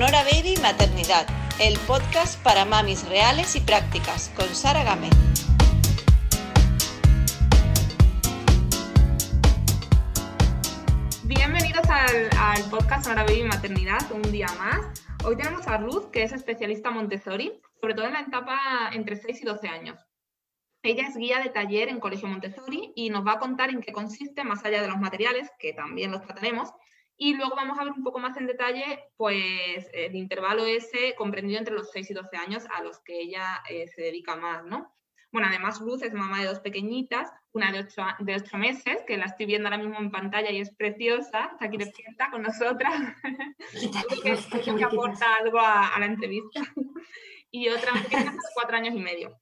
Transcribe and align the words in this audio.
Sonora 0.00 0.24
Baby 0.24 0.54
Maternidad, 0.62 1.26
el 1.60 1.78
podcast 1.80 2.42
para 2.42 2.64
mamis 2.64 3.06
reales 3.06 3.54
y 3.54 3.60
prácticas, 3.60 4.32
con 4.34 4.48
Sara 4.54 4.82
Gámez. 4.82 5.10
Bienvenidos 11.24 11.86
al, 11.90 12.70
podcast 12.70 13.04
Sonora 13.04 13.24
Baby 13.24 13.42
Maternidad, 13.42 14.10
un 14.10 14.22
día 14.32 14.46
más. 14.58 15.04
Hoy 15.22 15.36
tenemos 15.36 15.66
a 15.66 15.76
Ruth, 15.76 16.10
que 16.10 16.22
es 16.22 16.32
especialista 16.32 16.90
Montessori, 16.90 17.60
sobre 17.78 17.92
todo 17.92 18.06
en 18.06 18.14
la 18.14 18.20
etapa 18.20 18.58
entre 18.94 19.16
6 19.16 19.42
y 19.42 19.44
12 19.44 19.68
años. 19.68 19.98
Ella 20.82 21.08
es 21.08 21.16
guía 21.18 21.40
de 21.40 21.50
taller 21.50 21.90
en 21.90 22.00
Colegio 22.00 22.26
Montessori 22.26 22.94
y 22.96 23.10
nos 23.10 23.26
va 23.26 23.32
a 23.32 23.38
contar 23.38 23.68
en 23.68 23.82
qué 23.82 23.92
consiste, 23.92 24.44
más 24.44 24.64
allá 24.64 24.80
de 24.80 24.88
los 24.88 24.96
materiales, 24.96 25.50
que 25.58 25.74
también 25.74 26.10
los 26.10 26.22
trataremos, 26.22 26.72
y 27.22 27.34
luego 27.34 27.54
vamos 27.54 27.78
a 27.78 27.84
ver 27.84 27.92
un 27.92 28.02
poco 28.02 28.18
más 28.18 28.34
en 28.38 28.46
detalle, 28.46 28.98
pues, 29.18 29.90
el 29.92 30.16
intervalo 30.16 30.64
ese 30.64 31.14
comprendido 31.18 31.58
entre 31.58 31.74
los 31.74 31.90
6 31.90 32.10
y 32.10 32.14
12 32.14 32.34
años 32.38 32.64
a 32.74 32.82
los 32.82 32.98
que 33.00 33.20
ella 33.20 33.60
eh, 33.68 33.88
se 33.88 34.00
dedica 34.00 34.36
más, 34.36 34.64
¿no? 34.64 34.94
Bueno, 35.30 35.48
además 35.48 35.82
Luz 35.82 36.02
es 36.02 36.14
mamá 36.14 36.40
de 36.40 36.46
dos 36.46 36.60
pequeñitas, 36.60 37.30
una 37.52 37.72
de 37.72 37.80
8, 37.80 38.02
de 38.20 38.36
ocho 38.36 38.56
meses, 38.56 39.02
que 39.06 39.18
la 39.18 39.26
estoy 39.26 39.44
viendo 39.44 39.68
ahora 39.68 39.76
mismo 39.76 39.98
en 39.98 40.10
pantalla 40.10 40.50
y 40.50 40.62
es 40.62 40.74
preciosa, 40.74 41.50
está 41.52 41.66
aquí 41.66 41.76
despierta 41.76 42.30
con 42.30 42.40
nosotras, 42.40 42.94
que, 44.22 44.74
que 44.74 44.84
aporta 44.84 45.36
algo 45.36 45.58
a, 45.60 45.94
la 45.98 46.06
entrevista, 46.06 46.62
y 47.50 47.68
otra 47.68 47.92
pequeña 48.02 48.32
de 48.32 48.38
cuatro 48.54 48.78
años 48.78 48.94
y 48.94 49.00
medio. 49.00 49.38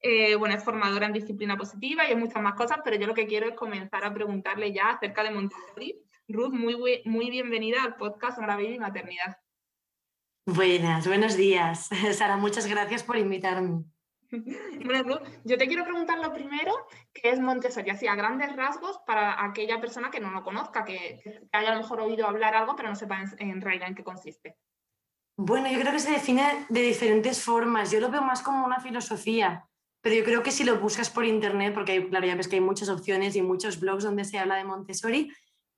Eh, 0.00 0.34
bueno, 0.34 0.56
es 0.56 0.64
formadora 0.64 1.06
en 1.06 1.12
disciplina 1.12 1.56
positiva 1.56 2.04
y 2.08 2.10
en 2.10 2.18
muchas 2.18 2.42
más 2.42 2.54
cosas, 2.54 2.80
pero 2.84 2.96
yo 2.96 3.06
lo 3.06 3.14
que 3.14 3.28
quiero 3.28 3.46
es 3.46 3.54
comenzar 3.54 4.04
a 4.04 4.12
preguntarle 4.12 4.72
ya 4.72 4.90
acerca 4.90 5.22
de 5.22 5.30
Montessori, 5.30 6.02
Ruth, 6.28 6.52
muy, 6.52 7.02
muy 7.04 7.30
bienvenida 7.30 7.82
al 7.82 7.96
podcast 7.96 8.38
Baby 8.38 8.74
y 8.74 8.78
Maternidad. 8.78 9.38
Buenas, 10.46 11.06
buenos 11.06 11.36
días. 11.36 11.88
Sara, 12.12 12.36
muchas 12.36 12.66
gracias 12.66 13.02
por 13.02 13.16
invitarme. 13.16 13.84
Bueno, 14.82 15.02
Ruth, 15.02 15.28
yo 15.44 15.58
te 15.58 15.68
quiero 15.68 15.84
preguntar 15.84 16.18
lo 16.18 16.32
primero, 16.32 16.72
¿qué 17.12 17.28
es 17.28 17.38
Montessori? 17.38 17.90
Así, 17.90 18.06
a 18.06 18.14
grandes 18.14 18.56
rasgos, 18.56 18.98
para 19.06 19.44
aquella 19.44 19.78
persona 19.78 20.10
que 20.10 20.20
no 20.20 20.30
lo 20.30 20.42
conozca, 20.42 20.86
que, 20.86 21.20
haya 21.52 21.72
a 21.72 21.74
lo 21.74 21.82
mejor 21.82 22.00
oído 22.00 22.26
hablar 22.26 22.54
algo, 22.54 22.74
pero 22.74 22.88
no 22.88 22.96
sepa 22.96 23.20
en, 23.20 23.50
en, 23.50 23.60
realidad 23.60 23.88
en 23.88 23.94
qué 23.94 24.02
consiste. 24.02 24.56
Bueno, 25.36 25.70
yo 25.70 25.78
creo 25.78 25.92
que 25.92 25.98
se 25.98 26.12
define 26.12 26.64
de 26.70 26.80
diferentes 26.80 27.42
formas. 27.42 27.90
Yo 27.90 28.00
lo 28.00 28.08
veo 28.08 28.22
más 28.22 28.40
como 28.40 28.64
una 28.64 28.80
filosofía, 28.80 29.68
pero 30.00 30.16
yo 30.16 30.24
creo 30.24 30.42
que 30.42 30.50
si 30.50 30.64
lo 30.64 30.80
buscas 30.80 31.10
por 31.10 31.26
internet, 31.26 31.74
porque 31.74 32.08
claro, 32.08 32.26
ya 32.26 32.34
ves 32.34 32.48
que 32.48 32.56
hay 32.56 32.62
muchas 32.62 32.88
opciones 32.88 33.36
y 33.36 33.42
muchos 33.42 33.80
blogs 33.80 34.04
donde 34.04 34.24
se 34.24 34.38
habla 34.38 34.56
de 34.56 34.64
Montessori, 34.64 35.30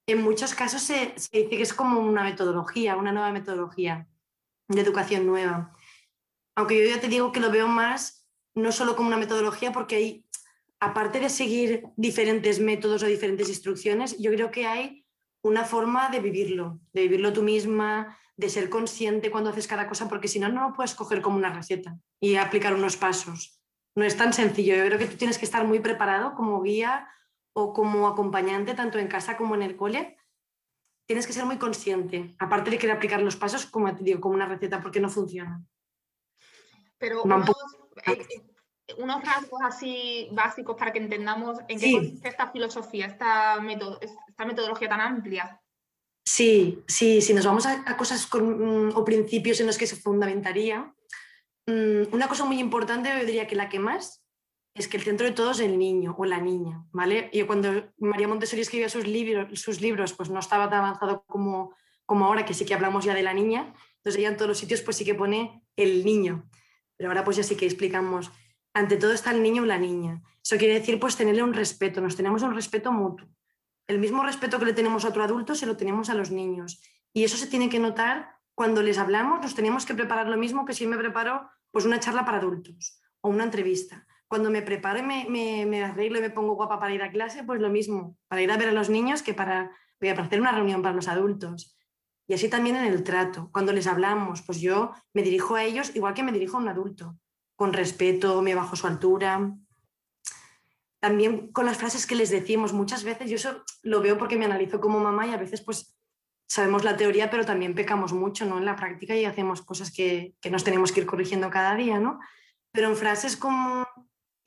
en 0.07 0.23
muchos 0.23 0.55
casos 0.55 0.83
se, 0.83 1.15
dice 1.15 1.49
que 1.49 1.63
es 1.63 1.75
como 1.75 2.01
una 2.01 2.25
metodología, 2.25 2.97
una 2.97 3.13
nueva 3.13 3.33
metodología 3.33 4.07
de 4.69 4.81
educación 4.81 5.27
nueva. 5.27 5.73
Aunque 6.57 6.79
yo 6.79 6.95
ya 6.95 7.01
te 7.01 7.09
digo 7.09 7.33
que 7.33 7.41
lo 7.41 7.51
veo 7.51 7.67
más 7.69 8.29
no 8.55 8.71
solo 8.71 8.95
como 8.95 9.09
una 9.09 9.17
metodología, 9.17 9.73
porque 9.73 9.97
hay, 9.97 10.27
aparte 10.79 11.21
de 11.21 11.29
seguir 11.29 11.85
diferentes 11.97 12.61
métodos 12.61 13.03
o 13.03 13.07
diferentes 13.07 13.49
instrucciones, 13.49 14.17
yo 14.19 14.31
creo 14.31 14.51
que 14.51 14.67
hay 14.67 15.05
una 15.43 15.65
forma 15.65 16.09
de 16.11 16.21
vivirlo, 16.21 16.81
de 16.93 17.03
vivirlo 17.03 17.33
tú 17.33 17.43
misma, 17.43 18.17
de 18.37 18.49
ser 18.49 18.69
consciente 18.69 19.31
cuando 19.31 19.51
haces 19.51 19.67
cada 19.67 19.89
cosa, 19.89 20.09
porque 20.09 20.29
si 20.29 20.39
no, 20.39 20.49
no 20.49 20.69
lo 20.69 20.75
puedes 20.75 20.95
coger 20.95 21.21
como 21.21 21.37
una 21.37 21.53
receta 21.53 21.99
y 22.21 22.37
aplicar 22.37 22.75
unos 22.75 22.97
pasos. 22.97 23.61
No 23.97 24.05
es 24.05 24.17
tan 24.17 24.33
sencillo. 24.33 24.75
Yo 24.75 24.87
creo 24.87 24.99
que 24.99 25.07
tú 25.07 25.17
tienes 25.17 25.39
que 25.39 25.45
estar 25.45 25.67
muy 25.67 25.81
preparado 25.81 26.35
como 26.35 26.61
guía 26.63 27.09
o 27.55 27.73
como 27.73 28.09
acompañante, 28.09 28.75
tanto 28.75 28.99
en 28.99 29.09
casa 29.09 29.37
como 29.37 29.55
en 29.55 29.63
el 29.63 29.77
cole, 29.77 30.19
tienes 31.07 31.27
que 31.27 31.33
ser 31.33 31.45
muy 31.45 31.57
consciente, 31.57 32.35
aparte 32.39 32.71
de 32.71 32.79
querer 32.79 32.97
aplicar 32.97 33.23
los 33.23 33.37
pasos, 33.37 33.67
como 33.67 33.91
digo, 33.93 34.21
como 34.21 34.35
una 34.35 34.47
receta, 34.47 34.81
porque 34.81 35.01
no 35.01 35.09
funciona. 35.09 35.63
Pero 36.99 37.23
unos, 37.23 37.49
eh, 38.07 38.27
unos, 38.99 39.23
rasgos 39.23 39.61
así 39.63 40.29
básicos 40.33 40.77
para 40.77 40.93
que 40.93 40.99
entendamos 40.99 41.59
en 41.69 41.79
qué 41.79 41.93
consiste 41.93 42.29
esta 42.29 42.51
filosofía, 42.51 43.07
esta, 43.07 43.59
esta 44.01 44.45
metodología 44.45 44.89
tan 44.89 45.01
amplia. 45.01 45.61
Sí, 46.27 46.83
sí, 46.89 47.21
si 47.21 47.35
nos 47.35 47.45
vamos 47.45 47.67
a, 47.67 47.97
cosas 47.97 48.27
con, 48.27 48.89
mm, 48.89 48.97
o 48.97 49.05
principios 49.05 49.61
en 49.61 49.67
los 49.67 49.77
que 49.77 49.87
se 49.87 49.97
fundamentaría, 49.97 50.93
mm, 51.67 52.13
una 52.13 52.29
cosa 52.29 52.45
muy 52.45 52.59
importante, 52.59 53.11
yo 53.11 53.27
diría 53.27 53.47
que 53.47 53.57
la 53.57 53.69
que 53.69 53.79
más 53.79 54.24
es 54.75 54.89
que 54.89 54.97
el 54.97 55.05
centro 55.05 55.27
de 55.27 55.33
todo 55.33 55.53
es 55.53 55.61
el 55.61 55.79
niño 55.79 56.17
o 56.19 56.25
la 56.25 56.41
niña, 56.41 56.85
¿vale? 56.91 57.31
Y 57.33 57.43
cuando 57.45 57.93
María 57.99 58.27
Montessori 58.27 58.63
escribía 58.63 58.89
sus 58.89 59.07
libros, 59.07 59.61
sus 59.61 59.81
libros 59.81 60.13
pues 60.15 60.31
no 60.31 60.41
estaba 60.41 60.69
tan 60.69 60.81
avanzado 60.81 61.25
como, 61.27 61.75
como 62.05 62.27
ahora, 62.27 62.45
que 62.45 62.55
sí 62.55 62.65
que 62.65 62.75
hablamos 62.75 63.05
ya 63.05 63.15
de 63.15 63.23
la 63.23 63.33
niña, 63.33 63.73
entonces 63.97 64.19
ella 64.19 64.31
en 64.31 64.37
todos 64.37 64.49
los 64.49 64.59
sitios 64.59 64.83
pues 64.83 64.97
sí 64.97 65.05
que 65.05 65.15
pone 65.15 65.65
el 65.77 66.05
niño, 66.05 66.49
pero 66.97 67.11
ahora 67.11 67.23
pues 67.23 67.37
ya 67.37 67.45
sí 67.45 67.57
que 67.57 67.67
explicamos, 67.67 68.33
ante 68.75 68.97
todo 68.97 69.13
está 69.13 69.31
el 69.31 69.43
niño 69.43 69.63
o 69.63 69.67
la 69.67 69.79
niña. 69.79 70.23
Eso 70.43 70.57
quiere 70.59 70.75
decir 70.75 70.99
pues 70.99 71.17
tenerle 71.17 71.45
un 71.45 71.55
respeto, 71.55 72.01
nos 72.01 72.17
tenemos 72.17 72.43
un 72.43 72.55
respeto 72.55 72.91
mutuo. 72.91 73.29
El 73.87 74.01
mismo 74.01 74.25
respeto 74.25 74.59
que 74.59 74.65
le 74.65 74.73
tenemos 74.73 75.05
a 75.05 75.09
otro 75.09 75.23
adulto 75.23 75.55
se 75.55 75.67
lo 75.67 75.77
tenemos 75.77 76.11
a 76.11 76.15
los 76.15 76.33
niños. 76.33 76.83
Y 77.13 77.23
eso 77.23 77.37
se 77.37 77.47
tiene 77.47 77.69
que 77.69 77.79
notar 77.79 78.31
cuando 78.55 78.83
les 78.83 78.99
hablamos, 78.99 79.41
nos 79.41 79.55
tenemos 79.55 79.87
que 79.87 79.95
preparar 79.95 80.27
lo 80.27 80.37
mismo 80.37 80.65
que 80.65 80.73
si 80.73 80.87
me 80.87 80.97
preparo 80.97 81.49
pues 81.71 81.85
una 81.85 82.01
charla 82.01 82.25
para 82.25 82.39
adultos 82.39 83.01
o 83.21 83.29
una 83.29 83.45
entrevista 83.45 84.07
cuando 84.35 84.51
me 84.51 84.63
preparo 84.63 84.99
y 84.99 85.03
me, 85.05 85.85
arreglo 85.85 86.19
y 86.19 86.23
me 86.23 86.29
pongo 86.29 86.57
guapa 86.57 86.81
para 86.81 86.93
ir 86.93 87.05
a 87.05 87.13
clase, 87.13 87.45
pues 87.45 87.61
lo 87.61 87.71
mismo, 87.71 88.19
para 88.27 88.43
ir 88.43 88.51
a 88.51 88.57
ver 88.57 88.71
a 88.71 88.73
los 88.73 88.91
niños 88.91 89.23
que 89.23 89.33
para, 89.33 89.71
para 90.01 90.25
hacer 90.25 90.41
una 90.41 90.51
reunión 90.51 90.83
para 90.83 90.93
los 90.93 91.07
adultos. 91.07 91.79
Y 92.27 92.35
así 92.35 92.49
también 92.49 92.75
en 92.75 92.87
el 92.87 93.05
trato. 93.05 93.49
Cuando 93.53 93.73
les 93.73 93.87
hablamos, 93.87 94.43
pues 94.43 94.61
yo 94.61 94.93
me 95.13 95.23
dirijo 95.23 95.55
a 95.55 95.63
ellos 95.63 95.95
igual 95.95 96.15
que 96.15 96.25
me 96.25 96.33
dirijo 96.33 96.57
a 96.57 96.61
un 96.61 96.67
adulto, 96.67 97.17
con 97.55 97.73
respeto, 97.73 98.43
me 98.43 98.57
bajo 98.57 98.75
su 98.75 98.89
altura. 98.89 99.55
También 100.99 101.53
con 101.53 101.65
las 101.65 101.79
frases 101.79 102.05
que 102.05 102.17
les 102.17 102.31
decimos, 102.31 102.73
muchas 102.73 103.05
veces 103.05 103.31
yo 103.31 103.37
eso 103.37 103.63
lo 103.85 104.01
veo 104.01 104.19
porque 104.19 104.37
me 104.37 104.47
analizo 104.47 104.81
como 104.81 104.99
mamá 104.99 105.29
y 105.29 105.31
a 105.33 105.37
veces 105.37 105.61
pues 105.61 105.97
sabemos 106.49 106.83
la 106.83 106.97
teoría, 106.97 107.31
pero 107.31 107.47
también 107.47 107.77
pecamos 107.77 108.13
mucho 108.13 108.47
¿no? 108.47 108.59
en 108.59 108.65
la 108.65 108.75
práctica 108.75 109.15
y 109.15 109.27
hacemos 109.27 109.63
cosas 109.63 109.93
que, 109.93 110.35
que 110.41 110.51
nos 110.51 110.65
tenemos 110.65 110.91
que 110.91 111.03
ir 111.03 111.07
corrigiendo 111.07 111.51
cada 111.51 111.77
día, 111.77 112.01
¿no? 112.01 112.19
Pero 112.73 112.89
en 112.89 112.97
frases 112.97 113.37
como 113.37 113.87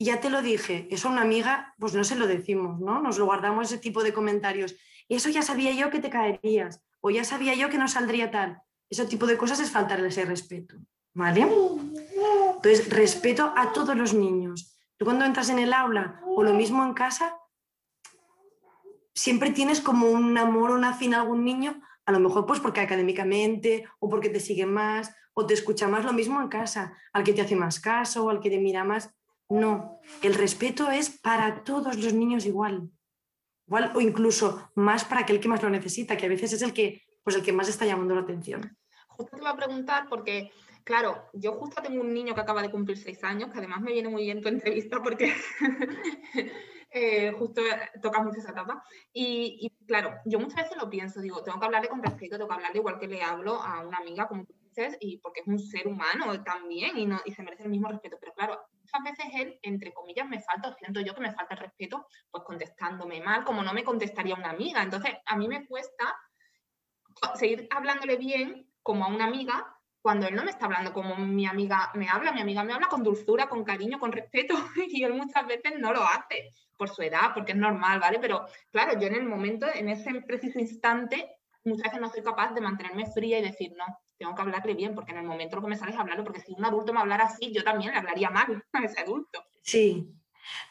ya 0.04 0.20
te 0.20 0.30
lo 0.30 0.42
dije, 0.42 0.86
eso 0.90 1.08
a 1.08 1.12
una 1.12 1.22
amiga, 1.22 1.74
pues 1.78 1.94
no 1.94 2.04
se 2.04 2.16
lo 2.16 2.26
decimos, 2.26 2.80
¿no? 2.80 3.00
Nos 3.02 3.18
lo 3.18 3.26
guardamos 3.26 3.66
ese 3.66 3.78
tipo 3.78 4.02
de 4.02 4.12
comentarios. 4.12 4.76
Y 5.08 5.16
eso 5.16 5.28
ya 5.28 5.42
sabía 5.42 5.72
yo 5.72 5.90
que 5.90 5.98
te 5.98 6.10
caerías, 6.10 6.82
o 7.00 7.10
ya 7.10 7.24
sabía 7.24 7.54
yo 7.54 7.68
que 7.68 7.78
no 7.78 7.88
saldría 7.88 8.30
tal. 8.30 8.62
Ese 8.90 9.06
tipo 9.06 9.26
de 9.26 9.36
cosas 9.36 9.60
es 9.60 9.70
faltarle 9.70 10.08
ese 10.08 10.24
respeto, 10.24 10.76
¿vale? 11.14 11.46
Entonces, 12.56 12.88
respeto 12.90 13.52
a 13.56 13.72
todos 13.72 13.96
los 13.96 14.14
niños. 14.14 14.78
Tú 14.96 15.04
cuando 15.04 15.24
entras 15.24 15.48
en 15.50 15.58
el 15.58 15.72
aula 15.72 16.20
o 16.26 16.42
lo 16.42 16.54
mismo 16.54 16.84
en 16.84 16.94
casa, 16.94 17.36
siempre 19.14 19.50
tienes 19.50 19.80
como 19.80 20.08
un 20.08 20.36
amor 20.38 20.70
o 20.70 20.74
una 20.74 20.90
afín 20.90 21.14
a 21.14 21.20
algún 21.20 21.44
niño, 21.44 21.80
a 22.06 22.12
lo 22.12 22.20
mejor 22.20 22.46
pues 22.46 22.60
porque 22.60 22.80
académicamente 22.80 23.84
o 23.98 24.08
porque 24.08 24.28
te 24.28 24.40
sigue 24.40 24.64
más 24.64 25.14
o 25.34 25.46
te 25.46 25.54
escucha 25.54 25.86
más, 25.86 26.04
lo 26.04 26.12
mismo 26.12 26.40
en 26.40 26.48
casa, 26.48 26.96
al 27.12 27.22
que 27.22 27.32
te 27.32 27.42
hace 27.42 27.54
más 27.54 27.78
caso 27.78 28.24
o 28.24 28.30
al 28.30 28.40
que 28.40 28.50
te 28.50 28.58
mira 28.58 28.82
más. 28.82 29.14
No, 29.48 30.00
el 30.22 30.34
respeto 30.34 30.90
es 30.90 31.10
para 31.20 31.64
todos 31.64 31.96
los 31.96 32.12
niños 32.12 32.44
igual. 32.44 32.90
Igual 33.66 33.92
o 33.94 34.00
incluso 34.00 34.70
más 34.74 35.04
para 35.04 35.22
aquel 35.22 35.40
que 35.40 35.48
más 35.48 35.62
lo 35.62 35.70
necesita, 35.70 36.16
que 36.16 36.26
a 36.26 36.28
veces 36.28 36.52
es 36.52 36.62
el 36.62 36.72
que, 36.72 37.02
pues 37.22 37.36
el 37.36 37.42
que 37.42 37.52
más 37.52 37.68
está 37.68 37.86
llamando 37.86 38.14
la 38.14 38.22
atención. 38.22 38.76
Justo 39.08 39.36
te 39.36 39.42
iba 39.42 39.50
a 39.50 39.56
preguntar 39.56 40.06
porque, 40.08 40.52
claro, 40.84 41.28
yo 41.32 41.52
justo 41.52 41.82
tengo 41.82 42.00
un 42.00 42.12
niño 42.12 42.34
que 42.34 42.40
acaba 42.40 42.62
de 42.62 42.70
cumplir 42.70 42.98
seis 42.98 43.22
años, 43.24 43.50
que 43.50 43.58
además 43.58 43.80
me 43.80 43.92
viene 43.92 44.08
muy 44.08 44.24
bien 44.24 44.40
tu 44.40 44.48
entrevista 44.48 45.02
porque 45.02 45.34
eh, 46.90 47.32
justo 47.32 47.62
tocas 48.02 48.24
mucho 48.24 48.40
esa 48.40 48.52
etapa. 48.52 48.82
Y, 49.12 49.58
y, 49.60 49.86
claro, 49.86 50.14
yo 50.24 50.38
muchas 50.38 50.64
veces 50.64 50.76
lo 50.76 50.88
pienso, 50.90 51.20
digo, 51.20 51.42
tengo 51.42 51.58
que 51.58 51.66
hablarle 51.66 51.88
con 51.88 52.02
respeto, 52.02 52.36
tengo 52.36 52.48
que 52.48 52.54
hablarle 52.54 52.78
igual 52.78 52.98
que 52.98 53.08
le 53.08 53.22
hablo 53.22 53.60
a 53.62 53.86
una 53.86 53.98
amiga, 53.98 54.28
como 54.28 54.46
y 55.00 55.18
porque 55.18 55.40
es 55.40 55.46
un 55.46 55.58
ser 55.58 55.86
humano 55.86 56.42
también 56.42 56.96
y, 56.96 57.32
se 57.32 57.42
merece 57.42 57.64
el 57.64 57.70
mismo 57.70 57.88
respeto. 57.88 58.16
Pero 58.20 58.32
claro, 58.34 58.60
muchas 58.80 59.02
veces 59.02 59.26
él, 59.34 59.58
entre 59.62 59.92
comillas, 59.92 60.28
me 60.28 60.40
falta, 60.40 60.74
siento 60.74 61.00
yo 61.00 61.14
que 61.14 61.20
me 61.20 61.32
falta 61.32 61.54
el 61.54 61.60
respeto, 61.60 62.06
pues 62.30 62.44
contestándome 62.44 63.20
mal, 63.20 63.44
como 63.44 63.62
no 63.62 63.72
me 63.72 63.84
contestaría 63.84 64.34
una 64.34 64.50
amiga. 64.50 64.82
Entonces, 64.82 65.12
a 65.24 65.36
mí 65.36 65.48
me 65.48 65.66
cuesta 65.66 66.16
seguir 67.34 67.66
hablándole 67.70 68.16
bien 68.16 68.70
como 68.82 69.04
a 69.04 69.08
una 69.08 69.26
amiga 69.26 69.74
cuando 70.00 70.26
él 70.26 70.34
no 70.34 70.44
me 70.44 70.50
está 70.50 70.66
hablando 70.66 70.92
como 70.92 71.16
mi 71.16 71.46
amiga 71.46 71.90
me 71.94 72.08
habla, 72.08 72.32
mi 72.32 72.40
amiga 72.40 72.62
me 72.62 72.72
habla 72.72 72.86
con 72.86 73.02
dulzura, 73.02 73.48
con 73.48 73.64
cariño, 73.64 73.98
con 73.98 74.12
respeto, 74.12 74.54
y 74.88 75.02
él 75.02 75.12
muchas 75.12 75.46
veces 75.46 75.72
no 75.78 75.92
lo 75.92 76.02
hace 76.02 76.50
por 76.76 76.88
su 76.88 77.02
edad, 77.02 77.32
porque 77.34 77.52
es 77.52 77.58
normal, 77.58 77.98
¿vale? 77.98 78.18
Pero 78.20 78.46
claro, 78.70 78.98
yo 78.98 79.08
en 79.08 79.16
el 79.16 79.24
momento, 79.24 79.66
en 79.72 79.88
ese 79.88 80.22
preciso 80.22 80.60
instante, 80.60 81.28
muchas 81.64 81.84
veces 81.84 82.00
no 82.00 82.08
soy 82.08 82.22
capaz 82.22 82.54
de 82.54 82.60
mantenerme 82.60 83.10
fría 83.12 83.38
y 83.38 83.42
decir, 83.42 83.72
no, 83.76 83.84
tengo 84.18 84.34
que 84.34 84.42
hablarle 84.42 84.74
bien, 84.74 84.94
porque 84.94 85.12
en 85.12 85.18
el 85.18 85.24
momento 85.24 85.56
lo 85.56 85.62
que 85.62 85.68
me 85.68 85.76
sale 85.76 85.92
es 85.92 85.98
hablarlo, 85.98 86.24
porque 86.24 86.40
si 86.40 86.52
un 86.52 86.64
adulto 86.64 86.92
me 86.92 87.00
hablara 87.00 87.24
así, 87.24 87.52
yo 87.52 87.62
también 87.62 87.92
le 87.92 87.98
hablaría 87.98 88.30
mal 88.30 88.62
a 88.72 88.84
ese 88.84 89.00
adulto. 89.00 89.44
Sí, 89.62 90.12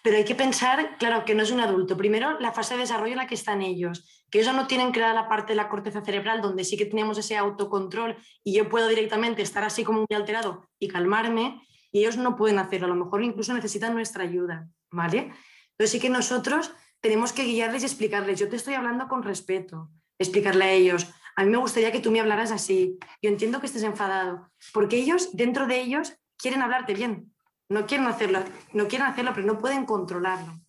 Pero 0.03 0.17
hay 0.17 0.25
que 0.25 0.35
pensar, 0.35 0.97
claro, 0.97 1.23
que 1.23 1.35
no 1.35 1.43
es 1.43 1.51
un 1.51 1.59
adulto. 1.59 1.95
Primero, 1.95 2.39
la 2.39 2.51
fase 2.51 2.73
de 2.73 2.81
desarrollo 2.81 3.13
en 3.13 3.19
la 3.19 3.27
que 3.27 3.35
están 3.35 3.61
ellos, 3.61 4.25
que 4.29 4.39
ellos 4.41 4.53
no 4.53 4.67
tienen 4.67 4.91
creada 4.91 5.13
la 5.13 5.29
parte 5.29 5.53
de 5.53 5.57
la 5.57 5.69
corteza 5.69 6.03
cerebral 6.03 6.41
donde 6.41 6.63
sí 6.63 6.77
que 6.77 6.85
tenemos 6.85 7.17
ese 7.17 7.37
autocontrol 7.37 8.17
y 8.43 8.53
yo 8.53 8.67
puedo 8.69 8.87
directamente 8.87 9.41
estar 9.41 9.63
así 9.63 9.83
como 9.83 9.99
muy 9.99 10.15
alterado 10.15 10.67
y 10.79 10.87
calmarme, 10.87 11.61
y 11.91 11.99
ellos 11.99 12.17
no 12.17 12.35
pueden 12.35 12.59
hacerlo. 12.59 12.87
A 12.87 12.89
lo 12.89 13.05
mejor 13.05 13.23
incluso 13.23 13.53
necesitan 13.53 13.93
nuestra 13.93 14.23
ayuda, 14.23 14.67
¿vale? 14.91 15.31
Entonces 15.71 15.91
sí 15.91 15.99
que 15.99 16.09
nosotros 16.09 16.73
tenemos 16.99 17.31
que 17.31 17.43
guiarles 17.43 17.83
y 17.83 17.85
explicarles, 17.85 18.39
yo 18.39 18.49
te 18.49 18.55
estoy 18.55 18.73
hablando 18.73 19.07
con 19.07 19.23
respeto, 19.23 19.91
explicarle 20.17 20.65
a 20.65 20.71
ellos, 20.71 21.07
a 21.37 21.43
mí 21.43 21.51
me 21.51 21.57
gustaría 21.57 21.91
que 21.91 21.99
tú 21.99 22.11
me 22.11 22.19
hablaras 22.19 22.51
así, 22.51 22.97
yo 23.21 23.29
entiendo 23.29 23.59
que 23.59 23.67
estés 23.67 23.83
enfadado, 23.83 24.49
porque 24.73 24.97
ellos, 24.97 25.37
dentro 25.37 25.67
de 25.67 25.79
ellos, 25.79 26.17
quieren 26.35 26.63
hablarte 26.63 26.95
bien, 26.95 27.31
no 27.69 27.85
quieren 27.85 28.07
hacerlo, 28.07 28.43
no 28.73 28.87
quieren 28.87 29.07
hacerlo, 29.07 29.31
pero 29.35 29.45
no 29.45 29.59
pueden 29.59 29.85
controlarlo. 29.85 30.59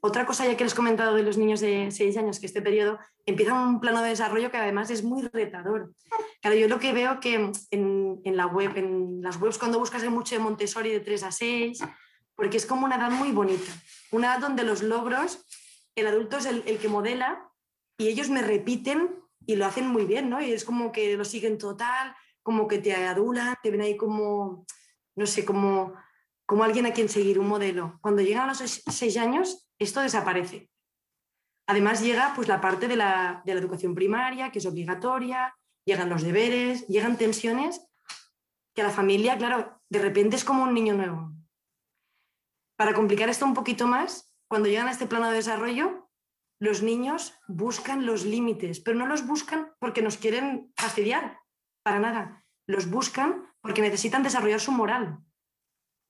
Otra 0.00 0.24
cosa 0.24 0.46
ya 0.46 0.56
que 0.56 0.64
les 0.64 0.72
he 0.72 0.76
comentado 0.76 1.14
de 1.14 1.22
los 1.22 1.36
niños 1.36 1.60
de 1.60 1.90
6 1.90 2.16
años, 2.16 2.40
que 2.40 2.46
este 2.46 2.62
periodo 2.62 2.98
empieza 3.26 3.52
un 3.52 3.78
plano 3.78 4.00
de 4.00 4.08
desarrollo 4.08 4.50
que 4.50 4.56
además 4.56 4.90
es 4.90 5.04
muy 5.04 5.22
retador. 5.32 5.92
Claro, 6.40 6.56
yo 6.56 6.66
lo 6.66 6.78
que 6.78 6.94
veo 6.94 7.20
que 7.20 7.52
en, 7.70 8.20
la 8.24 8.46
web, 8.46 8.72
en 8.76 9.20
las 9.20 9.38
webs 9.38 9.58
cuando 9.58 9.78
buscas 9.78 10.02
hay 10.02 10.08
mucho 10.08 10.34
de 10.34 10.40
Montessori 10.40 10.92
de 10.92 11.00
3 11.00 11.24
a 11.24 11.32
6, 11.32 11.80
porque 12.34 12.56
es 12.56 12.64
como 12.64 12.86
una 12.86 12.96
edad 12.96 13.10
muy 13.10 13.32
bonita, 13.32 13.70
una 14.12 14.28
edad 14.28 14.40
donde 14.40 14.64
los 14.64 14.82
logros, 14.82 15.44
el 15.94 16.06
adulto 16.06 16.38
es 16.38 16.46
el 16.46 16.78
que 16.78 16.88
modela 16.88 17.50
y 17.98 18.08
ellos 18.08 18.30
me 18.30 18.40
repiten 18.40 19.25
y 19.46 19.56
lo 19.56 19.66
hacen 19.66 19.88
muy 19.88 20.04
bien, 20.04 20.28
¿no? 20.28 20.42
Y 20.42 20.52
es 20.52 20.64
como 20.64 20.92
que 20.92 21.16
lo 21.16 21.24
siguen 21.24 21.56
total, 21.58 22.14
como 22.42 22.68
que 22.68 22.78
te 22.78 22.94
adulan, 22.94 23.56
te 23.62 23.70
ven 23.70 23.80
ahí 23.80 23.96
como, 23.96 24.66
no 25.14 25.26
sé, 25.26 25.44
como, 25.44 25.94
como 26.44 26.64
alguien 26.64 26.86
a 26.86 26.92
quien 26.92 27.08
seguir, 27.08 27.38
un 27.38 27.48
modelo. 27.48 27.98
Cuando 28.02 28.22
llegan 28.22 28.44
a 28.44 28.48
los 28.48 28.58
seis 28.58 29.16
años, 29.16 29.68
esto 29.78 30.00
desaparece. 30.00 30.70
Además 31.68 32.02
llega 32.02 32.32
pues 32.34 32.48
la 32.48 32.60
parte 32.60 32.86
de 32.88 32.96
la, 32.96 33.42
de 33.44 33.54
la 33.54 33.60
educación 33.60 33.94
primaria, 33.94 34.50
que 34.50 34.58
es 34.58 34.66
obligatoria, 34.66 35.56
llegan 35.84 36.08
los 36.08 36.22
deberes, 36.22 36.86
llegan 36.86 37.16
tensiones, 37.16 37.86
que 38.74 38.82
a 38.82 38.84
la 38.86 38.90
familia, 38.90 39.38
claro, 39.38 39.80
de 39.88 39.98
repente 40.00 40.36
es 40.36 40.44
como 40.44 40.62
un 40.62 40.74
niño 40.74 40.94
nuevo. 40.94 41.32
Para 42.76 42.92
complicar 42.92 43.28
esto 43.28 43.46
un 43.46 43.54
poquito 43.54 43.86
más, 43.86 44.32
cuando 44.48 44.68
llegan 44.68 44.88
a 44.88 44.92
este 44.92 45.06
plano 45.06 45.28
de 45.28 45.36
desarrollo, 45.36 46.05
los 46.58 46.82
niños 46.82 47.34
buscan 47.48 48.06
los 48.06 48.24
límites, 48.24 48.80
pero 48.80 48.96
no 48.96 49.06
los 49.06 49.26
buscan 49.26 49.72
porque 49.78 50.02
nos 50.02 50.16
quieren 50.16 50.72
fastidiar, 50.76 51.38
para 51.82 52.00
nada. 52.00 52.44
Los 52.66 52.88
buscan 52.90 53.46
porque 53.60 53.82
necesitan 53.82 54.22
desarrollar 54.22 54.60
su 54.60 54.72
moral. 54.72 55.18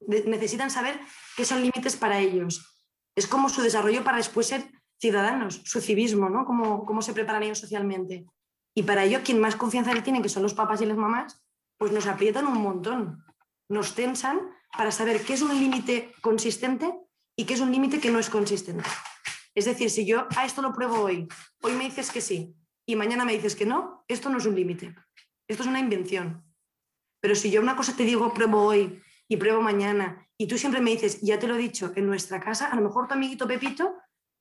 Necesitan 0.00 0.70
saber 0.70 1.00
qué 1.36 1.44
son 1.44 1.60
límites 1.62 1.96
para 1.96 2.20
ellos. 2.20 2.84
Es 3.16 3.26
como 3.26 3.48
su 3.48 3.62
desarrollo 3.62 4.04
para 4.04 4.18
después 4.18 4.46
ser 4.46 4.70
ciudadanos, 5.00 5.62
su 5.64 5.80
civismo, 5.80 6.28
¿no? 6.30 6.44
Cómo, 6.44 6.84
cómo 6.86 7.02
se 7.02 7.12
preparan 7.12 7.42
ellos 7.42 7.58
socialmente. 7.58 8.26
Y 8.74 8.82
para 8.82 9.04
ello, 9.04 9.20
quien 9.24 9.40
más 9.40 9.56
confianza 9.56 9.92
le 9.94 10.02
tienen, 10.02 10.22
que 10.22 10.28
son 10.28 10.42
los 10.42 10.54
papás 10.54 10.80
y 10.80 10.86
las 10.86 10.96
mamás, 10.96 11.42
pues 11.78 11.92
nos 11.92 12.06
aprietan 12.06 12.46
un 12.46 12.58
montón, 12.58 13.24
nos 13.68 13.94
tensan 13.94 14.40
para 14.76 14.92
saber 14.92 15.22
qué 15.22 15.34
es 15.34 15.42
un 15.42 15.58
límite 15.58 16.12
consistente 16.20 16.94
y 17.36 17.44
qué 17.44 17.54
es 17.54 17.60
un 17.60 17.72
límite 17.72 18.00
que 18.00 18.10
no 18.10 18.18
es 18.18 18.30
consistente. 18.30 18.88
Es 19.56 19.64
decir, 19.64 19.88
si 19.88 20.04
yo 20.04 20.26
a 20.36 20.44
esto 20.44 20.60
lo 20.60 20.74
pruebo 20.74 21.00
hoy, 21.00 21.26
hoy 21.62 21.72
me 21.72 21.84
dices 21.84 22.10
que 22.10 22.20
sí 22.20 22.54
y 22.84 22.94
mañana 22.94 23.24
me 23.24 23.32
dices 23.32 23.56
que 23.56 23.64
no, 23.64 24.04
esto 24.06 24.28
no 24.28 24.36
es 24.36 24.44
un 24.44 24.54
límite, 24.54 24.94
esto 25.48 25.62
es 25.62 25.68
una 25.68 25.80
invención. 25.80 26.44
Pero 27.22 27.34
si 27.34 27.50
yo 27.50 27.62
una 27.62 27.74
cosa 27.74 27.96
te 27.96 28.04
digo, 28.04 28.34
pruebo 28.34 28.62
hoy 28.62 29.00
y 29.26 29.38
pruebo 29.38 29.62
mañana 29.62 30.28
y 30.36 30.46
tú 30.46 30.58
siempre 30.58 30.82
me 30.82 30.90
dices, 30.90 31.22
ya 31.22 31.38
te 31.38 31.48
lo 31.48 31.54
he 31.54 31.58
dicho, 31.58 31.90
en 31.96 32.06
nuestra 32.06 32.38
casa, 32.38 32.66
a 32.66 32.76
lo 32.76 32.82
mejor 32.82 33.08
tu 33.08 33.14
amiguito 33.14 33.48
Pepito 33.48 33.94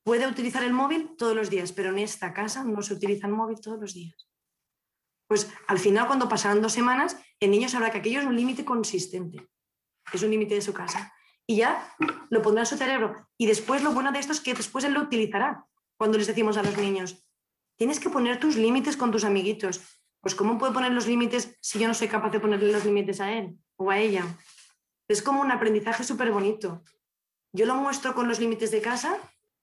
puede 0.04 0.26
utilizar 0.26 0.62
el 0.62 0.74
móvil 0.74 1.16
todos 1.16 1.34
los 1.34 1.48
días, 1.48 1.72
pero 1.72 1.88
en 1.88 1.98
esta 1.98 2.34
casa 2.34 2.62
no 2.62 2.82
se 2.82 2.92
utiliza 2.92 3.26
el 3.26 3.32
móvil 3.32 3.58
todos 3.58 3.80
los 3.80 3.94
días. 3.94 4.28
Pues 5.26 5.50
al 5.66 5.78
final, 5.78 6.06
cuando 6.06 6.28
pasaran 6.28 6.60
dos 6.60 6.74
semanas, 6.74 7.16
el 7.40 7.50
niño 7.50 7.70
sabrá 7.70 7.90
que 7.90 7.98
aquello 7.98 8.20
es 8.20 8.26
un 8.26 8.36
límite 8.36 8.66
consistente, 8.66 9.48
es 10.12 10.22
un 10.22 10.30
límite 10.30 10.56
de 10.56 10.60
su 10.60 10.74
casa 10.74 11.10
y 11.46 11.56
ya 11.56 11.94
lo 12.28 12.42
pondrá 12.42 12.62
en 12.62 12.66
su 12.66 12.76
cerebro. 12.76 13.14
Y 13.38 13.46
después 13.46 13.82
lo 13.82 13.92
bueno 13.92 14.12
de 14.12 14.18
esto 14.18 14.32
es 14.32 14.40
que 14.40 14.54
después 14.54 14.84
él 14.84 14.94
lo 14.94 15.02
utilizará 15.02 15.64
cuando 15.96 16.18
les 16.18 16.26
decimos 16.26 16.56
a 16.56 16.62
los 16.62 16.76
niños, 16.76 17.24
tienes 17.76 18.00
que 18.00 18.10
poner 18.10 18.38
tus 18.38 18.56
límites 18.56 18.96
con 18.96 19.10
tus 19.10 19.24
amiguitos. 19.24 19.80
Pues 20.20 20.34
¿cómo 20.34 20.58
puedo 20.58 20.72
poner 20.72 20.92
los 20.92 21.06
límites 21.06 21.56
si 21.60 21.78
yo 21.78 21.88
no 21.88 21.94
soy 21.94 22.08
capaz 22.08 22.30
de 22.30 22.40
ponerle 22.40 22.72
los 22.72 22.84
límites 22.84 23.20
a 23.20 23.32
él 23.32 23.56
o 23.76 23.90
a 23.90 23.98
ella? 23.98 24.24
Es 25.08 25.22
como 25.22 25.40
un 25.40 25.52
aprendizaje 25.52 26.02
súper 26.02 26.32
bonito. 26.32 26.82
Yo 27.52 27.64
lo 27.64 27.76
muestro 27.76 28.14
con 28.14 28.28
los 28.28 28.40
límites 28.40 28.70
de 28.70 28.82
casa, 28.82 29.16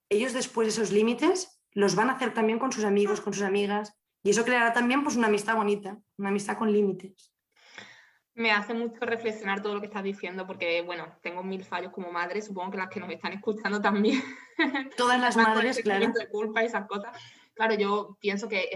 ellos 0.09 0.33
después 0.33 0.68
esos 0.68 0.91
límites 0.91 1.62
los 1.71 1.95
van 1.95 2.09
a 2.09 2.13
hacer 2.13 2.33
también 2.33 2.59
con 2.59 2.71
sus 2.71 2.86
amigos, 2.86 3.19
con 3.19 3.33
sus 3.33 3.44
amigas, 3.44 3.94
y 4.24 4.29
eso 4.29 4.45
creará 4.45 4.74
también 4.74 5.03
pues, 5.03 5.18
una 5.18 5.27
amistad 5.27 5.56
bonita, 5.56 6.00
una 6.18 6.29
amistad 6.29 6.57
con 6.57 6.71
límites 6.71 7.32
me 8.35 8.51
hace 8.51 8.74
mucho 8.74 9.00
reflexionar 9.01 9.62
todo 9.62 9.75
lo 9.75 9.80
que 9.80 9.88
estás 9.88 10.03
diciendo, 10.03 10.47
porque, 10.47 10.81
bueno, 10.81 11.07
tengo 11.21 11.44
mil 11.44 11.63
fallos 11.63 11.91
como 11.91 12.12
madre, 12.12 12.41
supongo 12.41 12.71
que 12.71 12.77
las 12.77 12.89
que 12.89 13.00
nos 13.00 13.09
están 13.12 13.33
escuchando 13.33 13.80
también. 13.80 14.21
Todas 14.97 15.19
las 15.19 15.38
madres, 15.38 15.80
claro. 15.81 16.12
De 16.12 16.27
culpa 16.30 16.63
y 16.63 16.65
esas 16.65 16.88
cosas. 16.88 17.15
Claro, 17.53 17.75
yo 17.75 18.18
pienso 18.19 18.50
que 18.50 18.69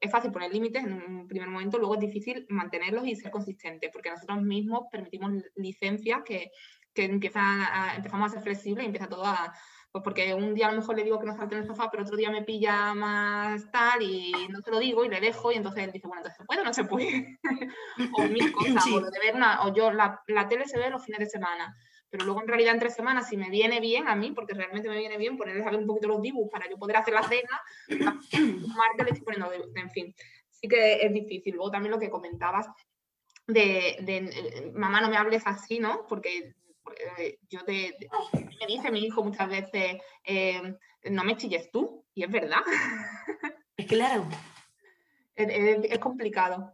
es, 0.00 0.10
fácil 0.10 0.30
poner 0.30 0.52
límites 0.52 0.84
en 0.84 0.92
un 0.92 1.26
primer 1.26 1.48
momento, 1.48 1.78
luego 1.78 1.94
es 1.94 2.00
difícil 2.00 2.46
mantenerlos 2.48 3.06
y 3.08 3.16
ser 3.16 3.32
consistente, 3.32 3.90
porque 3.92 4.10
nosotros 4.10 4.40
mismos 4.42 4.84
permitimos 4.92 5.32
licencias 5.56 6.22
que, 6.24 6.52
que 6.94 7.04
empiezan 7.04 7.60
a, 7.60 7.96
empezamos 7.96 8.30
a 8.30 8.34
ser 8.34 8.42
flexibles 8.42 8.84
y 8.84 8.86
empieza 8.86 9.08
todo 9.08 9.24
a, 9.24 9.52
pues 9.94 10.02
porque 10.02 10.34
un 10.34 10.54
día 10.54 10.68
a 10.68 10.72
lo 10.72 10.80
mejor 10.80 10.96
le 10.96 11.04
digo 11.04 11.20
que 11.20 11.26
no 11.26 11.36
salte 11.36 11.54
en 11.54 11.62
el 11.62 11.66
sofá, 11.66 11.88
pero 11.90 12.02
otro 12.02 12.16
día 12.16 12.30
me 12.30 12.42
pilla 12.42 12.94
más 12.94 13.70
tal 13.70 14.02
y 14.02 14.32
no 14.48 14.60
te 14.60 14.70
lo 14.70 14.78
digo 14.78 15.04
y 15.04 15.08
le 15.08 15.20
dejo 15.20 15.52
y 15.52 15.56
entonces 15.56 15.84
él 15.84 15.92
dice, 15.92 16.08
bueno, 16.08 16.22
entonces 16.22 16.38
¿se 16.38 16.44
puede 16.44 16.62
o 16.62 16.64
no 16.64 16.74
se 16.74 16.84
puede? 16.84 17.38
o 18.18 18.22
mil 18.24 18.52
cosas, 18.52 18.86
o, 18.86 19.00
de 19.00 19.20
ver 19.20 19.34
una, 19.34 19.64
o 19.64 19.74
yo, 19.74 19.92
la, 19.92 20.20
la, 20.26 20.48
tele 20.48 20.66
se 20.66 20.78
ve 20.78 20.90
los 20.90 21.04
fines 21.04 21.20
de 21.20 21.26
semana, 21.26 21.76
pero 22.10 22.24
luego 22.24 22.40
en 22.40 22.48
realidad 22.48 22.74
entre 22.74 22.90
semanas, 22.90 23.28
si 23.28 23.36
me 23.36 23.50
viene 23.50 23.78
bien 23.80 24.08
a 24.08 24.16
mí, 24.16 24.32
porque 24.32 24.54
realmente 24.54 24.88
me 24.88 24.98
viene 24.98 25.16
bien 25.16 25.36
ponerles 25.36 25.66
a 25.66 25.70
ver 25.70 25.78
un 25.78 25.86
poquito 25.86 26.08
los 26.08 26.22
dibujos 26.22 26.50
para 26.50 26.68
yo 26.68 26.76
poder 26.76 26.96
hacer 26.96 27.14
la 27.14 27.22
cena, 27.22 27.60
martes 27.88 29.04
le 29.04 29.10
estoy 29.10 29.22
poniendo, 29.22 29.52
en 29.52 29.90
fin, 29.90 30.14
sí 30.48 30.66
que 30.66 31.06
es 31.06 31.12
difícil. 31.12 31.54
Luego 31.54 31.70
también 31.70 31.92
lo 31.92 31.98
que 31.98 32.10
comentabas 32.10 32.66
de, 33.46 33.96
de, 34.00 34.16
eh, 34.16 34.72
mamá 34.74 35.00
no 35.00 35.08
me 35.08 35.16
hables 35.16 35.42
así, 35.46 35.78
¿no? 35.78 36.06
Porque 36.08 36.54
eh, 37.18 37.38
yo 37.48 37.64
te, 37.64 37.96
me 38.32 38.66
dice 38.66 38.90
mi 38.90 39.00
hijo 39.00 39.22
muchas 39.22 39.48
veces, 39.48 39.96
eh, 40.24 40.76
no 41.10 41.24
me 41.24 41.36
chilles 41.36 41.70
tú, 41.70 42.04
y 42.14 42.24
es 42.24 42.30
verdad. 42.30 42.62
Claro. 43.88 44.26
es, 45.34 45.48
es, 45.50 45.90
es, 45.90 45.98
complicado. 45.98 46.72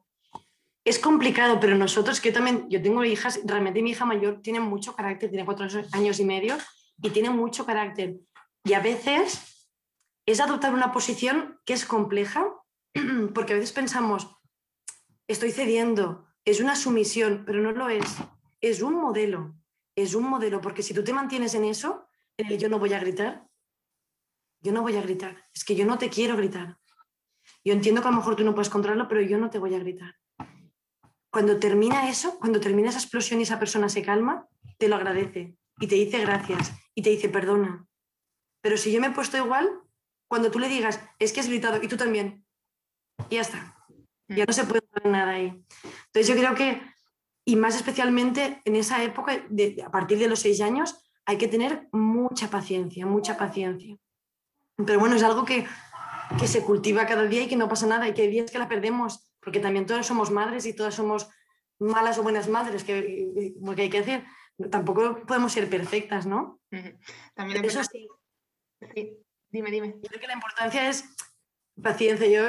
Es 0.84 0.98
complicado, 0.98 1.58
pero 1.58 1.74
nosotros, 1.74 2.20
que 2.20 2.30
también, 2.30 2.68
yo 2.68 2.82
tengo 2.82 3.04
hijas, 3.04 3.40
realmente 3.44 3.82
mi 3.82 3.90
hija 3.90 4.04
mayor 4.04 4.42
tiene 4.42 4.60
mucho 4.60 4.94
carácter, 4.94 5.30
tiene 5.30 5.44
cuatro 5.44 5.66
años 5.92 6.20
y 6.20 6.24
medio 6.24 6.56
y 7.02 7.10
tiene 7.10 7.30
mucho 7.30 7.64
carácter. 7.66 8.18
Y 8.64 8.74
a 8.74 8.80
veces 8.80 9.70
es 10.26 10.40
adoptar 10.40 10.74
una 10.74 10.92
posición 10.92 11.58
que 11.64 11.72
es 11.72 11.84
compleja, 11.84 12.46
porque 13.34 13.54
a 13.54 13.56
veces 13.56 13.72
pensamos, 13.72 14.28
estoy 15.26 15.50
cediendo, 15.52 16.26
es 16.44 16.60
una 16.60 16.76
sumisión, 16.76 17.44
pero 17.46 17.60
no 17.60 17.72
lo 17.72 17.88
es, 17.88 18.16
es 18.60 18.82
un 18.82 18.94
modelo 18.94 19.59
es 20.02 20.14
un 20.14 20.28
modelo, 20.28 20.60
porque 20.60 20.82
si 20.82 20.94
tú 20.94 21.02
te 21.04 21.12
mantienes 21.12 21.54
en 21.54 21.64
eso, 21.64 22.06
yo 22.38 22.68
no 22.68 22.78
voy 22.78 22.92
a 22.92 23.00
gritar, 23.00 23.46
yo 24.62 24.72
no 24.72 24.82
voy 24.82 24.96
a 24.96 25.02
gritar, 25.02 25.44
es 25.54 25.64
que 25.64 25.74
yo 25.74 25.84
no 25.84 25.98
te 25.98 26.08
quiero 26.08 26.36
gritar. 26.36 26.78
Yo 27.64 27.72
entiendo 27.72 28.00
que 28.00 28.08
a 28.08 28.10
lo 28.10 28.18
mejor 28.18 28.36
tú 28.36 28.44
no 28.44 28.54
puedes 28.54 28.70
controlarlo, 28.70 29.08
pero 29.08 29.20
yo 29.22 29.38
no 29.38 29.50
te 29.50 29.58
voy 29.58 29.74
a 29.74 29.78
gritar. 29.78 30.14
Cuando 31.30 31.58
termina 31.58 32.08
eso, 32.08 32.38
cuando 32.38 32.60
termina 32.60 32.90
esa 32.90 32.98
explosión 32.98 33.40
y 33.40 33.44
esa 33.44 33.58
persona 33.58 33.88
se 33.88 34.02
calma, 34.02 34.48
te 34.78 34.88
lo 34.88 34.96
agradece 34.96 35.56
y 35.78 35.86
te 35.86 35.94
dice 35.94 36.20
gracias 36.20 36.72
y 36.94 37.02
te 37.02 37.10
dice 37.10 37.28
perdona. 37.28 37.86
Pero 38.62 38.76
si 38.76 38.92
yo 38.92 39.00
me 39.00 39.08
he 39.08 39.12
puesto 39.12 39.36
igual, 39.36 39.70
cuando 40.28 40.50
tú 40.50 40.58
le 40.58 40.68
digas, 40.68 41.00
es 41.18 41.32
que 41.32 41.40
has 41.40 41.48
gritado 41.48 41.82
y 41.82 41.88
tú 41.88 41.96
también, 41.96 42.44
ya 43.30 43.40
está. 43.40 43.76
Ya 44.28 44.44
no 44.44 44.52
se 44.52 44.64
puede 44.64 44.82
hacer 44.92 45.10
nada 45.10 45.32
ahí. 45.32 45.64
Entonces 46.06 46.28
yo 46.28 46.34
creo 46.34 46.54
que 46.54 46.80
y 47.50 47.56
más 47.56 47.74
especialmente 47.74 48.62
en 48.64 48.76
esa 48.76 49.02
época, 49.02 49.44
de, 49.48 49.82
a 49.84 49.90
partir 49.90 50.18
de 50.20 50.28
los 50.28 50.38
seis 50.38 50.60
años, 50.60 51.02
hay 51.24 51.36
que 51.36 51.48
tener 51.48 51.88
mucha 51.90 52.48
paciencia, 52.48 53.06
mucha 53.06 53.36
paciencia. 53.36 53.96
Pero 54.76 55.00
bueno, 55.00 55.16
es 55.16 55.24
algo 55.24 55.44
que, 55.44 55.66
que 56.38 56.46
se 56.46 56.62
cultiva 56.62 57.06
cada 57.06 57.24
día 57.24 57.42
y 57.42 57.48
que 57.48 57.56
no 57.56 57.68
pasa 57.68 57.88
nada 57.88 58.06
y 58.06 58.14
que 58.14 58.22
hay 58.22 58.30
días 58.30 58.52
que 58.52 58.60
la 58.60 58.68
perdemos, 58.68 59.32
porque 59.40 59.58
también 59.58 59.84
todas 59.84 60.06
somos 60.06 60.30
madres 60.30 60.64
y 60.64 60.74
todas 60.74 60.94
somos 60.94 61.28
malas 61.80 62.18
o 62.18 62.22
buenas 62.22 62.48
madres, 62.48 62.84
que, 62.84 63.52
porque 63.64 63.82
hay 63.82 63.90
que 63.90 64.02
decir, 64.02 64.24
tampoco 64.70 65.26
podemos 65.26 65.52
ser 65.52 65.68
perfectas, 65.68 66.26
¿no? 66.26 66.60
También 67.34 67.64
Eso 67.64 67.82
sí. 67.82 68.06
sí. 68.94 69.18
Dime, 69.50 69.72
dime. 69.72 69.96
Yo 70.00 70.08
creo 70.08 70.20
que 70.20 70.28
la 70.28 70.34
importancia 70.34 70.88
es 70.88 71.04
paciencia. 71.82 72.28
Yo 72.28 72.42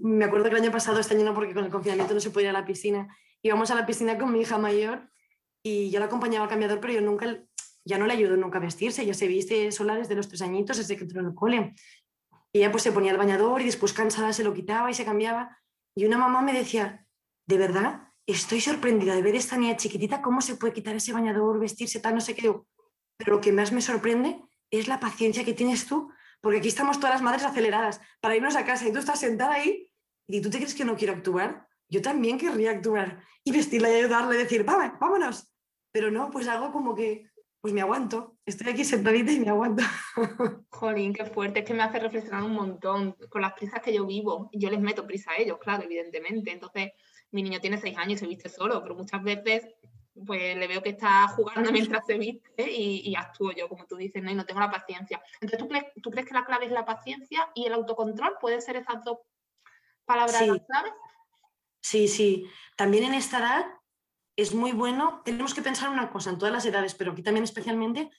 me 0.00 0.24
acuerdo 0.24 0.44
que 0.44 0.56
el 0.56 0.62
año 0.62 0.72
pasado, 0.72 1.00
este 1.00 1.14
año 1.14 1.26
no, 1.26 1.34
porque 1.34 1.52
con 1.52 1.66
el 1.66 1.70
confinamiento 1.70 2.14
no 2.14 2.20
se 2.20 2.30
podía 2.30 2.48
ir 2.48 2.56
a 2.56 2.60
la 2.60 2.64
piscina, 2.64 3.14
íbamos 3.42 3.70
a 3.70 3.74
la 3.74 3.86
piscina 3.86 4.18
con 4.18 4.32
mi 4.32 4.40
hija 4.40 4.58
mayor 4.58 5.10
y 5.62 5.90
yo 5.90 5.98
la 6.00 6.06
acompañaba 6.06 6.44
al 6.44 6.50
cambiador, 6.50 6.80
pero 6.80 6.92
yo 6.94 7.00
nunca 7.00 7.44
ya 7.84 7.98
no 7.98 8.06
le 8.06 8.12
ayudó 8.12 8.36
nunca 8.36 8.58
a 8.58 8.60
vestirse, 8.60 9.04
ya 9.06 9.14
se 9.14 9.26
viste 9.26 9.72
sola 9.72 9.96
desde 9.96 10.14
los 10.14 10.28
tres 10.28 10.42
añitos, 10.42 10.76
desde 10.76 10.96
que 10.96 11.04
entró 11.04 11.20
en 11.20 11.26
el 11.26 11.34
cole. 11.34 11.74
Ella 12.52 12.70
pues 12.70 12.82
se 12.82 12.92
ponía 12.92 13.12
el 13.12 13.18
bañador 13.18 13.60
y 13.62 13.64
después 13.64 13.92
cansada 13.92 14.32
se 14.32 14.44
lo 14.44 14.52
quitaba 14.52 14.90
y 14.90 14.94
se 14.94 15.04
cambiaba. 15.04 15.58
Y 15.94 16.04
una 16.04 16.18
mamá 16.18 16.42
me 16.42 16.52
decía, 16.52 17.06
de 17.46 17.58
verdad, 17.58 18.08
estoy 18.26 18.60
sorprendida 18.60 19.14
de 19.14 19.22
ver 19.22 19.34
esta 19.34 19.56
niña 19.56 19.76
chiquitita, 19.76 20.20
cómo 20.20 20.40
se 20.40 20.56
puede 20.56 20.72
quitar 20.72 20.94
ese 20.94 21.12
bañador, 21.12 21.58
vestirse 21.58 22.00
tal, 22.00 22.14
no 22.14 22.20
sé 22.20 22.34
qué. 22.34 22.52
Pero 23.16 23.36
lo 23.36 23.40
que 23.40 23.52
más 23.52 23.72
me 23.72 23.82
sorprende 23.82 24.40
es 24.70 24.88
la 24.88 25.00
paciencia 25.00 25.44
que 25.44 25.52
tienes 25.52 25.86
tú, 25.86 26.10
porque 26.40 26.58
aquí 26.58 26.68
estamos 26.68 26.98
todas 26.98 27.14
las 27.14 27.22
madres 27.22 27.44
aceleradas 27.44 28.00
para 28.20 28.36
irnos 28.36 28.56
a 28.56 28.64
casa 28.64 28.86
y 28.86 28.92
tú 28.92 28.98
estás 28.98 29.20
sentada 29.20 29.54
ahí 29.54 29.90
y 30.26 30.40
tú 30.40 30.50
te 30.50 30.58
crees 30.58 30.74
que 30.74 30.84
no 30.84 30.96
quiero 30.96 31.14
actuar. 31.14 31.68
Yo 31.90 32.00
también 32.00 32.38
querría 32.38 32.70
actuar 32.70 33.20
y 33.44 33.52
vestirla 33.52 33.90
y 33.90 33.96
ayudarle 33.96 34.36
y 34.36 34.38
decir, 34.38 34.64
vamos, 34.64 34.98
vámonos. 34.98 35.52
Pero 35.92 36.10
no, 36.10 36.30
pues 36.30 36.46
algo 36.46 36.70
como 36.70 36.94
que, 36.94 37.28
pues 37.60 37.74
me 37.74 37.80
aguanto. 37.80 38.38
Estoy 38.46 38.72
aquí 38.72 38.84
sentadita 38.84 39.32
y 39.32 39.40
me 39.40 39.50
aguanto. 39.50 39.82
Jolín, 40.70 41.12
qué 41.12 41.24
fuerte. 41.24 41.60
Es 41.60 41.66
que 41.66 41.74
me 41.74 41.82
hace 41.82 41.98
reflexionar 41.98 42.44
un 42.44 42.54
montón 42.54 43.16
con 43.28 43.42
las 43.42 43.54
prisas 43.54 43.82
que 43.82 43.92
yo 43.92 44.06
vivo. 44.06 44.50
Yo 44.52 44.70
les 44.70 44.80
meto 44.80 45.06
prisa 45.06 45.32
a 45.32 45.36
ellos, 45.38 45.58
claro, 45.58 45.82
evidentemente. 45.82 46.52
Entonces, 46.52 46.92
mi 47.32 47.42
niño 47.42 47.60
tiene 47.60 47.78
seis 47.78 47.98
años 47.98 48.14
y 48.14 48.18
se 48.18 48.26
viste 48.28 48.48
solo, 48.48 48.80
pero 48.82 48.94
muchas 48.94 49.22
veces 49.22 49.66
pues 50.26 50.56
le 50.56 50.66
veo 50.66 50.82
que 50.82 50.90
está 50.90 51.28
jugando 51.28 51.72
mientras 51.72 52.06
se 52.06 52.18
viste 52.18 52.70
y, 52.70 53.14
actúo 53.16 53.52
yo, 53.52 53.68
como 53.68 53.86
tú 53.86 53.96
dices, 53.96 54.22
¿no? 54.22 54.30
y 54.30 54.34
no 54.34 54.44
tengo 54.44 54.60
la 54.60 54.70
paciencia. 54.70 55.20
Entonces, 55.40 55.58
¿tú 55.58 55.68
crees, 55.68 55.84
¿tú 56.02 56.10
crees 56.10 56.26
que 56.26 56.34
la 56.34 56.44
clave 56.44 56.66
es 56.66 56.72
la 56.72 56.84
paciencia 56.84 57.48
y 57.54 57.66
el 57.66 57.72
autocontrol? 57.72 58.36
¿Pueden 58.40 58.62
ser 58.62 58.76
esas 58.76 59.04
dos 59.04 59.18
palabras 60.04 60.38
sí. 60.38 60.46
claves? 60.66 60.92
Sí, 61.80 62.08
sí. 62.08 62.46
También 62.76 63.04
en 63.04 63.14
esta 63.14 63.38
edad 63.38 63.66
es 64.36 64.54
muy 64.54 64.72
bueno, 64.72 65.22
tenemos 65.24 65.54
que 65.54 65.62
pensar 65.62 65.88
una 65.90 66.10
cosa 66.10 66.30
en 66.30 66.38
todas 66.38 66.52
las 66.52 66.64
edades, 66.64 66.94
pero 66.94 67.12
aquí 67.12 67.22
también 67.22 67.44
especialmente, 67.44 68.10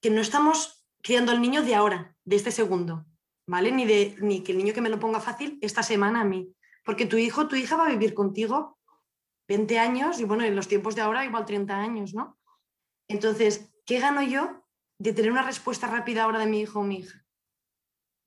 que 0.00 0.10
no 0.10 0.20
estamos 0.20 0.86
criando 1.02 1.32
al 1.32 1.40
niño 1.40 1.62
de 1.62 1.74
ahora, 1.74 2.16
de 2.24 2.36
este 2.36 2.50
segundo, 2.50 3.06
¿vale? 3.46 3.72
Ni, 3.72 3.84
de, 3.84 4.16
ni 4.20 4.42
que 4.42 4.52
el 4.52 4.58
niño 4.58 4.74
que 4.74 4.80
me 4.80 4.88
lo 4.88 4.98
ponga 4.98 5.20
fácil 5.20 5.58
esta 5.60 5.82
semana 5.82 6.22
a 6.22 6.24
mí. 6.24 6.54
Porque 6.84 7.06
tu 7.06 7.16
hijo, 7.16 7.46
tu 7.48 7.56
hija 7.56 7.76
va 7.76 7.86
a 7.86 7.90
vivir 7.90 8.14
contigo 8.14 8.78
20 9.48 9.78
años 9.78 10.20
y 10.20 10.24
bueno, 10.24 10.44
en 10.44 10.56
los 10.56 10.68
tiempos 10.68 10.94
de 10.94 11.02
ahora 11.02 11.24
igual 11.24 11.44
30 11.44 11.76
años, 11.76 12.14
¿no? 12.14 12.38
Entonces, 13.08 13.72
¿qué 13.84 13.98
gano 13.98 14.22
yo 14.22 14.64
de 14.98 15.12
tener 15.12 15.32
una 15.32 15.42
respuesta 15.42 15.88
rápida 15.88 16.22
ahora 16.22 16.38
de 16.38 16.46
mi 16.46 16.60
hijo 16.60 16.80
o 16.80 16.84
mi 16.84 17.00
hija? 17.00 17.24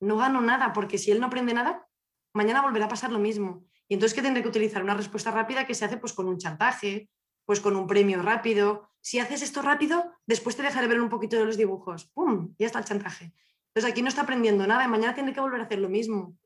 No 0.00 0.16
gano 0.18 0.40
nada, 0.40 0.72
porque 0.72 0.98
si 0.98 1.10
él 1.10 1.20
no 1.20 1.26
aprende 1.26 1.54
nada, 1.54 1.88
mañana 2.34 2.62
volverá 2.62 2.84
a 2.86 2.90
pasar 2.90 3.10
lo 3.10 3.18
mismo. 3.18 3.66
Y 3.88 3.94
entonces, 3.94 4.14
¿qué 4.14 4.22
tendré 4.22 4.42
que 4.42 4.48
utilizar? 4.48 4.82
Una 4.82 4.94
respuesta 4.94 5.30
rápida 5.30 5.66
que 5.66 5.74
se 5.74 5.84
hace 5.84 5.96
pues 5.96 6.12
con 6.12 6.28
un 6.28 6.38
chantaje, 6.38 7.10
pues 7.44 7.60
con 7.60 7.76
un 7.76 7.86
premio 7.86 8.22
rápido. 8.22 8.90
Si 9.00 9.18
haces 9.18 9.42
esto 9.42 9.62
rápido, 9.62 10.12
después 10.26 10.56
te 10.56 10.62
dejaré 10.62 10.86
ver 10.86 11.00
un 11.00 11.08
poquito 11.10 11.36
de 11.36 11.44
los 11.44 11.56
dibujos. 11.56 12.06
¡Pum! 12.06 12.54
Ya 12.58 12.66
está 12.66 12.78
el 12.78 12.84
chantaje. 12.84 13.32
Entonces 13.68 13.90
aquí 13.90 14.02
no 14.02 14.08
está 14.08 14.22
aprendiendo 14.22 14.66
nada 14.66 14.84
y 14.84 14.88
mañana 14.88 15.14
tiene 15.14 15.32
que 15.32 15.40
volver 15.40 15.60
a 15.60 15.64
hacer 15.64 15.78
lo 15.78 15.88
mismo. 15.88 16.36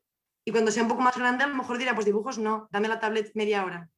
Y 0.43 0.51
cuando 0.51 0.71
sea 0.71 0.83
un 0.83 0.89
poco 0.89 1.01
más 1.01 1.15
grande, 1.17 1.43
a 1.43 1.47
lo 1.47 1.55
mejor 1.55 1.77
dirá, 1.77 1.93
pues 1.93 2.05
dibujos 2.05 2.37
no, 2.37 2.67
dame 2.71 2.87
la 2.87 2.99
tablet 2.99 3.31
media 3.35 3.63
hora. 3.63 3.89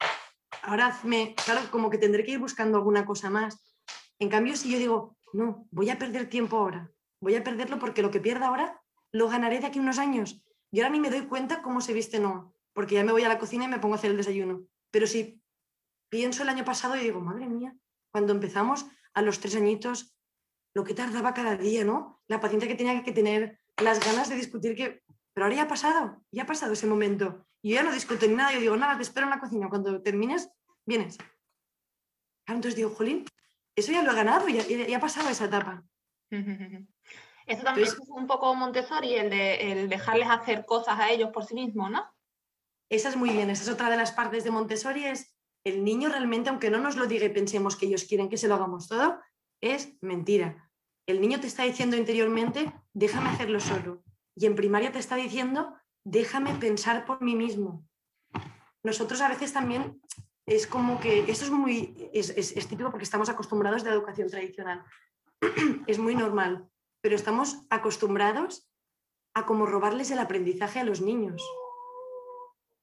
Ahora 0.63 0.87
hazme, 0.87 1.33
claro, 1.45 1.61
como 1.71 1.89
que 1.89 1.97
tendré 1.97 2.23
que 2.23 2.31
ir 2.31 2.39
buscando 2.39 2.77
alguna 2.77 3.05
cosa 3.05 3.29
más. 3.29 3.73
En 4.19 4.29
cambio, 4.29 4.55
si 4.55 4.69
yo 4.69 4.77
digo, 4.77 5.17
no, 5.33 5.65
voy 5.71 5.89
a 5.89 5.97
perder 5.97 6.29
tiempo 6.29 6.57
ahora, 6.57 6.91
voy 7.21 7.35
a 7.35 7.43
perderlo 7.43 7.79
porque 7.79 8.01
lo 8.01 8.11
que 8.11 8.19
pierda 8.19 8.47
ahora 8.47 8.81
lo 9.11 9.29
ganaré 9.29 9.59
de 9.59 9.67
aquí 9.67 9.79
unos 9.79 9.97
años. 9.97 10.43
Yo 10.71 10.83
ahora 10.83 10.93
ni 10.93 10.99
me 10.99 11.09
doy 11.09 11.21
cuenta 11.21 11.61
cómo 11.61 11.81
se 11.81 11.93
viste 11.93 12.19
no, 12.19 12.53
porque 12.73 12.95
ya 12.95 13.03
me 13.03 13.11
voy 13.11 13.23
a 13.23 13.29
la 13.29 13.39
cocina 13.39 13.65
y 13.65 13.67
me 13.67 13.79
pongo 13.79 13.95
a 13.95 13.97
hacer 13.97 14.11
el 14.11 14.17
desayuno. 14.17 14.65
Pero 14.91 15.07
si 15.07 15.41
pienso 16.09 16.43
el 16.43 16.49
año 16.49 16.65
pasado 16.65 16.95
y 16.95 17.01
digo, 17.01 17.19
madre 17.21 17.47
mía, 17.47 17.75
cuando 18.11 18.33
empezamos 18.33 18.85
a 19.13 19.21
los 19.21 19.39
tres 19.39 19.55
añitos, 19.55 20.15
lo 20.73 20.83
que 20.83 20.93
tardaba 20.93 21.33
cada 21.33 21.55
día, 21.57 21.83
¿no? 21.83 22.21
La 22.27 22.39
paciencia 22.39 22.67
que 22.67 22.75
tenía 22.75 23.03
que 23.03 23.11
tener, 23.11 23.59
las 23.77 23.99
ganas 23.99 24.29
de 24.29 24.35
discutir 24.35 24.75
que 24.75 25.03
pero 25.33 25.45
ahora 25.45 25.55
ya 25.55 25.63
ha 25.63 25.67
pasado, 25.67 26.21
ya 26.31 26.43
ha 26.43 26.45
pasado 26.45 26.73
ese 26.73 26.87
momento. 26.87 27.45
Y 27.61 27.69
yo 27.69 27.75
ya 27.75 27.83
no 27.83 27.93
discuto 27.93 28.27
ni 28.27 28.35
nada, 28.35 28.51
yo 28.53 28.59
digo, 28.59 28.75
nada, 28.75 28.97
te 28.97 29.03
espero 29.03 29.27
en 29.27 29.31
la 29.31 29.39
cocina, 29.39 29.69
cuando 29.69 30.01
termines, 30.01 30.49
vienes. 30.85 31.17
entonces 32.47 32.75
digo, 32.75 32.89
Jolín, 32.89 33.25
eso 33.75 33.91
ya 33.91 34.03
lo 34.03 34.11
he 34.11 34.15
ganado, 34.15 34.47
ya, 34.49 34.63
ya, 34.63 34.97
ha 34.97 34.99
pasado 34.99 35.29
esa 35.29 35.45
etapa. 35.45 35.83
Eso 37.47 37.63
también 37.63 37.87
es 37.87 37.97
un 38.07 38.27
poco 38.27 38.53
Montessori, 38.53 39.15
el 39.15 39.29
de 39.29 39.71
el 39.71 39.89
dejarles 39.89 40.29
hacer 40.29 40.63
cosas 40.63 40.99
a 40.99 41.09
ellos 41.09 41.31
por 41.33 41.43
sí 41.43 41.55
mismos, 41.55 41.89
¿no? 41.89 42.07
Esa 42.91 43.07
es 43.07 43.15
muy 43.15 43.29
bien, 43.29 43.49
esa 43.49 43.63
es 43.63 43.69
otra 43.69 43.89
de 43.89 43.95
las 43.95 44.11
partes 44.11 44.43
de 44.43 44.51
Montessori, 44.51 45.05
es 45.05 45.33
el 45.63 45.85
niño 45.85 46.09
realmente, 46.09 46.49
aunque 46.49 46.69
no 46.69 46.77
nos 46.77 46.97
lo 46.97 47.07
diga 47.07 47.25
y 47.25 47.29
pensemos 47.29 47.77
que 47.77 47.85
ellos 47.85 48.03
quieren 48.03 48.27
que 48.27 48.35
se 48.35 48.49
lo 48.49 48.55
hagamos 48.55 48.89
todo, 48.89 49.17
es 49.61 49.93
mentira. 50.01 50.69
El 51.07 51.21
niño 51.21 51.39
te 51.39 51.47
está 51.47 51.63
diciendo 51.63 51.95
interiormente, 51.95 52.73
déjame 52.93 53.29
hacerlo 53.29 53.61
solo 53.61 54.03
y 54.35 54.45
en 54.45 54.55
primaria 54.55 54.91
te 54.91 54.99
está 54.99 55.15
diciendo, 55.15 55.73
déjame 56.03 56.53
pensar 56.55 57.05
por 57.05 57.21
mí 57.21 57.33
mismo. 57.33 57.87
Nosotros 58.83 59.21
a 59.21 59.29
veces 59.29 59.53
también 59.53 60.01
es 60.45 60.67
como 60.67 60.99
que, 60.99 61.31
esto 61.31 61.45
es 61.45 61.51
muy, 61.51 62.09
es, 62.11 62.67
típico 62.67 62.91
porque 62.91 63.05
estamos 63.05 63.29
acostumbrados 63.29 63.83
de 63.83 63.89
la 63.91 63.95
educación 63.95 64.27
tradicional, 64.29 64.83
es 65.87 65.97
muy 65.97 66.13
normal, 66.13 66.67
pero 66.99 67.15
estamos 67.15 67.65
acostumbrados 67.69 68.69
a 69.33 69.45
como 69.45 69.65
robarles 69.65 70.11
el 70.11 70.19
aprendizaje 70.19 70.81
a 70.81 70.83
los 70.83 70.99
niños. 70.99 71.41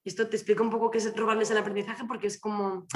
Esto 0.08 0.26
te 0.26 0.36
explico 0.36 0.62
un 0.62 0.70
poco 0.70 0.90
qué 0.90 0.96
es 0.96 1.14
robarles 1.14 1.50
el 1.50 1.58
aprendizaje 1.58 2.02
porque 2.06 2.28
es 2.28 2.40
como 2.40 2.86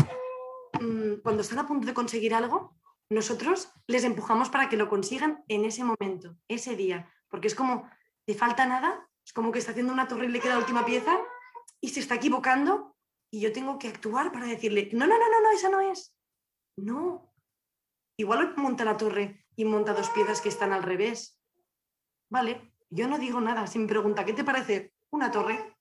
mm, 0.80 1.20
cuando 1.22 1.42
están 1.42 1.58
a 1.58 1.66
punto 1.66 1.86
de 1.86 1.92
conseguir 1.92 2.32
algo, 2.32 2.74
nosotros 3.10 3.70
les 3.86 4.04
empujamos 4.04 4.48
para 4.48 4.70
que 4.70 4.78
lo 4.78 4.88
consigan 4.88 5.44
en 5.48 5.66
ese 5.66 5.84
momento, 5.84 6.38
ese 6.48 6.74
día, 6.74 7.12
porque 7.28 7.48
es 7.48 7.54
como 7.54 7.86
te 8.24 8.32
falta 8.32 8.64
nada, 8.64 9.06
es 9.26 9.34
como 9.34 9.52
que 9.52 9.58
está 9.58 9.72
haciendo 9.72 9.92
una 9.92 10.08
torre 10.08 10.24
y 10.24 10.28
le 10.28 10.40
queda 10.40 10.54
la 10.54 10.60
última 10.60 10.86
pieza 10.86 11.20
y 11.82 11.90
se 11.90 12.00
está 12.00 12.14
equivocando 12.14 12.96
y 13.30 13.40
yo 13.40 13.52
tengo 13.52 13.78
que 13.78 13.88
actuar 13.88 14.32
para 14.32 14.46
decirle, 14.46 14.88
no, 14.94 15.06
no, 15.06 15.18
no, 15.18 15.30
no, 15.30 15.42
no, 15.42 15.50
esa 15.50 15.68
no 15.68 15.80
es. 15.80 16.16
No. 16.78 17.30
Igual 18.16 18.54
monta 18.56 18.86
la 18.86 18.96
torre 18.96 19.44
y 19.54 19.66
monta 19.66 19.92
dos 19.92 20.08
piezas 20.08 20.40
que 20.40 20.48
están 20.48 20.72
al 20.72 20.82
revés. 20.82 21.38
Vale, 22.30 22.72
yo 22.88 23.06
no 23.06 23.18
digo 23.18 23.38
nada. 23.38 23.66
Si 23.66 23.78
me 23.78 23.86
pregunta, 23.86 24.24
¿qué 24.24 24.32
te 24.32 24.44
parece 24.44 24.94
una 25.10 25.30
torre? 25.30 25.76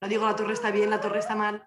No 0.00 0.08
digo 0.08 0.26
la 0.26 0.36
torre 0.36 0.52
está 0.52 0.70
bien, 0.70 0.90
la 0.90 1.00
torre 1.00 1.18
está 1.18 1.34
mal, 1.34 1.66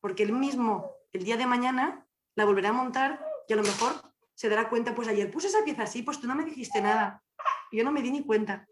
porque 0.00 0.22
él 0.22 0.32
mismo, 0.32 0.92
el 1.12 1.24
día 1.24 1.36
de 1.36 1.46
mañana, 1.46 2.06
la 2.34 2.44
volverá 2.44 2.70
a 2.70 2.72
montar 2.72 3.24
y 3.48 3.52
a 3.52 3.56
lo 3.56 3.62
mejor 3.62 4.12
se 4.34 4.48
dará 4.48 4.68
cuenta, 4.68 4.94
pues 4.94 5.08
ayer 5.08 5.30
puse 5.30 5.48
esa 5.48 5.64
pieza 5.64 5.84
así, 5.84 6.02
pues 6.02 6.20
tú 6.20 6.26
no 6.26 6.34
me 6.34 6.44
dijiste 6.44 6.80
nada. 6.80 7.22
Yo 7.70 7.84
no 7.84 7.92
me 7.92 8.02
di 8.02 8.10
ni 8.10 8.22
cuenta. 8.24 8.66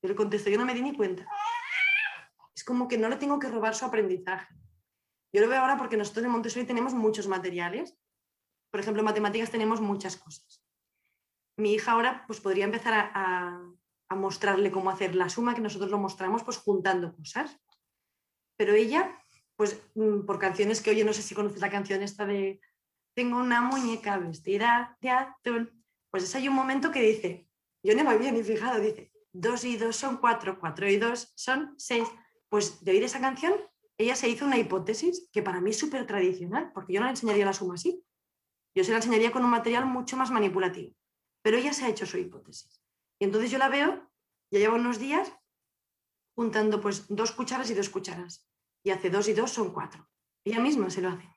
Pero 0.00 0.16
contesto, 0.16 0.50
yo 0.50 0.58
no 0.58 0.64
me 0.64 0.74
di 0.74 0.82
ni 0.82 0.96
cuenta. 0.96 1.26
Es 2.54 2.64
como 2.64 2.88
que 2.88 2.98
no 2.98 3.08
le 3.08 3.16
tengo 3.16 3.38
que 3.38 3.48
robar 3.48 3.74
su 3.74 3.84
aprendizaje. 3.84 4.54
Yo 5.32 5.40
lo 5.42 5.48
veo 5.48 5.60
ahora 5.60 5.76
porque 5.76 5.96
nosotros 5.96 6.24
en 6.24 6.30
Montessori 6.30 6.66
tenemos 6.66 6.94
muchos 6.94 7.28
materiales. 7.28 7.96
Por 8.70 8.80
ejemplo, 8.80 9.00
en 9.00 9.06
matemáticas 9.06 9.50
tenemos 9.50 9.80
muchas 9.80 10.16
cosas. 10.16 10.64
Mi 11.58 11.74
hija 11.74 11.92
ahora 11.92 12.24
pues, 12.26 12.40
podría 12.40 12.64
empezar 12.64 12.94
a, 12.94 13.60
a 14.08 14.14
mostrarle 14.14 14.70
cómo 14.70 14.90
hacer 14.90 15.14
la 15.14 15.28
suma, 15.28 15.54
que 15.54 15.60
nosotros 15.60 15.90
lo 15.90 15.98
mostramos 15.98 16.42
pues 16.42 16.58
juntando 16.58 17.14
cosas. 17.14 17.58
Pero 18.56 18.74
ella, 18.74 19.18
pues 19.56 19.82
mm, 19.94 20.24
por 20.26 20.38
canciones 20.38 20.80
que 20.80 20.90
oye, 20.90 21.04
no 21.04 21.12
sé 21.12 21.22
si 21.22 21.34
conoces 21.34 21.60
la 21.60 21.70
canción 21.70 22.02
esta 22.02 22.26
de 22.26 22.60
Tengo 23.14 23.38
una 23.38 23.60
muñeca 23.60 24.18
vestida 24.18 24.96
de 25.00 25.10
azul, 25.10 25.72
pues 26.10 26.34
hay 26.34 26.48
un 26.48 26.54
momento 26.54 26.90
que 26.90 27.02
dice, 27.02 27.48
yo 27.82 27.94
no 27.94 28.04
me 28.04 28.10
había 28.10 28.32
ni 28.32 28.42
fijado, 28.42 28.80
dice, 28.80 29.12
2 29.32 29.64
y 29.64 29.76
2 29.76 29.94
son 29.94 30.16
4, 30.16 30.58
4 30.58 30.90
y 30.90 30.96
2 30.96 31.32
son 31.34 31.74
6. 31.76 32.08
Pues 32.48 32.82
de 32.84 32.92
oír 32.92 33.02
esa 33.02 33.20
canción, 33.20 33.54
ella 33.98 34.16
se 34.16 34.28
hizo 34.28 34.44
una 34.44 34.58
hipótesis 34.58 35.28
que 35.32 35.42
para 35.42 35.60
mí 35.60 35.70
es 35.70 35.78
súper 35.78 36.06
tradicional, 36.06 36.72
porque 36.72 36.94
yo 36.94 37.00
no 37.00 37.06
le 37.06 37.10
enseñaría 37.10 37.44
la 37.44 37.52
suma 37.52 37.74
así. 37.74 38.02
Yo 38.74 38.84
se 38.84 38.90
la 38.90 38.98
enseñaría 38.98 39.32
con 39.32 39.44
un 39.44 39.50
material 39.50 39.86
mucho 39.86 40.16
más 40.16 40.30
manipulativo. 40.30 40.94
Pero 41.42 41.56
ella 41.56 41.72
se 41.72 41.84
ha 41.84 41.88
hecho 41.88 42.06
su 42.06 42.18
hipótesis. 42.18 42.82
Y 43.18 43.24
entonces 43.24 43.50
yo 43.50 43.58
la 43.58 43.68
veo, 43.68 44.10
ya 44.50 44.58
lleva 44.58 44.74
unos 44.74 44.98
días, 44.98 45.32
juntando 46.36 46.80
pues 46.80 47.08
dos 47.08 47.32
cucharas 47.32 47.70
y 47.70 47.74
dos 47.74 47.88
cucharas. 47.88 48.46
Y 48.84 48.90
hace 48.90 49.10
2 49.10 49.28
y 49.28 49.32
2 49.32 49.50
son 49.50 49.72
4. 49.72 50.08
Ella 50.44 50.60
misma 50.60 50.90
se 50.90 51.02
lo 51.02 51.08
hace. 51.08 51.28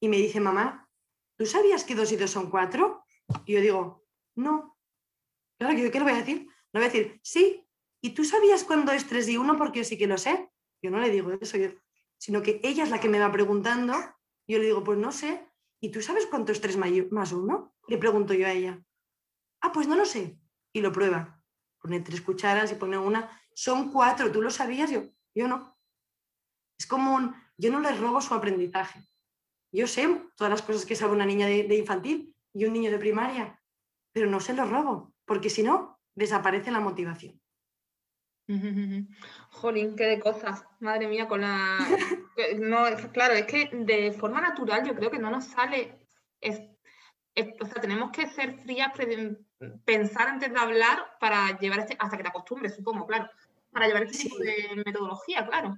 Y 0.00 0.08
me 0.08 0.18
dice, 0.18 0.38
mamá, 0.38 0.90
¿tú 1.38 1.46
sabías 1.46 1.84
que 1.84 1.94
2 1.94 2.12
y 2.12 2.16
2 2.16 2.30
son 2.30 2.50
4? 2.50 3.02
Y 3.46 3.54
yo 3.54 3.60
digo, 3.62 4.04
no. 4.36 4.76
Claro, 5.58 5.74
¿qué 5.74 5.98
le 5.98 6.04
voy 6.04 6.12
a 6.12 6.16
decir? 6.16 6.46
No 6.72 6.80
voy 6.80 6.88
a 6.88 6.92
decir, 6.92 7.20
sí, 7.22 7.66
¿y 8.02 8.10
tú 8.10 8.24
sabías 8.24 8.64
cuándo 8.64 8.92
es 8.92 9.06
3 9.06 9.28
y 9.30 9.36
1? 9.38 9.56
Porque 9.56 9.78
yo 9.78 9.84
sí 9.84 9.96
que 9.96 10.06
lo 10.06 10.18
sé. 10.18 10.50
Yo 10.82 10.90
no 10.90 10.98
le 10.98 11.08
digo 11.08 11.32
eso, 11.32 11.56
sino 12.18 12.42
que 12.42 12.60
ella 12.62 12.84
es 12.84 12.90
la 12.90 13.00
que 13.00 13.08
me 13.08 13.18
va 13.18 13.32
preguntando. 13.32 13.94
Yo 14.46 14.58
le 14.58 14.66
digo, 14.66 14.84
pues 14.84 14.98
no 14.98 15.10
sé. 15.10 15.48
¿Y 15.80 15.90
tú 15.90 16.02
sabes 16.02 16.26
cuánto 16.26 16.52
es 16.52 16.60
3 16.60 16.76
más 17.10 17.32
1? 17.32 17.74
Le 17.88 17.96
pregunto 17.98 18.34
yo 18.34 18.46
a 18.46 18.52
ella. 18.52 18.84
Ah, 19.62 19.72
pues 19.72 19.88
no 19.88 19.96
lo 19.96 20.04
sé. 20.04 20.38
Y 20.74 20.82
lo 20.82 20.92
prueba. 20.92 21.42
Pone 21.80 22.00
tres 22.00 22.20
cucharas 22.20 22.72
y 22.72 22.74
pone 22.74 22.98
una. 22.98 23.30
Son 23.54 23.90
cuatro, 23.90 24.30
¿tú 24.30 24.42
lo 24.42 24.50
sabías? 24.50 24.90
Yo, 24.90 25.04
yo 25.34 25.48
no. 25.48 25.76
Es 26.78 26.86
como 26.86 27.14
un, 27.14 27.34
yo 27.56 27.70
no 27.70 27.80
le 27.80 27.92
robo 27.92 28.20
su 28.20 28.34
aprendizaje. 28.34 29.00
Yo 29.72 29.86
sé 29.86 30.08
todas 30.36 30.50
las 30.50 30.62
cosas 30.62 30.84
que 30.84 30.96
sabe 30.96 31.12
una 31.12 31.26
niña 31.26 31.46
de, 31.46 31.64
de 31.64 31.76
infantil 31.76 32.34
y 32.52 32.64
un 32.64 32.72
niño 32.72 32.90
de 32.90 32.98
primaria, 32.98 33.60
pero 34.12 34.28
no 34.28 34.40
se 34.40 34.54
lo 34.54 34.64
robo, 34.64 35.12
porque 35.24 35.50
si 35.50 35.62
no, 35.62 36.00
desaparece 36.14 36.70
la 36.70 36.80
motivación. 36.80 37.40
Jolín, 39.50 39.96
qué 39.96 40.04
de 40.04 40.20
cosas, 40.20 40.64
madre 40.80 41.08
mía, 41.08 41.26
con 41.26 41.40
la... 41.40 41.78
no, 42.58 42.84
claro, 43.12 43.34
es 43.34 43.46
que 43.46 43.70
de 43.72 44.12
forma 44.12 44.40
natural 44.40 44.86
yo 44.86 44.94
creo 44.94 45.10
que 45.10 45.18
no 45.18 45.30
nos 45.30 45.46
sale... 45.46 45.98
o 46.40 47.66
sea, 47.66 47.80
tenemos 47.80 48.10
que 48.10 48.26
ser 48.28 48.58
frías, 48.58 48.92
pensar 49.84 50.28
antes 50.28 50.52
de 50.52 50.58
hablar 50.58 51.16
para 51.18 51.58
llevar 51.58 51.80
este... 51.80 51.96
hasta 51.98 52.16
que 52.16 52.22
te 52.22 52.28
acostumbres, 52.28 52.76
supongo, 52.76 53.06
claro, 53.06 53.30
para 53.74 53.88
llevar 53.88 54.04
este 54.04 54.22
tipo 54.24 54.38
de 54.38 54.82
metodología, 54.86 55.46
claro. 55.46 55.76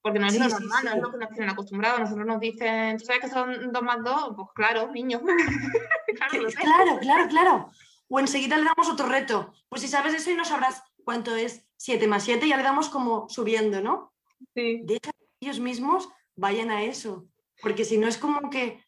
Porque 0.00 0.18
no 0.18 0.26
es 0.26 0.38
lo 0.38 0.48
normal, 0.48 0.84
no 0.84 0.90
es 0.90 1.02
lo 1.02 1.10
que 1.12 1.18
nos 1.18 1.28
tienen 1.30 1.50
acostumbrados. 1.50 2.00
Nosotros 2.00 2.26
nos 2.26 2.40
dicen, 2.40 2.96
¿tú 2.96 3.04
sabes 3.04 3.22
que 3.22 3.28
son 3.28 3.72
dos 3.72 3.82
más 3.82 4.02
dos? 4.02 4.32
Pues 4.34 4.48
claro, 4.54 4.90
niños. 4.90 5.22
claro, 6.56 6.98
claro, 7.00 7.28
claro, 7.28 7.70
O 8.08 8.18
enseguida 8.18 8.56
le 8.56 8.64
damos 8.64 8.88
otro 8.88 9.06
reto. 9.06 9.52
Pues 9.68 9.82
si 9.82 9.88
sabes 9.88 10.14
eso 10.14 10.30
y 10.30 10.34
no 10.34 10.44
sabrás 10.44 10.82
cuánto 11.04 11.36
es 11.36 11.68
7 11.76 12.06
más 12.06 12.24
7, 12.24 12.48
ya 12.48 12.56
le 12.56 12.62
damos 12.62 12.88
como 12.88 13.28
subiendo, 13.28 13.80
¿no? 13.80 14.12
Sí. 14.54 14.80
Deja 14.84 15.12
que 15.12 15.26
ellos 15.40 15.60
mismos 15.60 16.08
vayan 16.36 16.70
a 16.70 16.82
eso. 16.84 17.28
Porque 17.60 17.84
si 17.84 17.98
no 17.98 18.08
es 18.08 18.18
como 18.18 18.50
que 18.50 18.82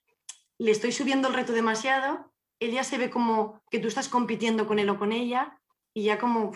le 0.58 0.70
estoy 0.70 0.92
subiendo 0.92 1.28
el 1.28 1.34
reto 1.34 1.52
demasiado, 1.52 2.32
él 2.60 2.72
ya 2.72 2.84
se 2.84 2.98
ve 2.98 3.10
como 3.10 3.62
que 3.70 3.78
tú 3.78 3.88
estás 3.88 4.08
compitiendo 4.08 4.66
con 4.66 4.78
él 4.78 4.88
o 4.88 4.98
con 4.98 5.12
ella 5.12 5.59
y 5.92 6.04
ya 6.04 6.18
como... 6.18 6.52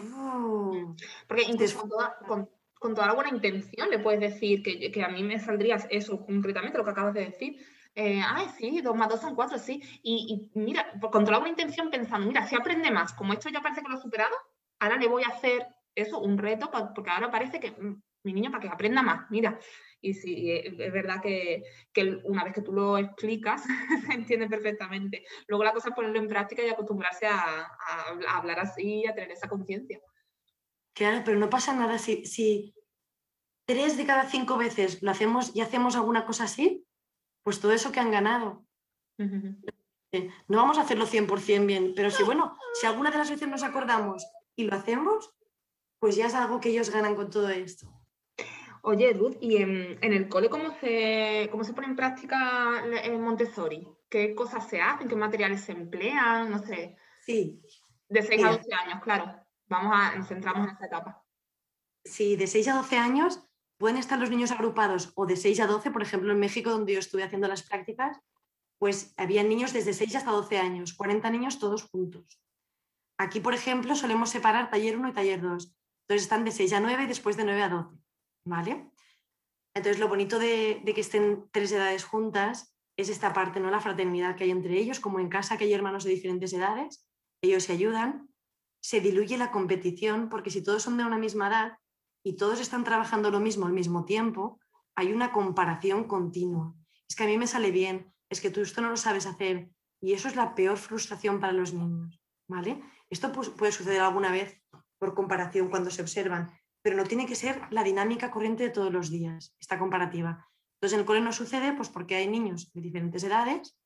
Porque 1.26 1.44
incluso 1.48 1.88
con, 2.26 2.48
con 2.74 2.94
toda 2.94 3.08
la 3.08 3.14
buena 3.14 3.30
intención 3.30 3.90
le 3.90 3.98
puedes 3.98 4.20
decir 4.20 4.62
que, 4.62 4.90
que, 4.92 5.02
a 5.02 5.08
mí 5.08 5.22
me 5.22 5.38
saldría 5.38 5.76
eso 5.90 6.24
concretamente, 6.24 6.78
lo 6.78 6.84
que 6.84 6.90
acabas 6.90 7.14
de 7.14 7.26
decir. 7.26 7.56
Eh, 7.94 8.20
ay, 8.26 8.46
sí, 8.58 8.80
dos 8.80 8.96
más 8.96 9.08
dos 9.08 9.20
son 9.20 9.34
cuatro, 9.34 9.58
sí. 9.58 9.80
Y, 10.02 10.50
mira, 10.54 10.92
con 11.00 11.24
toda 11.24 11.32
la 11.32 11.38
buena 11.38 11.50
intención 11.50 11.90
pensando, 11.90 12.26
mira, 12.26 12.46
si 12.46 12.56
aprende 12.56 12.90
más, 12.90 13.12
como 13.14 13.32
esto 13.32 13.48
ya 13.48 13.60
parece 13.60 13.82
que 13.82 13.88
lo 13.88 13.96
he 13.96 14.00
superado, 14.02 14.34
ahora 14.80 14.96
le 14.96 15.08
voy 15.08 15.22
a 15.22 15.28
hacer 15.28 15.66
eso, 15.94 16.18
un 16.18 16.36
reto, 16.36 16.70
porque 16.94 17.10
ahora 17.10 17.30
parece 17.30 17.60
que 17.60 17.70
mm, 17.70 18.02
mi 18.24 18.32
niño 18.32 18.50
para 18.50 18.62
que 18.62 18.68
aprenda 18.68 19.02
más, 19.02 19.30
mira. 19.30 19.58
Y 20.04 20.12
sí, 20.12 20.50
es 20.50 20.92
verdad 20.92 21.22
que, 21.22 21.64
que 21.90 22.20
una 22.24 22.44
vez 22.44 22.52
que 22.52 22.60
tú 22.60 22.72
lo 22.72 22.98
explicas, 22.98 23.62
se 24.06 24.12
entiende 24.12 24.48
perfectamente. 24.48 25.24
Luego 25.48 25.64
la 25.64 25.72
cosa 25.72 25.88
es 25.88 25.94
ponerlo 25.94 26.18
en 26.18 26.28
práctica 26.28 26.62
y 26.62 26.68
acostumbrarse 26.68 27.26
a, 27.26 27.62
a 27.62 28.36
hablar 28.36 28.60
así, 28.60 29.06
a 29.06 29.14
tener 29.14 29.30
esa 29.30 29.48
conciencia. 29.48 29.98
Claro, 30.94 31.22
pero 31.24 31.38
no 31.38 31.48
pasa 31.48 31.74
nada 31.74 31.98
si, 31.98 32.26
si 32.26 32.74
tres 33.66 33.96
de 33.96 34.04
cada 34.04 34.28
cinco 34.28 34.58
veces 34.58 35.02
lo 35.02 35.10
hacemos 35.10 35.56
y 35.56 35.62
hacemos 35.62 35.96
alguna 35.96 36.26
cosa 36.26 36.44
así, 36.44 36.86
pues 37.42 37.58
todo 37.60 37.72
eso 37.72 37.90
que 37.90 38.00
han 38.00 38.10
ganado. 38.10 38.66
Eh, 39.18 40.30
no 40.48 40.58
vamos 40.58 40.76
a 40.76 40.82
hacerlo 40.82 41.06
100% 41.06 41.64
bien, 41.64 41.94
pero 41.96 42.10
si 42.10 42.24
bueno, 42.24 42.58
si 42.74 42.86
alguna 42.86 43.10
de 43.10 43.16
las 43.16 43.30
veces 43.30 43.48
nos 43.48 43.62
acordamos 43.62 44.26
y 44.54 44.64
lo 44.64 44.76
hacemos, 44.76 45.34
pues 45.98 46.14
ya 46.14 46.26
es 46.26 46.34
algo 46.34 46.60
que 46.60 46.68
ellos 46.68 46.90
ganan 46.90 47.16
con 47.16 47.30
todo 47.30 47.48
esto. 47.48 48.03
Oye, 48.86 49.14
Ruth, 49.14 49.38
¿y 49.40 49.56
en, 49.56 49.98
el 50.02 50.28
cole 50.28 50.50
cómo 50.50 50.78
se, 50.78 51.48
cómo 51.50 51.64
se 51.64 51.72
pone 51.72 51.86
en 51.86 51.96
práctica 51.96 52.84
en 53.02 53.18
Montessori? 53.18 53.88
¿Qué 54.10 54.34
cosas 54.34 54.68
se 54.68 54.78
hacen? 54.78 55.08
¿Qué 55.08 55.16
materiales 55.16 55.62
se 55.62 55.72
emplean? 55.72 56.50
No 56.50 56.58
sé. 56.58 56.94
Sí. 57.22 57.62
De 58.10 58.22
6 58.22 58.44
a 58.44 58.50
12 58.50 58.74
años, 58.74 59.02
claro. 59.02 59.40
Vamos 59.68 59.90
a, 59.94 60.14
nos 60.16 60.28
centramos 60.28 60.68
en 60.68 60.74
esa 60.74 60.84
etapa. 60.84 61.24
Sí, 62.04 62.36
de 62.36 62.46
6 62.46 62.68
a 62.68 62.74
12 62.74 62.98
años 62.98 63.48
pueden 63.78 63.96
estar 63.96 64.18
los 64.18 64.28
niños 64.28 64.50
agrupados 64.50 65.12
o 65.14 65.24
de 65.24 65.36
6 65.36 65.60
a 65.60 65.66
12, 65.66 65.90
por 65.90 66.02
ejemplo, 66.02 66.30
en 66.30 66.40
México, 66.40 66.68
donde 66.68 66.92
yo 66.92 66.98
estuve 66.98 67.22
haciendo 67.22 67.48
las 67.48 67.62
prácticas, 67.62 68.20
pues 68.78 69.14
había 69.16 69.42
niños 69.44 69.72
desde 69.72 69.94
6 69.94 70.16
hasta 70.16 70.30
12 70.30 70.58
años, 70.58 70.92
40 70.92 71.30
niños 71.30 71.58
todos 71.58 71.84
juntos. 71.84 72.38
Aquí, 73.16 73.40
por 73.40 73.54
ejemplo, 73.54 73.94
solemos 73.94 74.28
separar 74.28 74.68
taller 74.68 74.98
1 74.98 75.08
y 75.08 75.12
taller 75.14 75.40
2. 75.40 75.74
Entonces 76.02 76.22
están 76.22 76.44
de 76.44 76.50
6 76.50 76.74
a 76.74 76.80
9 76.80 77.04
y 77.04 77.06
después 77.06 77.38
de 77.38 77.44
9 77.44 77.62
a 77.62 77.68
12. 77.70 78.04
¿Vale? 78.46 78.90
Entonces, 79.74 79.98
lo 79.98 80.08
bonito 80.08 80.38
de, 80.38 80.82
que 80.84 81.00
estén 81.00 81.48
tres 81.50 81.72
edades 81.72 82.04
juntas 82.04 82.76
es 82.96 83.08
esta 83.08 83.32
parte, 83.32 83.58
¿no? 83.58 83.70
La 83.70 83.80
fraternidad 83.80 84.36
que 84.36 84.44
hay 84.44 84.50
entre 84.50 84.78
ellos, 84.78 85.00
como 85.00 85.18
en 85.18 85.28
casa 85.28 85.56
que 85.56 85.64
hay 85.64 85.72
hermanos 85.72 86.04
de 86.04 86.10
diferentes 86.10 86.52
edades, 86.52 87.08
ellos 87.42 87.64
se 87.64 87.72
ayudan 87.72 88.28
se 88.84 89.00
diluye 89.00 89.38
la 89.38 89.50
competición 89.50 90.28
porque 90.28 90.50
si 90.50 90.62
todos 90.62 90.82
son 90.82 90.98
de 90.98 91.06
una 91.06 91.16
misma 91.16 91.48
edad 91.48 91.78
y 92.22 92.36
todos 92.36 92.60
están 92.60 92.84
trabajando 92.84 93.30
lo 93.30 93.40
mismo 93.40 93.64
al 93.64 93.72
mismo 93.72 94.04
tiempo, 94.04 94.60
hay 94.94 95.14
una 95.14 95.32
comparación 95.32 96.04
continua. 96.04 96.74
Es 97.08 97.16
que 97.16 97.24
a 97.24 97.26
mí 97.26 97.38
me 97.38 97.46
sale 97.46 97.70
bien, 97.70 98.12
es 98.28 98.42
que 98.42 98.50
tú 98.50 98.60
esto 98.60 98.82
no 98.82 98.90
lo 98.90 98.98
sabes 98.98 99.24
hacer 99.24 99.70
y 100.02 100.12
eso 100.12 100.28
es 100.28 100.36
la 100.36 100.54
peor 100.54 100.76
frustración 100.76 101.40
para 101.40 101.54
los 101.54 101.72
niños, 101.72 102.20
¿vale? 102.46 102.82
Esto 103.08 103.32
puede 103.32 103.72
suceder 103.72 104.02
alguna 104.02 104.30
vez 104.30 104.62
por 104.98 105.14
comparación 105.14 105.70
cuando 105.70 105.90
se 105.90 106.02
observan, 106.02 106.52
pero 106.84 106.96
no 106.98 107.04
tiene 107.04 107.24
que 107.24 107.34
ser 107.34 107.62
la 107.70 107.82
dinámica 107.82 108.30
corriente 108.30 108.62
de 108.62 108.68
todos 108.68 108.92
los 108.92 109.10
días, 109.10 109.56
esta 109.58 109.78
comparativa. 109.78 110.46
Entonces 110.76 110.92
en 110.92 111.00
el 111.00 111.06
cole 111.06 111.22
no 111.22 111.32
sucede 111.32 111.72
pues 111.72 111.88
porque 111.88 112.14
hay 112.14 112.28
niños 112.28 112.70
de 112.74 112.82
diferentes 112.82 113.24
edades 113.24 113.80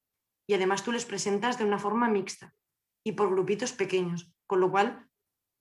y 0.48 0.54
además 0.54 0.82
tú 0.82 0.90
les 0.90 1.04
presentas 1.04 1.58
de 1.58 1.64
una 1.64 1.78
forma 1.78 2.08
mixta 2.08 2.56
y 3.06 3.12
por 3.12 3.30
grupitos 3.30 3.72
pequeños. 3.72 4.34
Con 4.48 4.58
lo 4.58 4.72
cual, 4.72 5.08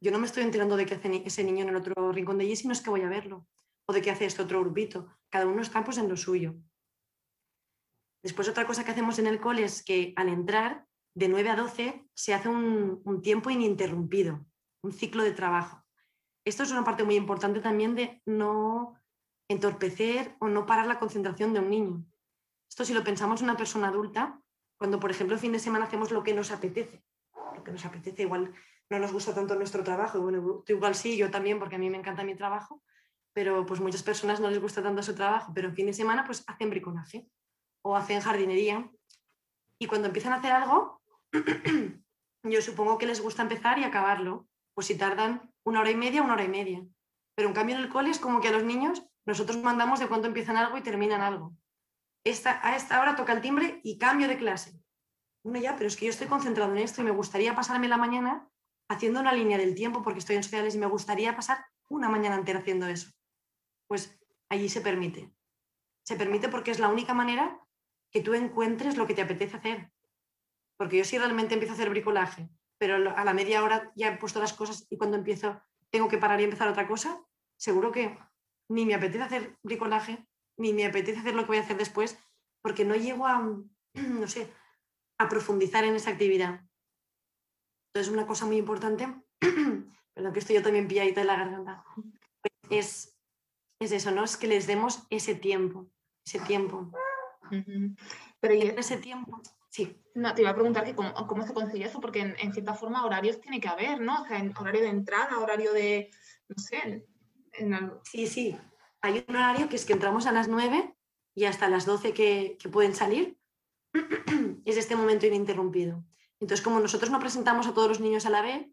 yo 0.01 0.11
no 0.11 0.17
me 0.17 0.25
estoy 0.25 0.43
enterando 0.43 0.77
de 0.77 0.87
qué 0.87 0.95
hace 0.95 1.21
ese 1.25 1.43
niño 1.43 1.61
en 1.61 1.69
el 1.69 1.75
otro 1.75 2.11
rincón 2.11 2.39
de 2.39 2.45
allí, 2.45 2.55
sino 2.55 2.73
es 2.73 2.81
que 2.81 2.89
voy 2.89 3.01
a 3.01 3.09
verlo. 3.09 3.45
O 3.87 3.93
de 3.93 4.01
qué 4.01 4.09
hace 4.09 4.25
este 4.25 4.41
otro 4.41 4.61
grupito. 4.61 5.07
Cada 5.29 5.45
uno 5.45 5.61
está 5.61 5.83
pues 5.83 5.99
en 5.99 6.09
lo 6.09 6.17
suyo. 6.17 6.55
Después 8.23 8.49
otra 8.49 8.65
cosa 8.65 8.83
que 8.83 8.91
hacemos 8.91 9.19
en 9.19 9.27
el 9.27 9.39
cole 9.39 9.63
es 9.63 9.83
que 9.83 10.13
al 10.15 10.29
entrar, 10.29 10.87
de 11.15 11.27
9 11.27 11.49
a 11.49 11.55
12, 11.55 12.03
se 12.15 12.33
hace 12.33 12.49
un, 12.49 12.99
un 13.05 13.21
tiempo 13.21 13.51
ininterrumpido, 13.51 14.43
un 14.81 14.91
ciclo 14.91 15.23
de 15.23 15.33
trabajo. 15.33 15.86
Esto 16.47 16.63
es 16.63 16.71
una 16.71 16.85
parte 16.85 17.03
muy 17.03 17.15
importante 17.15 17.59
también 17.59 17.93
de 17.93 18.21
no 18.25 18.95
entorpecer 19.49 20.37
o 20.39 20.47
no 20.47 20.65
parar 20.65 20.87
la 20.87 20.97
concentración 20.97 21.51
de 21.51 21.59
un 21.59 21.69
niño. 21.69 22.05
Esto 22.69 22.85
si 22.85 22.93
lo 22.93 23.03
pensamos 23.03 23.41
en 23.41 23.49
una 23.49 23.57
persona 23.57 23.89
adulta, 23.89 24.39
cuando 24.77 24.97
por 24.97 25.11
ejemplo 25.11 25.37
fin 25.37 25.51
de 25.51 25.59
semana 25.59 25.85
hacemos 25.85 26.09
lo 26.09 26.23
que 26.23 26.33
nos 26.33 26.51
apetece, 26.51 27.03
lo 27.53 27.65
que 27.65 27.73
nos 27.73 27.83
apetece, 27.83 28.21
igual 28.21 28.53
no 28.89 28.97
nos 28.97 29.11
gusta 29.11 29.35
tanto 29.35 29.55
nuestro 29.55 29.83
trabajo, 29.83 30.21
bueno, 30.21 30.63
igual 30.65 30.95
sí, 30.95 31.17
yo 31.17 31.29
también, 31.29 31.59
porque 31.59 31.75
a 31.75 31.79
mí 31.79 31.89
me 31.89 31.97
encanta 31.97 32.23
mi 32.23 32.33
trabajo, 32.33 32.81
pero 33.33 33.65
pues 33.65 33.81
muchas 33.81 34.03
personas 34.03 34.39
no 34.39 34.49
les 34.49 34.61
gusta 34.61 34.81
tanto 34.81 35.03
su 35.03 35.15
trabajo, 35.15 35.51
pero 35.53 35.73
fin 35.73 35.87
de 35.87 35.93
semana 35.93 36.23
pues 36.23 36.45
hacen 36.47 36.69
bricolaje 36.69 37.27
o 37.81 37.97
hacen 37.97 38.21
jardinería 38.21 38.89
y 39.79 39.87
cuando 39.87 40.07
empiezan 40.07 40.31
a 40.31 40.37
hacer 40.37 40.53
algo, 40.53 41.01
yo 42.43 42.61
supongo 42.61 42.97
que 42.97 43.05
les 43.05 43.19
gusta 43.19 43.41
empezar 43.41 43.79
y 43.79 43.83
acabarlo, 43.83 44.47
pues 44.73 44.87
si 44.87 44.97
tardan 44.97 45.51
una 45.67 45.81
hora 45.81 45.91
y 45.91 45.95
media, 45.95 46.23
una 46.23 46.33
hora 46.33 46.43
y 46.43 46.49
media. 46.49 46.85
Pero 47.35 47.49
en 47.49 47.53
cambio 47.53 47.75
en 47.75 47.83
el 47.83 47.89
cole 47.89 48.09
es 48.09 48.19
como 48.19 48.41
que 48.41 48.47
a 48.47 48.51
los 48.51 48.63
niños 48.63 49.03
nosotros 49.25 49.61
mandamos 49.61 49.99
de 49.99 50.07
cuándo 50.07 50.27
empiezan 50.27 50.57
algo 50.57 50.77
y 50.77 50.81
terminan 50.81 51.21
algo. 51.21 51.53
Esta, 52.23 52.59
a 52.67 52.75
esta 52.75 52.99
hora 53.01 53.15
toca 53.15 53.33
el 53.33 53.41
timbre 53.41 53.79
y 53.83 53.97
cambio 53.97 54.27
de 54.27 54.37
clase 54.37 54.79
ya, 55.55 55.75
pero 55.75 55.87
es 55.87 55.95
que 55.95 56.05
yo 56.05 56.11
estoy 56.11 56.27
concentrado 56.27 56.71
en 56.71 56.79
esto 56.79 57.01
y 57.01 57.05
me 57.05 57.11
gustaría 57.11 57.55
pasarme 57.55 57.87
la 57.87 57.97
mañana 57.97 58.49
haciendo 58.89 59.19
una 59.19 59.31
línea 59.31 59.57
del 59.57 59.75
tiempo 59.75 60.03
porque 60.03 60.19
estoy 60.19 60.35
en 60.35 60.43
sociales 60.43 60.75
y 60.75 60.77
me 60.77 60.85
gustaría 60.85 61.35
pasar 61.35 61.65
una 61.89 62.09
mañana 62.09 62.35
entera 62.35 62.59
haciendo 62.59 62.87
eso. 62.87 63.11
Pues 63.87 64.19
allí 64.49 64.69
se 64.69 64.81
permite. 64.81 65.31
Se 66.05 66.15
permite 66.15 66.49
porque 66.49 66.71
es 66.71 66.79
la 66.79 66.89
única 66.89 67.13
manera 67.13 67.61
que 68.11 68.21
tú 68.21 68.33
encuentres 68.33 68.97
lo 68.97 69.07
que 69.07 69.13
te 69.13 69.21
apetece 69.21 69.57
hacer. 69.57 69.91
Porque 70.77 70.97
yo 70.97 71.05
sí 71.05 71.17
realmente 71.17 71.53
empiezo 71.53 71.73
a 71.73 71.75
hacer 71.75 71.89
bricolaje, 71.89 72.49
pero 72.77 73.15
a 73.15 73.23
la 73.23 73.33
media 73.33 73.63
hora 73.63 73.91
ya 73.95 74.09
he 74.09 74.17
puesto 74.17 74.39
las 74.39 74.53
cosas 74.53 74.85
y 74.89 74.97
cuando 74.97 75.17
empiezo 75.17 75.61
tengo 75.89 76.07
que 76.07 76.17
parar 76.17 76.39
y 76.41 76.43
empezar 76.43 76.67
otra 76.67 76.87
cosa, 76.87 77.23
seguro 77.57 77.91
que 77.91 78.17
ni 78.69 78.85
me 78.85 78.95
apetece 78.95 79.23
hacer 79.23 79.57
bricolaje, 79.63 80.27
ni 80.57 80.73
me 80.73 80.85
apetece 80.85 81.19
hacer 81.19 81.35
lo 81.35 81.43
que 81.43 81.47
voy 81.47 81.57
a 81.57 81.61
hacer 81.61 81.77
después, 81.77 82.17
porque 82.61 82.85
no 82.85 82.95
llego 82.95 83.25
a, 83.25 83.39
no 83.93 84.27
sé, 84.27 84.51
a 85.17 85.29
profundizar 85.29 85.83
en 85.83 85.95
esa 85.95 86.11
actividad. 86.11 86.61
Entonces, 87.89 88.13
una 88.13 88.27
cosa 88.27 88.45
muy 88.45 88.57
importante, 88.57 89.07
perdón 90.13 90.33
que 90.33 90.39
estoy 90.39 90.55
yo 90.55 90.63
también 90.63 90.87
pilladita 90.87 91.21
de 91.21 91.27
la 91.27 91.37
garganta, 91.37 91.83
es, 92.69 93.17
es 93.79 93.91
eso, 93.91 94.11
¿no? 94.11 94.23
Es 94.23 94.37
que 94.37 94.47
les 94.47 94.67
demos 94.67 95.07
ese 95.09 95.35
tiempo, 95.35 95.89
ese 96.25 96.39
tiempo. 96.39 96.91
Pero 98.39 98.53
y 98.53 98.61
ese 98.61 98.97
tiempo, 98.97 99.41
sí. 99.69 100.01
No, 100.15 100.33
te 100.33 100.41
iba 100.41 100.49
a 100.49 100.55
preguntar 100.55 100.83
que 100.83 100.95
cómo, 100.95 101.45
se 101.45 101.53
consigue 101.53 101.85
eso, 101.85 102.01
porque 102.01 102.21
en, 102.21 102.53
cierta 102.53 102.73
forma 102.73 103.05
horarios 103.05 103.39
tiene 103.39 103.59
que 103.59 103.67
haber, 103.67 104.01
¿no? 104.01 104.23
O 104.23 104.25
sea, 104.25 104.43
horario 104.59 104.81
de 104.81 104.89
entrada, 104.89 105.39
horario 105.39 105.73
de, 105.73 106.09
no 106.49 106.55
sé. 106.57 107.05
Sí, 108.03 108.25
sí. 108.27 108.57
Hay 109.01 109.23
un 109.27 109.35
horario 109.35 109.69
que 109.69 109.75
es 109.75 109.85
que 109.85 109.93
entramos 109.93 110.25
a 110.25 110.31
las 110.31 110.47
9 110.47 110.95
y 111.35 111.45
hasta 111.45 111.69
las 111.69 111.85
12 111.85 112.13
que, 112.13 112.57
que 112.59 112.69
pueden 112.69 112.95
salir, 112.95 113.37
es 114.65 114.77
este 114.77 114.95
momento 114.95 115.27
ininterrumpido. 115.27 116.03
Entonces, 116.39 116.63
como 116.63 116.79
nosotros 116.79 117.11
no 117.11 117.19
presentamos 117.19 117.67
a 117.67 117.73
todos 117.73 117.89
los 117.89 117.99
niños 117.99 118.25
a 118.25 118.29
la 118.31 118.41
vez, 118.41 118.67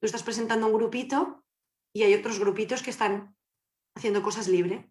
tú 0.00 0.06
estás 0.06 0.22
presentando 0.22 0.66
un 0.66 0.74
grupito 0.74 1.44
y 1.92 2.02
hay 2.02 2.14
otros 2.14 2.38
grupitos 2.38 2.82
que 2.82 2.90
están 2.90 3.36
haciendo 3.94 4.22
cosas 4.22 4.48
libre. 4.48 4.90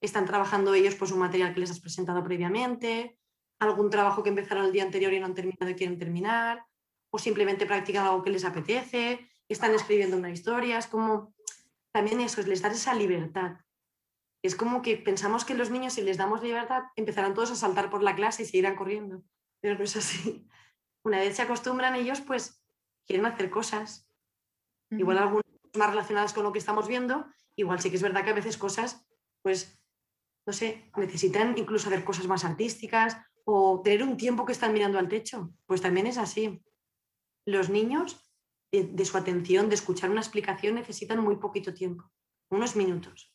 Están 0.00 0.26
trabajando 0.26 0.74
ellos 0.74 0.94
pues 0.94 1.12
un 1.12 1.20
material 1.20 1.54
que 1.54 1.60
les 1.60 1.70
has 1.70 1.80
presentado 1.80 2.22
previamente, 2.22 3.18
algún 3.62 3.90
trabajo 3.90 4.22
que 4.22 4.30
empezaron 4.30 4.64
el 4.64 4.72
día 4.72 4.82
anterior 4.82 5.12
y 5.12 5.20
no 5.20 5.26
han 5.26 5.34
terminado 5.34 5.70
y 5.70 5.74
quieren 5.74 5.98
terminar, 5.98 6.64
o 7.10 7.18
simplemente 7.18 7.66
practican 7.66 8.06
algo 8.06 8.22
que 8.22 8.30
les 8.30 8.44
apetece, 8.44 9.28
están 9.48 9.74
escribiendo 9.74 10.16
una 10.16 10.30
historia, 10.30 10.78
es 10.78 10.86
como 10.86 11.34
también 11.92 12.20
eso, 12.20 12.40
es 12.40 12.48
les 12.48 12.62
dar 12.62 12.72
esa 12.72 12.94
libertad. 12.94 13.58
Es 14.42 14.56
como 14.56 14.82
que 14.82 14.96
pensamos 14.96 15.44
que 15.44 15.54
los 15.54 15.70
niños, 15.70 15.92
si 15.92 16.02
les 16.02 16.16
damos 16.16 16.42
libertad, 16.42 16.84
empezarán 16.96 17.34
todos 17.34 17.50
a 17.52 17.54
saltar 17.54 17.90
por 17.90 18.02
la 18.02 18.16
clase 18.16 18.42
y 18.42 18.46
se 18.46 18.56
irán 18.56 18.76
corriendo. 18.76 19.22
Pero 19.60 19.78
no 19.78 19.84
es 19.84 19.96
así. 19.96 20.48
Una 21.04 21.18
vez 21.18 21.36
se 21.36 21.42
acostumbran 21.42 21.94
ellos, 21.94 22.20
pues 22.20 22.64
quieren 23.06 23.26
hacer 23.26 23.50
cosas. 23.50 24.08
Igual 24.90 25.18
algunas 25.18 25.44
más 25.74 25.90
relacionadas 25.90 26.32
con 26.32 26.44
lo 26.44 26.52
que 26.52 26.58
estamos 26.58 26.88
viendo, 26.88 27.26
igual 27.56 27.80
sí 27.80 27.90
que 27.90 27.96
es 27.96 28.02
verdad 28.02 28.24
que 28.24 28.30
a 28.30 28.34
veces 28.34 28.58
cosas, 28.58 29.06
pues, 29.42 29.80
no 30.46 30.52
sé, 30.52 30.90
necesitan 30.96 31.56
incluso 31.56 31.88
hacer 31.88 32.04
cosas 32.04 32.26
más 32.26 32.44
artísticas 32.44 33.16
o 33.44 33.80
tener 33.82 34.02
un 34.02 34.16
tiempo 34.16 34.44
que 34.44 34.52
están 34.52 34.72
mirando 34.72 34.98
al 34.98 35.08
techo. 35.08 35.52
Pues 35.66 35.80
también 35.80 36.06
es 36.06 36.18
así. 36.18 36.62
Los 37.46 37.70
niños, 37.70 38.32
de 38.70 39.04
su 39.04 39.16
atención, 39.16 39.68
de 39.68 39.74
escuchar 39.74 40.10
una 40.10 40.20
explicación, 40.20 40.76
necesitan 40.76 41.20
muy 41.20 41.36
poquito 41.36 41.74
tiempo, 41.74 42.10
unos 42.50 42.76
minutos 42.76 43.32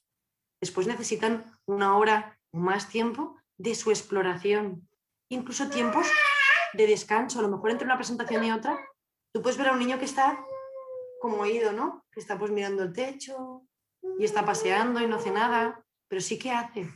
Después 0.60 0.88
necesitan 0.88 1.46
una 1.66 1.98
hora 1.98 2.40
más 2.52 2.90
tiempo 2.90 3.40
de 3.58 3.76
su 3.76 3.92
exploración, 3.92 4.88
incluso 5.30 5.70
tiempos 5.70 6.08
de 6.74 6.88
descanso. 6.88 7.40
A 7.40 7.44
lo 7.44 7.50
mejor 7.50 7.72
entre 7.72 7.86
una 7.86 7.98
presentación 7.98 8.44
y 8.44 8.52
otra, 8.52 8.78
tú 9.32 9.42
puedes 9.42 9.58
ver 9.58 9.68
a 9.68 9.74
un 9.74 9.80
niño 9.80 10.00
que 10.00 10.06
está 10.06 10.44
como 11.22 11.38
oído, 11.38 11.72
¿no? 11.74 12.06
Que 12.12 12.20
está 12.20 12.38
pues 12.38 12.52
mirando 12.52 12.84
el 12.84 12.94
techo 12.94 13.64
y 14.20 14.26
está 14.26 14.46
paseando 14.46 15.00
y 15.00 15.08
no 15.08 15.18
hace 15.18 15.32
nada, 15.32 15.84
pero 16.08 16.22
sí 16.22 16.40
que 16.40 16.52
hace. 16.52 16.90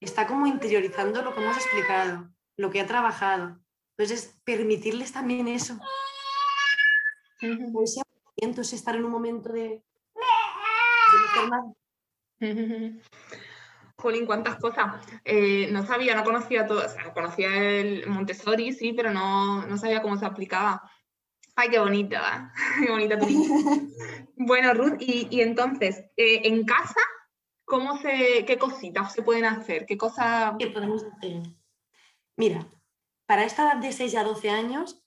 Está 0.00 0.26
como 0.26 0.46
interiorizando 0.46 1.22
lo 1.22 1.34
que 1.34 1.42
hemos 1.42 1.56
explicado, 1.56 2.30
lo 2.62 2.70
que 2.70 2.80
ha 2.80 2.86
trabajado. 2.86 3.58
Entonces, 3.98 4.40
permitirles 4.44 5.12
también 5.12 5.48
eso. 5.48 5.78
Pues 7.72 7.98
es 8.36 8.72
estar 8.72 8.94
en 8.96 9.04
un 9.04 9.10
momento 9.10 9.52
de, 9.52 9.84
de 12.38 13.00
Jolín, 13.96 14.26
cuántas 14.26 14.56
cosas. 14.56 15.04
Eh, 15.24 15.68
no 15.70 15.84
sabía, 15.84 16.14
no 16.14 16.24
conocía 16.24 16.66
todo, 16.66 16.86
o 16.86 16.88
sea, 16.88 17.12
conocía 17.12 17.48
el 17.80 18.06
Montessori, 18.06 18.72
sí, 18.72 18.92
pero 18.92 19.10
no, 19.10 19.66
no 19.66 19.76
sabía 19.76 20.02
cómo 20.02 20.16
se 20.16 20.26
aplicaba. 20.26 20.88
Ay, 21.56 21.68
qué 21.68 21.80
bonita, 21.80 22.52
qué 22.84 22.90
bonita 22.90 23.18
tu 23.18 23.26
Bueno, 24.36 24.72
Ruth, 24.74 25.00
y, 25.00 25.40
entonces, 25.40 26.04
eh, 26.16 26.42
en 26.44 26.64
casa, 26.64 27.00
¿cómo 27.64 27.98
se, 27.98 28.44
qué 28.44 28.56
cositas 28.56 29.12
se 29.12 29.22
pueden 29.22 29.44
hacer? 29.46 29.84
¿Qué 29.84 29.96
cosas...? 29.96 30.54
¿Qué 30.58 30.68
podemos 30.68 31.04
hacer? 31.04 31.42
Mira, 32.36 32.68
para 33.26 33.44
esta 33.44 33.64
edad 33.64 33.80
de 33.80 33.92
6 33.92 34.14
a 34.16 34.24
12 34.24 34.50
años, 34.50 35.02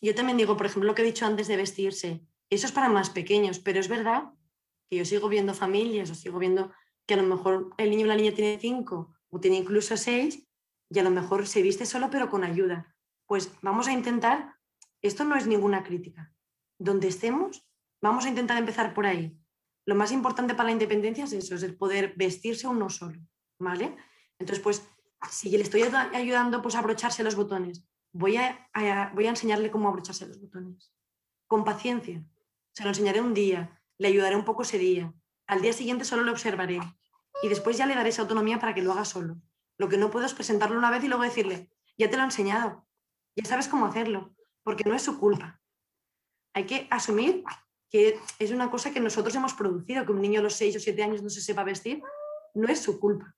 yo 0.00 0.14
también 0.14 0.38
digo, 0.38 0.56
por 0.56 0.66
ejemplo, 0.66 0.88
lo 0.88 0.94
que 0.94 1.02
he 1.02 1.06
dicho 1.06 1.26
antes 1.26 1.48
de 1.48 1.56
vestirse, 1.56 2.26
eso 2.50 2.66
es 2.66 2.72
para 2.72 2.88
más 2.88 3.10
pequeños, 3.10 3.58
pero 3.58 3.80
es 3.80 3.88
verdad 3.88 4.32
que 4.88 4.96
yo 4.96 5.04
sigo 5.04 5.28
viendo 5.28 5.54
familias 5.54 6.10
o 6.10 6.14
sigo 6.14 6.38
viendo 6.38 6.72
que 7.06 7.14
a 7.14 7.16
lo 7.16 7.22
mejor 7.22 7.74
el 7.78 7.90
niño 7.90 8.04
o 8.04 8.08
la 8.08 8.16
niña 8.16 8.34
tiene 8.34 8.58
cinco 8.58 9.14
o 9.30 9.40
tiene 9.40 9.56
incluso 9.56 9.96
seis 9.96 10.46
y 10.90 10.98
a 10.98 11.02
lo 11.02 11.10
mejor 11.10 11.46
se 11.46 11.62
viste 11.62 11.86
solo 11.86 12.10
pero 12.10 12.30
con 12.30 12.44
ayuda. 12.44 12.94
Pues 13.26 13.50
vamos 13.62 13.88
a 13.88 13.92
intentar, 13.92 14.54
esto 15.02 15.24
no 15.24 15.36
es 15.36 15.46
ninguna 15.46 15.82
crítica, 15.82 16.32
donde 16.78 17.08
estemos, 17.08 17.66
vamos 18.02 18.26
a 18.26 18.28
intentar 18.28 18.58
empezar 18.58 18.94
por 18.94 19.06
ahí. 19.06 19.36
Lo 19.86 19.94
más 19.94 20.12
importante 20.12 20.54
para 20.54 20.68
la 20.68 20.72
independencia 20.72 21.24
es 21.24 21.32
eso, 21.32 21.54
es 21.54 21.62
el 21.62 21.76
poder 21.76 22.14
vestirse 22.16 22.66
uno 22.66 22.88
solo, 22.88 23.20
¿vale? 23.58 23.96
Entonces, 24.38 24.62
pues, 24.62 24.88
si 25.30 25.50
le 25.50 25.62
estoy 25.62 25.82
ayudando 25.82 26.62
pues, 26.62 26.74
a 26.74 26.78
abrocharse 26.78 27.24
los 27.24 27.36
botones, 27.36 27.84
voy 28.12 28.36
a, 28.36 28.68
voy 29.14 29.26
a 29.26 29.30
enseñarle 29.30 29.70
cómo 29.70 29.88
abrocharse 29.88 30.26
los 30.26 30.40
botones. 30.40 30.92
Con 31.46 31.64
paciencia. 31.64 32.24
Se 32.72 32.82
lo 32.82 32.88
enseñaré 32.88 33.20
un 33.20 33.34
día, 33.34 33.80
le 33.98 34.08
ayudaré 34.08 34.36
un 34.36 34.44
poco 34.44 34.62
ese 34.62 34.78
día. 34.78 35.12
Al 35.46 35.62
día 35.62 35.72
siguiente 35.72 36.04
solo 36.04 36.22
lo 36.22 36.32
observaré 36.32 36.80
y 37.42 37.48
después 37.48 37.76
ya 37.76 37.86
le 37.86 37.94
daré 37.94 38.08
esa 38.08 38.22
autonomía 38.22 38.58
para 38.58 38.74
que 38.74 38.82
lo 38.82 38.92
haga 38.92 39.04
solo. 39.04 39.36
Lo 39.76 39.88
que 39.88 39.96
no 39.96 40.10
puedo 40.10 40.26
es 40.26 40.34
presentarlo 40.34 40.78
una 40.78 40.90
vez 40.90 41.04
y 41.04 41.08
luego 41.08 41.22
decirle, 41.22 41.70
ya 41.98 42.08
te 42.08 42.16
lo 42.16 42.22
he 42.22 42.26
enseñado, 42.26 42.86
ya 43.36 43.44
sabes 43.44 43.68
cómo 43.68 43.86
hacerlo, 43.86 44.34
porque 44.62 44.84
no 44.84 44.94
es 44.94 45.02
su 45.02 45.18
culpa. 45.18 45.60
Hay 46.54 46.66
que 46.66 46.86
asumir 46.90 47.44
que 47.90 48.18
es 48.38 48.50
una 48.50 48.70
cosa 48.70 48.92
que 48.92 49.00
nosotros 49.00 49.34
hemos 49.34 49.54
producido, 49.54 50.04
que 50.04 50.12
un 50.12 50.20
niño 50.20 50.40
a 50.40 50.42
los 50.42 50.54
6 50.54 50.76
o 50.76 50.80
7 50.80 51.02
años 51.02 51.22
no 51.22 51.30
se 51.30 51.40
sepa 51.40 51.64
vestir, 51.64 52.02
no 52.54 52.68
es 52.68 52.80
su 52.80 52.98
culpa. 52.98 53.34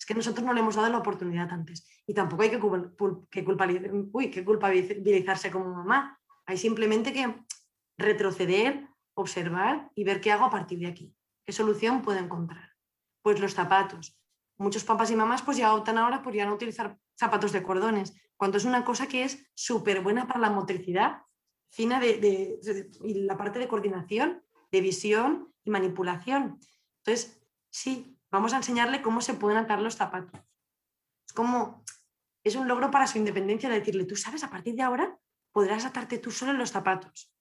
Es 0.00 0.06
que 0.06 0.14
nosotros 0.14 0.44
no 0.44 0.54
le 0.54 0.60
hemos 0.60 0.74
dado 0.74 0.88
la 0.88 0.98
oportunidad 0.98 1.52
antes. 1.52 1.86
Y 2.06 2.14
tampoco 2.14 2.42
hay 2.42 2.50
que, 2.50 2.58
que, 2.58 3.44
que 4.32 4.44
culpabilizarse 4.44 5.50
como 5.50 5.74
mamá. 5.74 6.18
Hay 6.46 6.56
simplemente 6.56 7.12
que 7.12 7.36
retroceder 7.98 8.88
observar 9.14 9.90
y 9.94 10.04
ver 10.04 10.20
qué 10.20 10.32
hago 10.32 10.46
a 10.46 10.50
partir 10.50 10.78
de 10.78 10.86
aquí. 10.86 11.14
¿Qué 11.44 11.52
solución 11.52 12.02
puedo 12.02 12.18
encontrar? 12.18 12.70
Pues 13.22 13.40
los 13.40 13.54
zapatos. 13.54 14.18
Muchos 14.58 14.84
papás 14.84 15.10
y 15.10 15.16
mamás 15.16 15.42
pues 15.42 15.56
ya 15.56 15.74
optan 15.74 15.98
ahora 15.98 16.22
por 16.22 16.34
ya 16.34 16.46
no 16.46 16.54
utilizar 16.54 16.98
zapatos 17.18 17.52
de 17.52 17.62
cordones, 17.62 18.14
cuando 18.36 18.56
es 18.56 18.64
una 18.64 18.84
cosa 18.84 19.06
que 19.06 19.24
es 19.24 19.46
súper 19.54 20.00
buena 20.00 20.26
para 20.26 20.40
la 20.40 20.50
motricidad 20.50 21.22
fina 21.70 22.00
de, 22.00 22.58
y 23.04 23.14
la 23.22 23.36
parte 23.36 23.58
de 23.58 23.68
coordinación, 23.68 24.42
de 24.72 24.80
visión 24.80 25.52
y 25.62 25.70
manipulación. 25.70 26.58
Entonces, 26.98 27.40
sí, 27.70 28.18
vamos 28.30 28.52
a 28.52 28.58
enseñarle 28.58 29.02
cómo 29.02 29.20
se 29.20 29.34
pueden 29.34 29.58
atar 29.58 29.80
los 29.80 29.96
zapatos. 29.96 30.40
Es 31.26 31.32
como, 31.32 31.84
es 32.44 32.56
un 32.56 32.68
logro 32.68 32.90
para 32.90 33.06
su 33.06 33.18
independencia 33.18 33.68
decirle, 33.68 34.04
tú 34.04 34.16
sabes, 34.16 34.44
a 34.44 34.50
partir 34.50 34.74
de 34.74 34.82
ahora 34.82 35.18
podrás 35.52 35.84
atarte 35.84 36.18
tú 36.18 36.30
solo 36.30 36.52
en 36.52 36.58
los 36.58 36.70
zapatos. 36.70 37.32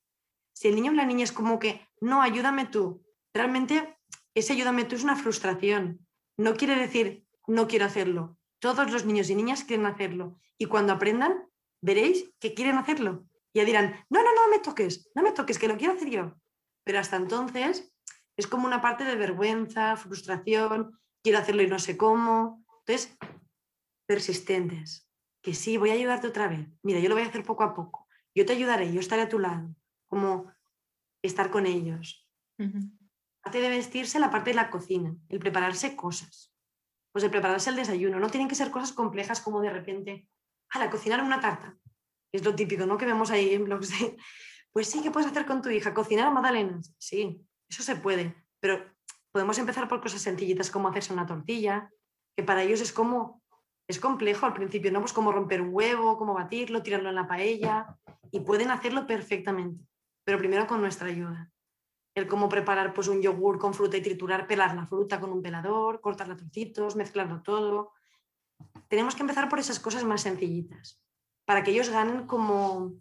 Si 0.53 0.67
el 0.67 0.75
niño 0.75 0.91
o 0.91 0.95
la 0.95 1.05
niña 1.05 1.23
es 1.23 1.31
como 1.31 1.59
que, 1.59 1.87
no, 2.01 2.21
ayúdame 2.21 2.65
tú, 2.65 3.03
realmente 3.33 3.97
ese 4.33 4.53
ayúdame 4.53 4.85
tú 4.85 4.95
es 4.95 5.03
una 5.03 5.15
frustración. 5.15 6.05
No 6.37 6.55
quiere 6.55 6.75
decir, 6.75 7.25
no 7.47 7.67
quiero 7.67 7.85
hacerlo. 7.85 8.37
Todos 8.59 8.91
los 8.91 9.05
niños 9.05 9.29
y 9.29 9.35
niñas 9.35 9.63
quieren 9.63 9.85
hacerlo. 9.85 10.39
Y 10.57 10.65
cuando 10.65 10.93
aprendan, 10.93 11.49
veréis 11.81 12.31
que 12.39 12.53
quieren 12.53 12.77
hacerlo. 12.77 13.25
Y 13.53 13.59
ya 13.59 13.65
dirán, 13.65 14.05
no, 14.09 14.21
no, 14.21 14.33
no 14.35 14.49
me 14.49 14.59
toques, 14.59 15.09
no 15.15 15.23
me 15.23 15.31
toques, 15.31 15.57
que 15.57 15.67
lo 15.67 15.77
quiero 15.77 15.93
hacer 15.93 16.09
yo. 16.09 16.35
Pero 16.83 16.99
hasta 16.99 17.15
entonces 17.15 17.93
es 18.39 18.47
como 18.47 18.65
una 18.65 18.79
parte 18.79 19.03
de 19.03 19.17
vergüenza, 19.17 19.97
frustración, 19.97 20.97
quiero 21.21 21.39
hacerlo 21.39 21.61
y 21.61 21.67
no 21.67 21.77
sé 21.77 21.97
cómo. 21.97 22.63
Entonces, 22.85 23.17
persistentes, 24.05 25.11
que 25.43 25.53
sí, 25.53 25.75
voy 25.75 25.89
a 25.89 25.95
ayudarte 25.95 26.27
otra 26.27 26.47
vez. 26.47 26.65
Mira, 26.81 27.01
yo 27.01 27.09
lo 27.09 27.15
voy 27.15 27.25
a 27.25 27.27
hacer 27.27 27.43
poco 27.43 27.63
a 27.63 27.73
poco. 27.73 28.07
Yo 28.33 28.45
te 28.45 28.53
ayudaré, 28.53 28.93
yo 28.93 29.01
estaré 29.01 29.23
a 29.23 29.27
tu 29.27 29.39
lado 29.39 29.75
como 30.07 30.53
estar 31.21 31.51
con 31.51 31.65
ellos. 31.65 32.29
Aparte 33.41 33.59
de 33.59 33.69
vestirse, 33.69 34.19
la 34.19 34.31
parte 34.31 34.51
de 34.51 34.55
la 34.55 34.69
cocina, 34.69 35.13
el 35.27 35.39
prepararse 35.39 35.97
cosas. 35.97 36.55
Pues 37.11 37.25
el 37.25 37.31
prepararse 37.31 37.71
el 37.71 37.75
desayuno. 37.75 38.21
No 38.21 38.29
tienen 38.29 38.47
que 38.47 38.55
ser 38.55 38.71
cosas 38.71 38.93
complejas 38.93 39.41
como 39.41 39.59
de 39.59 39.69
repente, 39.69 40.29
a 40.69 40.79
la 40.79 40.89
cocinar 40.89 41.21
una 41.21 41.41
tarta. 41.41 41.77
Es 42.31 42.45
lo 42.45 42.55
típico, 42.55 42.85
¿no? 42.85 42.97
Que 42.97 43.05
vemos 43.05 43.31
ahí 43.31 43.53
en 43.53 43.65
blogs 43.65 43.89
de, 43.99 44.15
pues 44.71 44.89
sí, 44.89 45.01
¿qué 45.01 45.11
puedes 45.11 45.29
hacer 45.29 45.45
con 45.45 45.61
tu 45.61 45.67
hija? 45.69 45.93
Cocinar 45.93 46.31
magdalenas. 46.31 46.95
Sí, 46.97 47.45
eso 47.69 47.83
se 47.83 47.95
puede, 47.95 48.35
pero 48.59 48.83
podemos 49.31 49.57
empezar 49.57 49.87
por 49.87 50.01
cosas 50.01 50.21
sencillitas 50.21 50.71
como 50.71 50.87
hacerse 50.87 51.13
una 51.13 51.25
tortilla, 51.25 51.91
que 52.35 52.43
para 52.43 52.63
ellos 52.63 52.81
es 52.81 52.91
como, 52.91 53.43
es 53.87 53.99
complejo 53.99 54.45
al 54.45 54.53
principio, 54.53 54.91
¿no? 54.91 54.99
Pues 55.01 55.13
como 55.13 55.31
romper 55.31 55.61
un 55.61 55.69
huevo, 55.71 56.17
como 56.17 56.33
batirlo, 56.33 56.81
tirarlo 56.81 57.09
en 57.09 57.15
la 57.15 57.27
paella, 57.27 57.97
y 58.31 58.39
pueden 58.39 58.71
hacerlo 58.71 59.05
perfectamente 59.05 59.89
pero 60.29 60.37
primero 60.37 60.67
con 60.67 60.79
nuestra 60.79 61.07
ayuda. 61.07 61.49
El 62.13 62.27
cómo 62.27 62.49
preparar 62.49 62.93
pues, 62.93 63.07
un 63.07 63.19
yogur 63.19 63.57
con 63.57 63.73
fruta 63.73 63.97
y 63.97 64.03
triturar, 64.03 64.45
pelar 64.45 64.75
la 64.75 64.85
fruta 64.85 65.19
con 65.19 65.31
un 65.31 65.41
pelador, 65.41 66.01
cortar 66.01 66.29
a 66.29 66.37
trocitos, 66.37 66.95
mezclarlo 66.95 67.41
todo. 67.41 67.93
Tenemos 68.87 69.15
que 69.15 69.21
empezar 69.21 69.49
por 69.49 69.57
esas 69.57 69.79
cosas 69.79 70.03
más 70.03 70.21
sencillitas, 70.21 71.01
para 71.45 71.63
que 71.63 71.71
ellos 71.71 71.89
ganen 71.89 72.27
como 72.27 72.93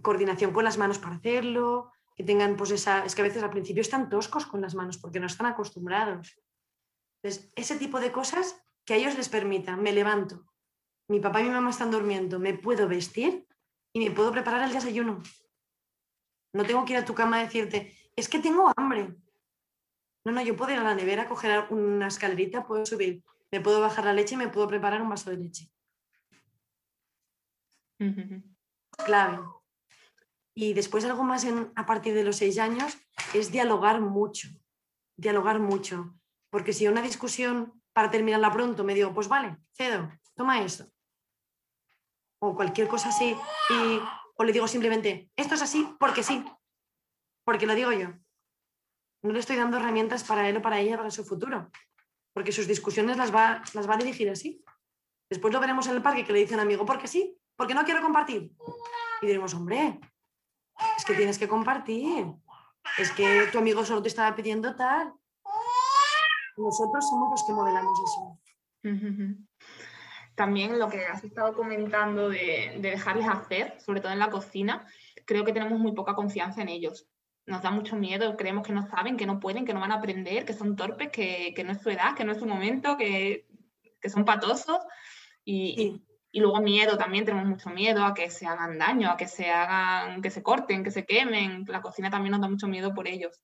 coordinación 0.00 0.54
con 0.54 0.64
las 0.64 0.78
manos 0.78 0.98
para 0.98 1.16
hacerlo, 1.16 1.92
que 2.18 2.24
tengan 2.24 2.56
pues 2.56 2.72
esa, 2.72 3.04
es 3.04 3.14
que 3.14 3.22
a 3.22 3.24
veces 3.24 3.44
al 3.44 3.50
principio 3.50 3.80
están 3.80 4.08
toscos 4.08 4.44
con 4.44 4.60
las 4.60 4.74
manos 4.74 4.98
porque 4.98 5.20
no 5.20 5.26
están 5.26 5.46
acostumbrados. 5.46 6.36
Entonces, 7.22 7.52
ese 7.54 7.76
tipo 7.76 8.00
de 8.00 8.10
cosas 8.10 8.60
que 8.84 8.94
a 8.94 8.96
ellos 8.96 9.16
les 9.16 9.28
permitan, 9.28 9.80
me 9.80 9.92
levanto, 9.92 10.44
mi 11.08 11.20
papá 11.20 11.40
y 11.40 11.44
mi 11.44 11.50
mamá 11.50 11.70
están 11.70 11.92
durmiendo, 11.92 12.40
me 12.40 12.54
puedo 12.54 12.88
vestir 12.88 13.46
y 13.92 14.00
me 14.00 14.10
puedo 14.10 14.32
preparar 14.32 14.66
el 14.66 14.72
desayuno. 14.74 15.22
No 16.52 16.64
tengo 16.64 16.84
que 16.84 16.94
ir 16.94 16.98
a 16.98 17.04
tu 17.04 17.14
cama 17.14 17.38
a 17.38 17.44
decirte, 17.44 17.94
es 18.16 18.28
que 18.28 18.40
tengo 18.40 18.72
hambre. 18.76 19.14
No, 20.24 20.32
no, 20.32 20.42
yo 20.42 20.56
puedo 20.56 20.72
ir 20.72 20.78
a 20.78 20.82
la 20.82 20.96
nevera, 20.96 21.28
coger 21.28 21.68
una 21.70 22.08
escalerita, 22.08 22.66
puedo 22.66 22.84
subir, 22.84 23.22
me 23.52 23.60
puedo 23.60 23.80
bajar 23.80 24.06
la 24.06 24.12
leche 24.12 24.34
y 24.34 24.38
me 24.38 24.48
puedo 24.48 24.66
preparar 24.66 25.02
un 25.02 25.10
vaso 25.10 25.30
de 25.30 25.36
leche. 25.36 25.70
Clave. 29.04 29.38
Y 30.60 30.74
después 30.74 31.04
algo 31.04 31.22
más 31.22 31.46
a 31.76 31.86
partir 31.86 32.14
de 32.14 32.24
los 32.24 32.34
seis 32.34 32.58
años 32.58 32.98
es 33.32 33.52
dialogar 33.52 34.00
mucho, 34.00 34.48
dialogar 35.16 35.60
mucho. 35.60 36.16
Porque 36.50 36.72
si 36.72 36.88
una 36.88 37.00
discusión 37.00 37.80
para 37.92 38.10
terminarla 38.10 38.50
pronto 38.50 38.82
me 38.82 38.92
digo, 38.92 39.14
pues 39.14 39.28
vale, 39.28 39.56
cedo, 39.72 40.10
toma 40.34 40.60
esto. 40.60 40.90
O 42.40 42.56
cualquier 42.56 42.88
cosa 42.88 43.10
así. 43.10 43.36
Y 43.70 44.00
o 44.34 44.42
le 44.42 44.52
digo 44.52 44.66
simplemente, 44.66 45.30
esto 45.36 45.54
es 45.54 45.62
así 45.62 45.94
porque 45.96 46.24
sí, 46.24 46.44
porque 47.44 47.64
lo 47.64 47.76
digo 47.76 47.92
yo. 47.92 48.08
No 49.22 49.32
le 49.32 49.38
estoy 49.38 49.54
dando 49.54 49.76
herramientas 49.76 50.24
para 50.24 50.48
él 50.48 50.56
o 50.56 50.62
para 50.62 50.80
ella 50.80 50.96
para 50.96 51.12
su 51.12 51.24
futuro, 51.24 51.70
porque 52.34 52.50
sus 52.50 52.66
discusiones 52.66 53.16
las 53.16 53.32
va, 53.32 53.62
las 53.74 53.88
va 53.88 53.94
a 53.94 53.98
dirigir 53.98 54.28
así. 54.28 54.64
Después 55.30 55.54
lo 55.54 55.60
veremos 55.60 55.86
en 55.86 55.94
el 55.94 56.02
parque 56.02 56.24
que 56.24 56.32
le 56.32 56.40
dice 56.40 56.54
un 56.54 56.60
amigo, 56.60 56.84
porque 56.84 57.06
sí, 57.06 57.38
porque 57.54 57.74
no 57.74 57.84
quiero 57.84 58.02
compartir. 58.02 58.50
Y 59.22 59.26
diremos, 59.26 59.54
hombre, 59.54 60.00
que 61.08 61.14
tienes 61.14 61.38
que 61.38 61.48
compartir. 61.48 62.26
Es 62.98 63.10
que 63.12 63.48
tu 63.50 63.58
amigo 63.58 63.84
solo 63.84 64.02
te 64.02 64.08
estaba 64.08 64.36
pidiendo 64.36 64.76
tal. 64.76 65.12
Nosotros 66.56 67.08
somos 67.08 67.30
los 67.30 67.44
que 67.44 67.52
modelamos 67.52 67.98
eso. 68.04 68.38
También 70.34 70.78
lo 70.78 70.88
que 70.88 71.04
has 71.06 71.24
estado 71.24 71.54
comentando 71.54 72.28
de, 72.28 72.78
dejarles 72.80 73.26
hacer, 73.26 73.80
sobre 73.80 74.00
todo 74.00 74.12
en 74.12 74.18
la 74.18 74.30
cocina, 74.30 74.86
creo 75.24 75.44
que 75.44 75.52
tenemos 75.52 75.78
muy 75.78 75.92
poca 75.92 76.14
confianza 76.14 76.62
en 76.62 76.68
ellos. 76.68 77.08
Nos 77.46 77.62
da 77.62 77.70
mucho 77.70 77.96
miedo, 77.96 78.36
creemos 78.36 78.66
que 78.66 78.72
no 78.72 78.86
saben, 78.88 79.16
que 79.16 79.26
no 79.26 79.40
pueden, 79.40 79.64
que 79.64 79.72
no 79.72 79.80
van 79.80 79.92
a 79.92 79.96
aprender, 79.96 80.44
que 80.44 80.52
son 80.52 80.76
torpes, 80.76 81.10
que, 81.10 81.54
no 81.64 81.72
es 81.72 81.80
su 81.80 81.90
edad, 81.90 82.14
que 82.14 82.24
no 82.24 82.32
es 82.32 82.38
su 82.38 82.46
momento, 82.46 82.96
que, 82.96 83.46
son 84.04 84.24
patosos. 84.24 84.78
Y, 85.44 86.02
y 86.30 86.40
luego 86.40 86.60
miedo 86.60 86.98
también, 86.98 87.24
tenemos 87.24 87.48
mucho 87.48 87.70
miedo 87.70 88.04
a 88.04 88.12
que 88.12 88.30
se 88.30 88.46
hagan 88.46 88.78
daño, 88.78 89.10
a 89.10 89.16
que 89.16 89.26
se 89.26 89.50
hagan, 89.50 90.20
que 90.20 90.30
se 90.30 90.42
corten, 90.42 90.84
que 90.84 90.90
se 90.90 91.06
quemen. 91.06 91.64
La 91.66 91.80
cocina 91.80 92.10
también 92.10 92.32
nos 92.32 92.40
da 92.40 92.48
mucho 92.48 92.68
miedo 92.68 92.94
por 92.94 93.08
ellos. 93.08 93.40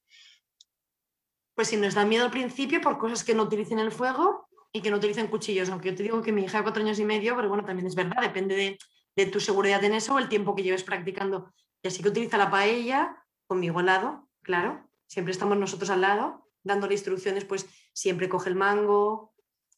Pues 1.55 1.69
si 1.69 1.77
nos 1.77 1.95
da 1.95 2.05
miedo 2.05 2.25
al 2.25 2.31
principio 2.31 2.81
por 2.81 2.99
cosas 2.99 3.25
que 3.25 3.35
no 3.35 3.45
utilicen 3.45 3.79
el 3.79 3.93
fuego 3.93 4.49
y 4.73 4.83
que 4.83 4.91
no 4.91 4.99
utilicen 4.99 5.29
cuchillos, 5.29 5.71
aunque 5.71 5.91
yo 5.91 5.97
te 5.97 6.03
digo 6.03 6.21
que 6.21 6.33
mi 6.33 6.43
hija 6.43 6.59
de 6.59 6.65
cuatro 6.65 6.83
años 6.83 6.99
y 6.99 7.05
medio, 7.05 7.37
pero 7.37 7.49
bueno, 7.49 7.65
también 7.65 7.87
es 7.87 7.95
verdad, 7.95 8.21
depende 8.21 8.79
de, 9.15 9.27
tu 9.27 9.39
seguridad 9.39 9.83
en 9.85 9.95
eso 9.95 10.15
o 10.15 10.19
el 10.19 10.29
tiempo 10.29 10.55
que 10.55 10.65
lleves 10.65 10.83
practicando. 10.83 11.53
Y 11.83 11.89
así 11.89 12.03
que 12.03 12.09
utiliza 12.09 12.37
la 12.37 12.51
paella 12.51 13.25
conmigo 13.47 13.79
al 13.79 13.87
lado, 13.87 14.29
claro, 14.43 14.91
siempre 15.07 15.31
estamos 15.31 15.57
nosotros 15.57 15.91
al 15.91 16.01
lado, 16.01 16.51
dándole 16.65 16.95
instrucciones, 16.95 17.45
pues 17.45 17.67
siempre 17.93 18.29
coge 18.29 18.51
el 18.51 18.57
mango, 18.57 19.33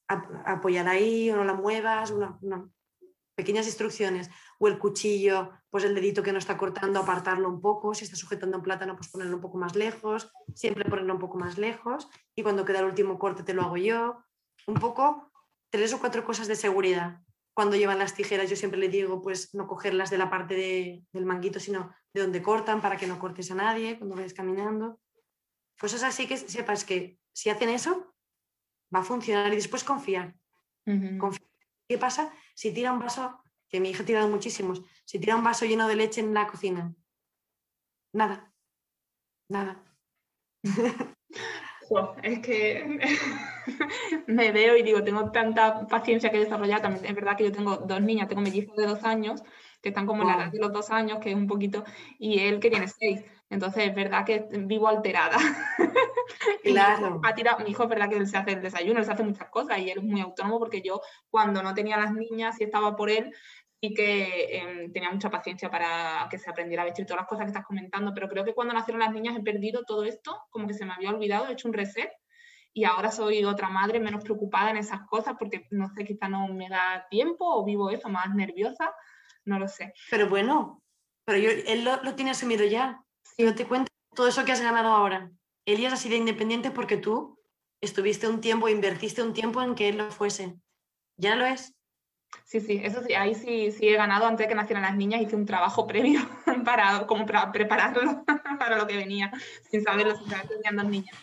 apoyar 0.08 0.88
ahí 0.88 1.30
o 1.30 1.36
no 1.36 1.44
la 1.44 1.54
muevas, 1.54 2.10
una, 2.10 2.38
pequeñas 3.36 3.66
instrucciones, 3.66 4.30
o 4.58 4.66
el 4.66 4.78
cuchillo, 4.78 5.52
pues 5.70 5.84
el 5.84 5.94
dedito 5.94 6.22
que 6.22 6.32
no 6.32 6.38
está 6.38 6.56
cortando, 6.56 6.98
apartarlo 6.98 7.48
un 7.48 7.60
poco, 7.60 7.94
si 7.94 8.04
está 8.04 8.16
sujetando 8.16 8.56
un 8.56 8.62
plátano, 8.62 8.96
pues 8.96 9.08
ponerlo 9.08 9.36
un 9.36 9.42
poco 9.42 9.58
más 9.58 9.76
lejos, 9.76 10.32
siempre 10.54 10.86
ponerlo 10.86 11.12
un 11.14 11.20
poco 11.20 11.38
más 11.38 11.58
lejos, 11.58 12.08
y 12.34 12.42
cuando 12.42 12.64
queda 12.64 12.80
el 12.80 12.86
último 12.86 13.18
corte 13.18 13.42
te 13.42 13.54
lo 13.54 13.62
hago 13.62 13.76
yo, 13.76 14.24
un 14.66 14.74
poco 14.74 15.30
tres 15.70 15.92
o 15.92 16.00
cuatro 16.00 16.24
cosas 16.24 16.48
de 16.48 16.56
seguridad. 16.56 17.20
Cuando 17.54 17.76
llevan 17.76 17.98
las 17.98 18.14
tijeras, 18.14 18.50
yo 18.50 18.56
siempre 18.56 18.80
le 18.80 18.88
digo, 18.88 19.22
pues 19.22 19.54
no 19.54 19.66
cogerlas 19.66 20.10
de 20.10 20.18
la 20.18 20.28
parte 20.28 21.04
del 21.12 21.26
manguito, 21.26 21.60
sino 21.60 21.94
de 22.12 22.22
donde 22.22 22.42
cortan 22.42 22.80
para 22.80 22.96
que 22.96 23.06
no 23.06 23.18
cortes 23.18 23.50
a 23.50 23.54
nadie 23.54 23.98
cuando 23.98 24.16
vayas 24.16 24.34
caminando. 24.34 24.98
Cosas 25.78 26.02
así 26.02 26.26
que 26.26 26.36
sepas 26.36 26.84
que 26.84 27.18
si 27.32 27.50
hacen 27.50 27.68
eso, 27.68 28.14
va 28.94 29.00
a 29.00 29.04
funcionar 29.04 29.52
y 29.52 29.56
después 29.56 29.84
confiar. 29.84 30.34
confiar. 31.18 31.48
¿Qué 31.88 31.98
pasa 31.98 32.32
si 32.54 32.72
tira 32.72 32.92
un 32.92 33.00
vaso, 33.00 33.42
que 33.68 33.80
mi 33.80 33.90
hija 33.90 34.02
ha 34.02 34.06
tirado 34.06 34.28
muchísimos, 34.28 34.82
si 35.04 35.18
tira 35.18 35.36
un 35.36 35.44
vaso 35.44 35.64
lleno 35.66 35.88
de 35.88 35.96
leche 35.96 36.20
en 36.20 36.34
la 36.34 36.46
cocina? 36.46 36.94
Nada, 38.12 38.52
nada. 39.48 39.84
es 42.22 42.38
que 42.40 42.98
me 44.26 44.52
veo 44.52 44.76
y 44.76 44.82
digo, 44.82 45.02
tengo 45.04 45.30
tanta 45.30 45.86
paciencia 45.86 46.30
que 46.30 46.38
desarrollar. 46.38 46.82
También 46.82 47.04
es 47.04 47.14
verdad 47.14 47.36
que 47.36 47.44
yo 47.44 47.52
tengo 47.52 47.76
dos 47.76 48.00
niñas, 48.00 48.28
tengo 48.28 48.42
mellizos 48.42 48.76
de 48.76 48.86
dos 48.86 49.04
años, 49.04 49.42
que 49.86 49.90
están 49.90 50.04
como 50.04 50.22
en 50.22 50.28
la 50.28 50.34
edad 50.34 50.50
de 50.50 50.58
los 50.58 50.72
dos 50.72 50.90
años, 50.90 51.20
que 51.20 51.30
es 51.30 51.36
un 51.36 51.46
poquito, 51.46 51.84
y 52.18 52.40
él 52.40 52.58
que 52.58 52.70
tiene 52.70 52.88
seis. 52.88 53.24
Entonces 53.48 53.84
es 53.86 53.94
verdad 53.94 54.24
que 54.24 54.48
vivo 54.50 54.88
alterada. 54.88 55.36
Claro. 56.62 57.20
ha 57.24 57.34
tirado, 57.34 57.64
mi 57.64 57.70
hijo 57.70 57.84
es 57.84 57.88
verdad 57.88 58.08
que 58.08 58.16
él 58.16 58.26
se 58.26 58.36
hace 58.36 58.52
el 58.52 58.60
desayuno, 58.60 58.98
él 58.98 59.04
se 59.06 59.12
hace 59.12 59.22
muchas 59.22 59.48
cosas 59.48 59.78
y 59.78 59.88
él 59.88 59.98
es 59.98 60.04
muy 60.04 60.20
autónomo 60.20 60.58
porque 60.58 60.82
yo 60.82 61.00
cuando 61.30 61.62
no 61.62 61.72
tenía 61.72 61.96
las 61.96 62.12
niñas 62.12 62.60
y 62.60 62.64
estaba 62.64 62.96
por 62.96 63.08
él, 63.08 63.32
sí 63.80 63.94
que 63.94 64.58
em, 64.58 64.92
tenía 64.92 65.10
mucha 65.10 65.30
paciencia 65.30 65.70
para 65.70 66.26
que 66.28 66.38
se 66.38 66.50
aprendiera 66.50 66.82
a 66.82 66.86
vestir 66.86 67.06
todas 67.06 67.20
las 67.22 67.28
cosas 67.28 67.44
que 67.44 67.50
estás 67.50 67.64
comentando, 67.64 68.12
pero 68.12 68.28
creo 68.28 68.44
que 68.44 68.54
cuando 68.54 68.74
nacieron 68.74 69.00
las 69.00 69.12
niñas 69.12 69.36
he 69.36 69.42
perdido 69.42 69.84
todo 69.84 70.04
esto, 70.04 70.36
como 70.50 70.66
que 70.66 70.74
se 70.74 70.84
me 70.84 70.92
había 70.92 71.10
olvidado, 71.10 71.46
he 71.46 71.52
hecho 71.52 71.68
un 71.68 71.74
reset 71.74 72.10
y 72.72 72.84
ahora 72.84 73.10
soy 73.10 73.44
otra 73.44 73.68
madre 73.70 74.00
menos 74.00 74.22
preocupada 74.22 74.70
en 74.70 74.76
esas 74.76 75.02
cosas 75.08 75.36
porque 75.38 75.66
no 75.70 75.88
sé, 75.88 76.04
quizá 76.04 76.28
no 76.28 76.48
me 76.48 76.68
da 76.68 77.06
tiempo 77.08 77.46
o 77.46 77.64
vivo 77.64 77.90
eso 77.90 78.08
más 78.08 78.34
nerviosa, 78.34 78.92
no 79.46 79.58
lo 79.58 79.68
sé. 79.68 79.94
Pero 80.10 80.28
bueno, 80.28 80.82
pero 81.24 81.38
yo, 81.38 81.50
él 81.50 81.84
lo, 81.84 82.02
lo 82.02 82.14
tiene 82.14 82.32
asumido 82.32 82.64
ya. 82.64 83.02
Si 83.22 83.42
yo 83.42 83.54
te 83.54 83.66
cuento 83.66 83.90
todo 84.14 84.28
eso 84.28 84.44
que 84.44 84.52
has 84.52 84.60
ganado 84.60 84.88
ahora. 84.88 85.30
Él 85.64 85.80
ya 85.80 85.88
es 85.88 85.94
así 85.94 86.08
de 86.08 86.16
independiente 86.16 86.70
porque 86.70 86.96
tú 86.96 87.38
estuviste 87.80 88.28
un 88.28 88.40
tiempo, 88.40 88.68
invertiste 88.68 89.22
un 89.22 89.32
tiempo 89.32 89.62
en 89.62 89.74
que 89.74 89.88
él 89.88 89.98
lo 89.98 90.10
fuese. 90.10 90.56
¿Ya 91.16 91.34
lo 91.34 91.46
es? 91.46 91.74
Sí, 92.44 92.60
sí, 92.60 92.80
eso 92.82 93.02
sí, 93.02 93.14
ahí 93.14 93.34
sí, 93.34 93.70
sí 93.72 93.88
he 93.88 93.96
ganado 93.96 94.26
antes 94.26 94.44
de 94.44 94.48
que 94.48 94.54
nacieran 94.54 94.82
las 94.82 94.96
niñas, 94.96 95.20
hice 95.20 95.36
un 95.36 95.46
trabajo 95.46 95.86
previo 95.86 96.20
para, 96.64 97.06
como 97.06 97.26
para 97.26 97.50
prepararlo 97.50 98.24
para 98.58 98.76
lo 98.76 98.86
que 98.86 98.96
venía, 98.96 99.32
sin 99.70 99.82
saberlo, 99.82 100.16
sin 100.16 100.28
saber 100.28 100.48
que 100.48 100.54
tenían 100.56 100.76
dos 100.76 100.86
niñas. 100.86 101.16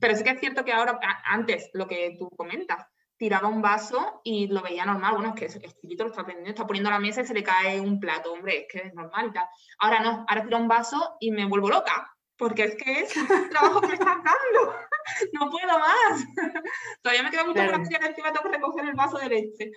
Pero 0.00 0.16
sí 0.16 0.24
que 0.24 0.30
es 0.30 0.40
cierto 0.40 0.64
que 0.64 0.72
ahora, 0.72 0.98
antes, 1.24 1.70
lo 1.74 1.86
que 1.86 2.16
tú 2.18 2.28
comentas, 2.30 2.86
tiraba 3.22 3.46
un 3.46 3.62
vaso 3.62 4.20
y 4.24 4.48
lo 4.48 4.62
veía 4.62 4.84
normal. 4.84 5.14
Bueno, 5.14 5.32
es 5.36 5.56
que 5.56 5.64
es 5.64 5.80
chiquito, 5.80 6.02
lo 6.02 6.10
está 6.10 6.22
aprendiendo, 6.22 6.50
está 6.50 6.66
poniendo 6.66 6.90
a 6.90 6.94
la 6.94 6.98
mesa 6.98 7.20
y 7.20 7.24
se 7.24 7.34
le 7.34 7.44
cae 7.44 7.78
un 7.78 8.00
plato, 8.00 8.32
hombre, 8.32 8.62
es 8.62 8.66
que 8.68 8.88
es 8.88 8.94
normal 8.94 9.28
y 9.28 9.32
tal. 9.32 9.46
Ahora 9.78 10.00
no, 10.00 10.26
ahora 10.26 10.42
tiro 10.42 10.58
un 10.58 10.66
vaso 10.66 11.18
y 11.20 11.30
me 11.30 11.46
vuelvo 11.46 11.68
loca, 11.68 12.12
porque 12.36 12.64
es 12.64 12.74
que 12.74 12.98
es 12.98 13.14
el 13.30 13.48
trabajo 13.48 13.80
que 13.80 13.86
me 13.86 13.92
estás 13.92 14.16
dando. 14.16 14.74
no 15.34 15.50
puedo 15.50 15.78
más. 15.78 16.24
Todavía 17.02 17.22
me 17.22 17.30
queda 17.30 17.44
mucho 17.44 17.54
claro. 17.54 17.76
hacer, 17.76 18.04
encima 18.04 18.32
tengo 18.32 18.42
que 18.42 18.56
recoger 18.56 18.86
el 18.86 18.94
vaso 18.94 19.18
de 19.18 19.28
leche. 19.28 19.70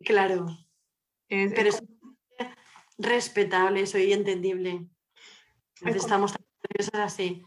Claro. 0.00 0.44
Pero 1.28 1.70
es 1.70 1.82
respetable 2.98 3.80
eso 3.80 3.96
y 3.96 4.12
entendible. 4.12 4.86
estamos 5.80 6.34
tan 6.92 7.00
así. 7.00 7.42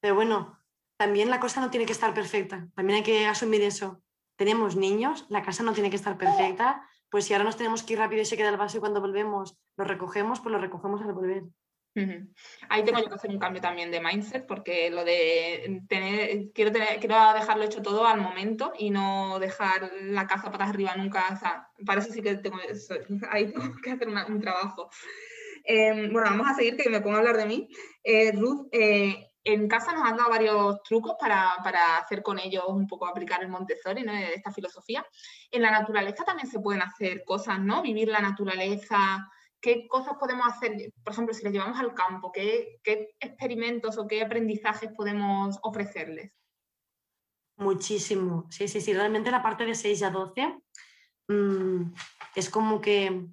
Pero 0.00 0.14
bueno, 0.14 0.58
también 0.96 1.28
la 1.28 1.38
cosa 1.38 1.60
no 1.60 1.70
tiene 1.70 1.84
que 1.84 1.92
estar 1.92 2.14
perfecta. 2.14 2.66
También 2.74 2.96
hay 2.96 3.02
que 3.02 3.26
asumir 3.26 3.60
eso 3.60 4.02
tenemos 4.40 4.74
niños, 4.74 5.26
la 5.28 5.42
casa 5.42 5.62
no 5.62 5.74
tiene 5.74 5.90
que 5.90 5.96
estar 5.96 6.16
perfecta, 6.16 6.82
pues 7.10 7.26
si 7.26 7.34
ahora 7.34 7.44
nos 7.44 7.58
tenemos 7.58 7.82
que 7.82 7.92
ir 7.92 7.98
rápido 7.98 8.22
y 8.22 8.24
se 8.24 8.38
queda 8.38 8.48
el 8.48 8.56
vaso 8.56 8.78
y 8.78 8.80
cuando 8.80 9.02
volvemos 9.02 9.58
lo 9.76 9.84
recogemos, 9.84 10.40
pues 10.40 10.50
lo 10.50 10.58
recogemos 10.58 11.02
al 11.02 11.12
volver. 11.12 11.42
Ahí 12.70 12.82
tengo 12.82 13.00
yo 13.00 13.08
que 13.10 13.16
hacer 13.16 13.30
un 13.30 13.38
cambio 13.38 13.60
también 13.60 13.90
de 13.90 14.00
mindset 14.00 14.46
porque 14.46 14.88
lo 14.88 15.04
de 15.04 15.82
tener, 15.90 16.52
quiero, 16.54 16.70
dejarlo 16.70 17.64
hecho 17.64 17.82
todo 17.82 18.06
al 18.06 18.22
momento 18.22 18.72
y 18.78 18.88
no 18.88 19.38
dejar 19.40 19.90
la 20.04 20.26
casa 20.26 20.50
para 20.50 20.64
arriba 20.64 20.96
nunca. 20.96 21.38
O 21.78 21.84
para 21.84 22.00
eso 22.00 22.10
sí 22.10 22.22
que 22.22 22.36
tengo, 22.36 22.56
ahí 23.30 23.52
tengo 23.52 23.76
que 23.82 23.90
hacer 23.90 24.08
un 24.08 24.40
trabajo. 24.40 24.88
Em, 25.64 26.10
bueno, 26.10 26.30
vamos 26.30 26.48
a 26.48 26.54
seguir 26.54 26.78
que 26.78 26.88
me 26.88 27.02
pongo 27.02 27.16
a 27.16 27.18
hablar 27.18 27.36
de 27.36 27.44
mí. 27.44 27.68
Eh, 28.02 28.32
Ruth, 28.32 28.68
eh, 28.72 29.29
en 29.44 29.68
casa 29.68 29.92
nos 29.92 30.04
han 30.04 30.16
dado 30.16 30.30
varios 30.30 30.82
trucos 30.82 31.14
para, 31.18 31.54
hacer 31.98 32.22
con 32.22 32.38
ellos 32.38 32.64
un 32.68 32.86
poco 32.86 33.06
aplicar 33.06 33.42
el 33.42 33.48
Montessori, 33.48 34.02
¿no? 34.02 34.12
esta 34.12 34.52
filosofía. 34.52 35.04
En 35.50 35.62
la 35.62 35.70
naturaleza 35.70 36.24
también 36.24 36.48
se 36.48 36.60
pueden 36.60 36.82
hacer 36.82 37.24
cosas, 37.24 37.58
¿no? 37.60 37.82
Vivir 37.82 38.08
la 38.08 38.20
naturaleza. 38.20 39.30
¿Qué 39.60 39.86
cosas 39.88 40.14
podemos 40.18 40.46
hacer? 40.46 40.92
Por 41.02 41.12
ejemplo, 41.12 41.34
si 41.34 41.44
les 41.44 41.52
llevamos 41.52 41.78
al 41.78 41.94
campo, 41.94 42.30
¿qué, 42.32 42.80
experimentos 43.20 43.98
o 43.98 44.06
qué 44.06 44.22
aprendizajes 44.22 44.90
podemos 44.96 45.58
ofrecerles? 45.62 46.32
Muchísimo. 47.56 48.46
Sí, 48.50 48.68
sí, 48.68 48.80
sí. 48.80 48.92
Realmente 48.92 49.30
la 49.30 49.42
parte 49.42 49.64
de 49.64 49.74
6 49.74 50.02
a 50.02 50.10
12 50.10 50.58
mm, 51.28 51.92
es 52.34 52.50
como 52.50 52.80
que 52.80 53.26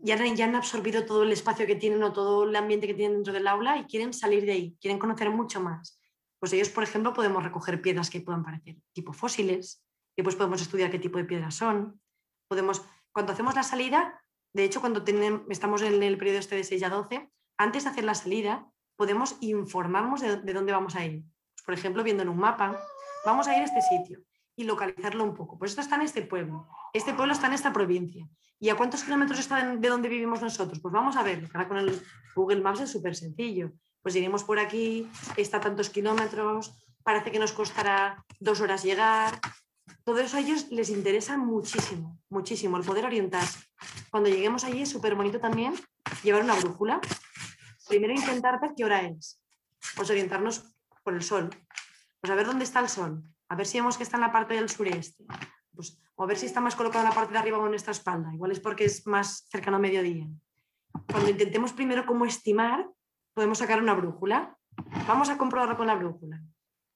ya, 0.00 0.16
han 0.16 0.54
absorbido 0.54 1.04
todo 1.04 1.22
el 1.22 1.32
espacio 1.32 1.66
que 1.66 1.76
tienen 1.76 2.02
o 2.02 2.12
todo 2.12 2.44
el 2.44 2.56
ambiente 2.56 2.86
que 2.86 2.94
tienen 2.94 3.18
dentro 3.18 3.32
del 3.32 3.46
aula 3.46 3.78
y 3.78 3.84
quieren 3.84 4.12
salir 4.12 4.44
de 4.44 4.52
ahí, 4.52 4.76
quieren 4.80 4.98
conocer 4.98 5.30
mucho 5.30 5.60
más. 5.60 6.00
Pues 6.40 6.52
ellos, 6.52 6.68
por 6.68 6.84
ejemplo, 6.84 7.12
podemos 7.12 7.42
recoger 7.42 7.80
piedras 7.80 8.10
que 8.10 8.20
puedan 8.20 8.44
parecer 8.44 8.76
tipo 8.92 9.12
fósiles, 9.12 9.84
y 10.16 10.22
pues 10.22 10.34
podemos 10.34 10.60
estudiar 10.60 10.90
qué 10.90 10.98
tipo 10.98 11.18
de 11.18 11.24
piedras 11.24 11.54
son. 11.54 12.00
Podemos, 12.48 12.82
cuando 13.12 13.32
hacemos 13.32 13.54
la 13.54 13.62
salida, 13.62 14.20
de 14.52 14.64
hecho, 14.64 14.80
cuando 14.80 15.04
estamos 15.48 15.82
en 15.82 16.02
el 16.02 16.18
periodo 16.18 16.38
este 16.38 16.56
de 16.56 16.64
6 16.64 16.82
a 16.82 16.88
12, 16.88 17.30
antes 17.56 17.84
de 17.84 17.90
hacer 17.90 18.04
la 18.04 18.14
salida, 18.14 18.68
podemos 18.96 19.36
informarnos 19.40 20.20
de 20.20 20.52
dónde 20.52 20.72
vamos 20.72 20.96
a 20.96 21.04
ir. 21.04 21.22
Por 21.64 21.74
ejemplo, 21.74 22.02
viendo 22.02 22.24
en 22.24 22.30
un 22.30 22.38
mapa, 22.38 22.80
vamos 23.24 23.46
a 23.46 23.54
ir 23.56 23.62
a 23.62 23.64
este 23.64 23.82
sitio 23.82 24.27
y 24.58 24.64
localizarlo 24.64 25.22
un 25.22 25.34
poco. 25.34 25.56
Pues 25.56 25.70
esto 25.70 25.80
está 25.80 25.94
en 25.94 26.02
este 26.02 26.22
pueblo, 26.22 26.66
este 26.92 27.14
pueblo 27.14 27.32
está 27.32 27.46
en 27.46 27.52
esta 27.54 27.72
provincia. 27.72 28.28
¿Y 28.58 28.70
a 28.70 28.74
cuántos 28.74 29.04
kilómetros 29.04 29.38
está 29.38 29.76
de 29.76 29.88
donde 29.88 30.08
vivimos 30.08 30.42
nosotros? 30.42 30.80
Pues 30.80 30.92
vamos 30.92 31.16
a 31.16 31.22
ver, 31.22 31.48
ahora 31.54 31.68
con 31.68 31.78
el 31.78 32.02
Google 32.34 32.60
Maps 32.60 32.80
es 32.80 32.90
súper 32.90 33.14
sencillo. 33.14 33.70
Pues 34.02 34.16
iremos 34.16 34.42
por 34.42 34.58
aquí, 34.58 35.08
está 35.36 35.58
a 35.58 35.60
tantos 35.60 35.90
kilómetros, 35.90 36.76
parece 37.04 37.30
que 37.30 37.38
nos 37.38 37.52
costará 37.52 38.24
dos 38.40 38.60
horas 38.60 38.82
llegar. 38.82 39.40
Todo 40.02 40.18
eso 40.18 40.36
a 40.36 40.40
ellos 40.40 40.66
les 40.70 40.90
interesa 40.90 41.36
muchísimo, 41.36 42.18
muchísimo, 42.28 42.76
el 42.78 42.84
poder 42.84 43.04
orientarse. 43.04 43.60
Cuando 44.10 44.28
lleguemos 44.28 44.64
allí 44.64 44.82
es 44.82 44.90
súper 44.90 45.14
bonito 45.14 45.38
también 45.38 45.74
llevar 46.24 46.42
una 46.42 46.56
brújula. 46.56 47.00
Primero 47.86 48.12
intentar 48.12 48.60
ver 48.60 48.72
qué 48.76 48.84
hora 48.84 49.02
es. 49.02 49.40
Pues 49.94 50.10
orientarnos 50.10 50.74
por 51.04 51.14
el 51.14 51.22
sol. 51.22 51.48
Pues 52.20 52.32
a 52.32 52.34
ver 52.34 52.46
dónde 52.46 52.64
está 52.64 52.80
el 52.80 52.88
sol. 52.88 53.22
A 53.48 53.56
ver 53.56 53.66
si 53.66 53.78
vemos 53.78 53.96
que 53.96 54.02
está 54.02 54.16
en 54.16 54.22
la 54.22 54.32
parte 54.32 54.54
del 54.54 54.68
sureste. 54.68 55.24
Pues, 55.74 56.00
o 56.16 56.24
a 56.24 56.26
ver 56.26 56.36
si 56.36 56.46
está 56.46 56.60
más 56.60 56.74
colocado 56.74 57.04
en 57.04 57.10
la 57.10 57.14
parte 57.14 57.32
de 57.32 57.38
arriba 57.38 57.58
o 57.58 57.64
en 57.64 57.70
nuestra 57.70 57.92
espalda. 57.92 58.32
Igual 58.34 58.50
es 58.50 58.60
porque 58.60 58.84
es 58.84 59.06
más 59.06 59.46
cercano 59.50 59.76
a 59.76 59.80
mediodía. 59.80 60.26
Cuando 61.10 61.30
intentemos 61.30 61.72
primero 61.72 62.04
cómo 62.04 62.24
estimar, 62.24 62.88
podemos 63.32 63.58
sacar 63.58 63.80
una 63.80 63.94
brújula. 63.94 64.56
Vamos 65.06 65.30
a 65.30 65.38
comprobarlo 65.38 65.76
con 65.76 65.86
la 65.86 65.94
brújula. 65.94 66.42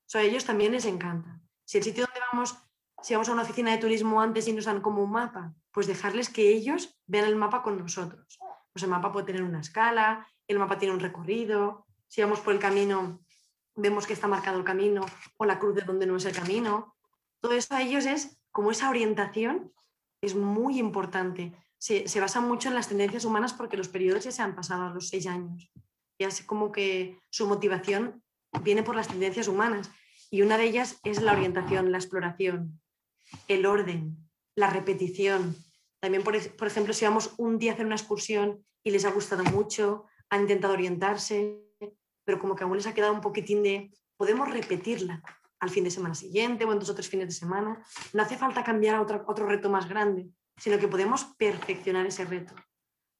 Eso 0.07 0.19
a 0.19 0.23
ellos 0.23 0.45
también 0.45 0.73
les 0.73 0.85
encanta. 0.85 1.41
Si 1.65 1.79
el 1.79 1.85
sitio 1.85 2.05
donde 2.05 2.21
vamos, 2.33 2.57
si 3.01 3.15
vamos 3.15 3.29
a 3.29 3.33
una 3.33 3.43
oficina 3.43 3.71
de 3.71 3.79
turismo 3.79 4.21
antes 4.21 4.47
y 4.49 4.53
nos 4.53 4.67
dan 4.67 4.81
como 4.81 5.03
un 5.03 5.13
mapa, 5.13 5.55
pues 5.71 5.87
dejarles 5.87 6.29
que 6.29 6.51
ellos 6.51 7.01
vean 7.07 7.27
el 7.27 7.37
mapa 7.37 7.63
con 7.63 7.79
nosotros. 7.79 8.39
Pues 8.73 8.83
el 8.83 8.91
mapa 8.91 9.13
puede 9.13 9.27
tener 9.27 9.43
una 9.43 9.61
escala, 9.61 10.27
el 10.47 10.59
mapa 10.59 10.79
tiene 10.79 10.95
un 10.95 11.01
recorrido, 11.01 11.87
si 12.09 12.21
vamos 12.21 12.41
por 12.41 12.53
el 12.53 12.59
camino 12.59 13.22
vemos 13.75 14.07
que 14.07 14.13
está 14.13 14.29
marcado 14.29 14.59
el 14.59 14.65
camino 14.65 15.07
o 15.37 15.45
la 15.45 15.59
cruz 15.59 15.75
de 15.75 15.83
donde 15.83 16.07
no 16.07 16.17
es 16.17 16.25
el 16.25 16.35
camino. 16.35 16.95
Todo 17.41 17.53
eso 17.53 17.75
a 17.75 17.83
ellos 17.83 18.07
es 18.07 18.39
como 18.51 18.71
esa 18.71 18.91
orientación 18.91 19.73
es 20.21 20.35
muy 20.35 20.79
importante. 20.79 21.53
Se, 21.79 22.07
se 22.07 22.21
basa 22.21 22.41
mucho 22.41 22.69
en 22.69 22.75
las 22.75 22.89
tendencias 22.89 23.25
humanas 23.25 23.53
porque 23.53 23.77
los 23.77 23.89
periodos 23.89 24.25
ya 24.25 24.33
se 24.33 24.43
han 24.43 24.55
pasado 24.55 24.87
a 24.87 24.91
los 24.91 25.09
seis 25.09 25.27
años. 25.27 25.73
Ya 26.19 26.29
es 26.29 26.43
como 26.43 26.71
que 26.71 27.19
su 27.31 27.49
motivación 27.49 28.23
viene 28.63 28.83
por 28.83 28.95
las 28.95 29.09
tendencias 29.09 29.49
humanas 29.49 29.91
y 30.31 30.43
una 30.43 30.59
de 30.59 30.65
ellas 30.65 30.99
es 31.03 31.21
la 31.21 31.33
orientación, 31.33 31.91
la 31.91 31.99
exploración, 31.99 32.81
el 33.49 33.67
orden, 33.67 34.17
la 34.55 34.71
repetición. 34.71 35.57
También, 36.01 36.23
por, 36.23 36.39
por 36.57 36.69
ejemplo, 36.69 36.95
si 36.95 37.05
vamos 37.05 37.35
un 37.39 37.59
día 37.59 37.73
a 37.73 37.75
hacer 37.75 37.87
una 37.87 37.97
excursión 37.97 38.65
y 38.85 38.91
les 38.91 39.05
ha 39.05 39.11
gustado 39.11 39.45
mucho, 39.45 40.07
han 40.31 40.43
intentado 40.43 40.73
orientarse, 40.73 41.61
pero 42.25 42.39
como 42.39 42.55
que 42.55 42.65
aún 42.65 42.77
les 42.77 42.87
ha 42.87 42.95
quedado 42.95 43.13
un 43.13 43.21
poquitín 43.21 43.63
de, 43.63 43.93
podemos 44.17 44.51
repetirla 44.51 45.23
al 45.61 45.71
fin 45.71 45.85
de 45.85 45.91
semana 45.91 46.15
siguiente 46.15 46.65
o 46.65 46.73
en 46.73 46.79
dos 46.79 46.91
o 46.91 46.95
tres 46.95 47.09
fines 47.09 47.29
de 47.29 47.35
semana. 47.35 47.85
No 48.13 48.23
hace 48.23 48.37
falta 48.37 48.65
cambiar 48.65 48.97
a 48.97 49.01
otro, 49.01 49.25
otro 49.29 49.47
reto 49.47 49.71
más 49.71 49.89
grande, 49.89 50.29
sino 50.57 50.79
que 50.79 50.89
podemos 50.89 51.25
perfeccionar 51.39 52.07
ese 52.07 52.25
reto. 52.25 52.55
A 52.55 52.63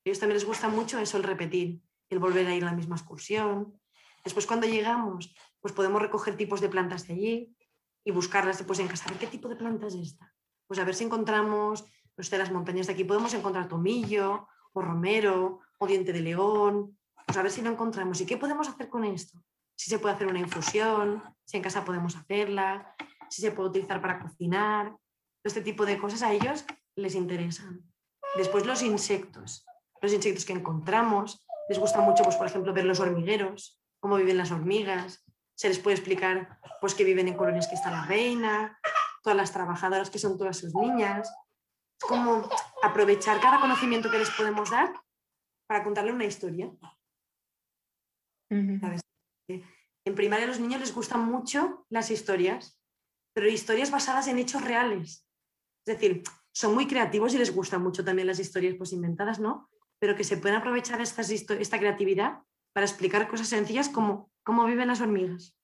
ellos 0.05 0.19
también 0.19 0.37
les 0.37 0.47
gusta 0.47 0.69
mucho 0.69 0.99
eso, 0.99 1.17
el 1.17 1.23
repetir, 1.23 1.81
el 2.11 2.19
volver 2.19 2.47
a 2.47 2.55
ir 2.55 2.65
a 2.65 2.67
la 2.67 2.77
misma 2.77 2.97
excursión. 2.97 3.79
Después 4.25 4.47
cuando 4.47 4.67
llegamos, 4.67 5.35
pues 5.61 5.73
podemos 5.73 6.03
recoger 6.03 6.37
tipos 6.37 6.61
de 6.61 6.69
plantas 6.69 7.07
de 7.07 7.15
allí 7.15 7.57
y 8.05 8.11
buscarlas 8.11 8.59
después 8.59 8.81
en 8.81 8.89
casa. 8.89 9.13
¿Qué 9.19 9.29
tipo 9.29 9.49
de 9.49 9.57
planta 9.57 9.87
es 9.87 9.95
esta? 9.95 10.35
Pues 10.67 10.81
a 10.81 10.85
ver 10.85 10.97
si 10.97 11.05
encontramos, 11.05 11.85
pues 12.15 12.29
de 12.31 12.39
las 12.39 12.51
montañas 12.51 12.89
de 12.89 12.95
aquí 12.95 13.05
podemos 13.05 13.33
encontrar 13.35 13.69
tomillo 13.69 14.49
o 14.73 14.83
romero 14.83 15.61
o 15.79 15.87
diente 15.87 16.13
de 16.13 16.21
león 16.21 16.99
pues 17.27 17.37
a 17.37 17.43
ver 17.43 17.51
si 17.51 17.63
lo 17.63 17.71
encontramos. 17.71 18.21
¿Y 18.21 18.27
qué 18.27 18.37
podemos 18.37 18.69
hacer 18.69 18.89
con 18.89 19.05
esto? 19.05 19.39
Si 19.77 19.91
se 19.91 19.99
puede 19.99 20.15
hacer 20.15 20.27
una 20.27 20.39
infusión, 20.39 21.23
si 21.45 21.57
en 21.57 21.63
casa 21.63 21.85
podemos 21.85 22.17
hacerla, 22.17 22.95
si 23.29 23.43
se 23.43 23.51
puede 23.51 23.71
utilizar 23.71 24.01
para 24.01 24.21
cocinar. 24.21 24.95
Este 25.45 25.61
tipo 25.61 25.87
de 25.87 25.99
cosas 25.99 26.23
a 26.23 26.33
ellos 26.33 26.65
les 26.95 27.15
interesan. 27.15 27.83
Después 28.37 28.67
los 28.67 28.83
insectos. 28.83 29.67
Los 30.01 30.13
insectos 30.13 30.45
que 30.45 30.53
encontramos. 30.53 31.47
Les 31.69 31.79
gusta 31.79 32.01
mucho, 32.01 32.23
pues, 32.25 32.37
por 32.37 32.47
ejemplo, 32.47 32.73
ver 32.73 32.85
los 32.85 33.01
hormigueros, 33.01 33.81
cómo 34.01 34.17
viven 34.17 34.37
las 34.37 34.51
hormigas. 34.51 35.25
Se 35.55 35.69
les 35.69 35.79
puede 35.79 35.97
explicar 35.97 36.61
pues, 36.81 36.95
que 36.95 37.05
viven 37.05 37.29
en 37.29 37.37
colonias 37.37 37.69
que 37.69 37.75
está 37.75 37.91
la 37.91 38.05
reina, 38.05 38.79
todas 39.23 39.37
las 39.37 39.53
trabajadoras 39.53 40.11
que 40.11 40.19
son 40.19 40.37
todas 40.37 40.57
sus 40.57 40.75
niñas. 40.75 41.33
Es 42.01 42.09
como 42.09 42.49
aprovechar 42.83 43.41
cada 43.41 43.61
conocimiento 43.61 44.11
que 44.11 44.19
les 44.19 44.31
podemos 44.31 44.71
dar 44.71 44.93
para 45.67 45.85
contarle 45.85 46.13
una 46.13 46.25
historia. 46.25 46.71
En 50.05 50.15
primaria 50.15 50.45
a 50.45 50.49
los 50.49 50.61
niños 50.61 50.81
les 50.81 50.95
gustan 50.95 51.25
mucho 51.25 51.87
las 51.89 52.11
historias, 52.11 52.81
pero 53.35 53.49
historias 53.49 53.91
basadas 53.91 54.29
en 54.29 54.39
hechos 54.39 54.63
reales. 54.63 55.27
Es 55.87 55.99
decir, 55.99 56.23
son 56.53 56.75
muy 56.75 56.87
creativos 56.87 57.35
y 57.35 57.39
les 57.39 57.55
gustan 57.55 57.83
mucho 57.83 58.05
también 58.05 58.27
las 58.27 58.39
historias 58.39 58.75
pues 58.77 58.93
inventadas, 58.93 59.41
¿no? 59.41 59.71
Pero 59.99 60.17
que 60.17 60.25
se 60.25 60.37
pueden 60.37 60.59
aprovechar 60.59 61.01
esta 61.01 61.79
creatividad 61.79 62.43
para 62.75 62.87
explicar 62.87 63.29
cosas 63.29 63.49
sencillas 63.49 63.89
como 63.89 64.31
cómo 64.43 64.67
viven 64.67 64.89
las 64.89 65.01
hormigas. 65.01 65.57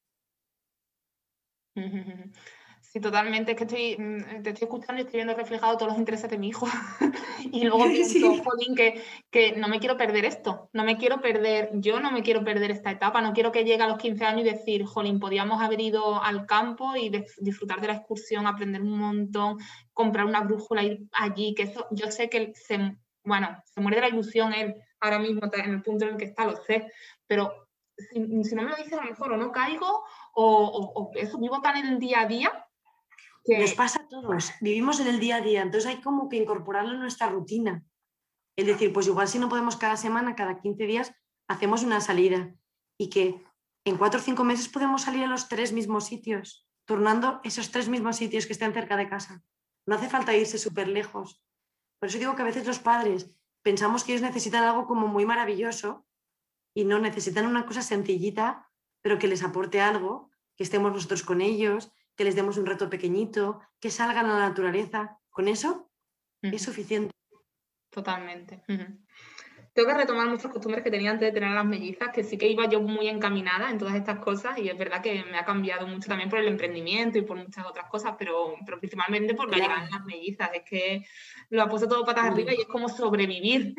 Sí, 2.90 3.00
totalmente. 3.00 3.52
Es 3.52 3.58
que 3.58 3.64
estoy, 3.64 3.96
mm, 3.98 4.42
te 4.42 4.50
estoy 4.50 4.64
escuchando 4.64 5.02
y 5.02 5.04
estoy 5.04 5.18
viendo 5.18 5.34
reflejado 5.34 5.76
todos 5.76 5.92
los 5.92 5.98
intereses 5.98 6.30
de 6.30 6.38
mi 6.38 6.48
hijo. 6.48 6.66
y 7.52 7.64
luego 7.64 7.84
pienso, 7.84 8.42
que, 8.74 9.02
que 9.30 9.52
no 9.52 9.68
me 9.68 9.78
quiero 9.78 9.98
perder 9.98 10.24
esto. 10.24 10.70
No 10.72 10.84
me 10.84 10.96
quiero 10.96 11.20
perder, 11.20 11.70
yo 11.74 12.00
no 12.00 12.10
me 12.10 12.22
quiero 12.22 12.42
perder 12.44 12.70
esta 12.70 12.90
etapa. 12.90 13.20
No 13.20 13.34
quiero 13.34 13.52
que 13.52 13.64
llegue 13.64 13.82
a 13.82 13.88
los 13.88 13.98
15 13.98 14.24
años 14.24 14.40
y 14.40 14.50
decir, 14.50 14.86
jolín, 14.86 15.20
podíamos 15.20 15.60
haber 15.60 15.82
ido 15.82 16.22
al 16.22 16.46
campo 16.46 16.96
y 16.96 17.10
disfrutar 17.40 17.82
de 17.82 17.88
la 17.88 17.94
excursión, 17.94 18.46
aprender 18.46 18.80
un 18.80 18.98
montón, 18.98 19.58
comprar 19.92 20.24
una 20.24 20.40
brújula, 20.40 20.82
ir 20.82 21.00
allí. 21.12 21.54
Que 21.54 21.64
eso, 21.64 21.86
yo 21.90 22.10
sé 22.10 22.30
que 22.30 22.54
se, 22.54 22.96
bueno, 23.22 23.62
se 23.66 23.82
muere 23.82 23.96
de 23.96 24.02
la 24.02 24.08
ilusión 24.08 24.54
él 24.54 24.74
ahora 25.00 25.18
mismo 25.18 25.42
en 25.52 25.70
el 25.74 25.82
punto 25.82 26.06
en 26.06 26.12
el 26.12 26.16
que 26.16 26.24
está, 26.24 26.46
lo 26.46 26.56
sé. 26.56 26.90
Pero 27.26 27.68
si, 27.98 28.18
no 28.18 28.62
me 28.62 28.70
lo 28.70 28.76
dices, 28.76 28.94
a 28.94 29.04
lo 29.04 29.10
mejor 29.10 29.32
o 29.32 29.36
no 29.36 29.52
caigo 29.52 30.04
o, 30.34 30.92
o 30.94 31.10
eso 31.16 31.36
vivo 31.36 31.60
tan 31.60 31.76
en 31.76 31.86
el 31.88 31.98
día 31.98 32.22
a 32.22 32.26
día 32.26 32.64
nos 33.56 33.74
pasa 33.74 34.02
a 34.02 34.08
todos, 34.08 34.52
vivimos 34.60 35.00
en 35.00 35.06
el 35.06 35.20
día 35.20 35.36
a 35.36 35.40
día, 35.40 35.62
entonces 35.62 35.88
hay 35.88 36.00
como 36.02 36.28
que 36.28 36.36
incorporarlo 36.36 36.92
en 36.92 37.00
nuestra 37.00 37.28
rutina. 37.28 37.82
Es 38.56 38.66
decir, 38.66 38.92
pues 38.92 39.06
igual 39.06 39.28
si 39.28 39.38
no 39.38 39.48
podemos 39.48 39.76
cada 39.76 39.96
semana, 39.96 40.34
cada 40.34 40.60
15 40.60 40.84
días, 40.84 41.12
hacemos 41.48 41.82
una 41.82 42.00
salida 42.00 42.54
y 42.98 43.08
que 43.08 43.42
en 43.84 43.96
cuatro 43.96 44.20
o 44.20 44.22
cinco 44.22 44.44
meses 44.44 44.68
podemos 44.68 45.02
salir 45.02 45.24
a 45.24 45.28
los 45.28 45.48
tres 45.48 45.72
mismos 45.72 46.04
sitios, 46.04 46.68
turnando 46.84 47.40
esos 47.44 47.70
tres 47.70 47.88
mismos 47.88 48.16
sitios 48.16 48.46
que 48.46 48.52
estén 48.52 48.74
cerca 48.74 48.96
de 48.96 49.08
casa. 49.08 49.42
No 49.86 49.94
hace 49.94 50.08
falta 50.08 50.36
irse 50.36 50.58
súper 50.58 50.88
lejos. 50.88 51.42
Por 51.98 52.08
eso 52.08 52.18
digo 52.18 52.36
que 52.36 52.42
a 52.42 52.46
veces 52.46 52.66
los 52.66 52.78
padres 52.80 53.30
pensamos 53.62 54.04
que 54.04 54.12
ellos 54.12 54.22
necesitan 54.22 54.64
algo 54.64 54.86
como 54.86 55.08
muy 55.08 55.24
maravilloso 55.24 56.06
y 56.74 56.84
no 56.84 56.98
necesitan 56.98 57.46
una 57.46 57.64
cosa 57.64 57.82
sencillita, 57.82 58.68
pero 59.02 59.18
que 59.18 59.28
les 59.28 59.42
aporte 59.42 59.80
algo, 59.80 60.30
que 60.56 60.64
estemos 60.64 60.92
nosotros 60.92 61.22
con 61.22 61.40
ellos, 61.40 61.90
que 62.18 62.24
les 62.24 62.34
demos 62.34 62.58
un 62.58 62.66
reto 62.66 62.90
pequeñito, 62.90 63.60
que 63.78 63.90
salgan 63.90 64.26
a 64.26 64.34
la 64.34 64.48
naturaleza. 64.48 65.20
Con 65.30 65.46
eso 65.46 65.88
es 66.42 66.60
suficiente. 66.60 67.14
Totalmente. 67.90 68.64
Tengo 69.72 69.88
que 69.88 69.94
retomar 69.94 70.26
muchas 70.26 70.50
costumbres 70.50 70.82
que 70.82 70.90
tenía 70.90 71.12
antes 71.12 71.28
de 71.28 71.32
tener 71.32 71.54
las 71.54 71.64
mellizas, 71.64 72.08
que 72.12 72.24
sí 72.24 72.36
que 72.36 72.48
iba 72.48 72.68
yo 72.68 72.80
muy 72.80 73.06
encaminada 73.06 73.70
en 73.70 73.78
todas 73.78 73.94
estas 73.94 74.18
cosas 74.18 74.58
y 74.58 74.68
es 74.68 74.76
verdad 74.76 75.00
que 75.00 75.24
me 75.30 75.38
ha 75.38 75.44
cambiado 75.44 75.86
mucho 75.86 76.08
también 76.08 76.28
por 76.28 76.40
el 76.40 76.48
emprendimiento 76.48 77.18
y 77.18 77.22
por 77.22 77.36
muchas 77.36 77.64
otras 77.64 77.88
cosas, 77.88 78.16
pero, 78.18 78.56
principalmente 78.80 79.34
por 79.34 79.48
la 79.48 79.58
llegada 79.58 79.84
de 79.84 79.90
las 79.92 80.04
mellizas. 80.04 80.50
Es 80.54 80.62
que 80.68 81.04
lo 81.50 81.62
ha 81.62 81.68
puesto 81.68 81.86
todo 81.86 82.04
patas 82.04 82.24
arriba 82.24 82.52
y 82.52 82.62
es 82.62 82.66
como 82.66 82.88
sobrevivir. 82.88 83.76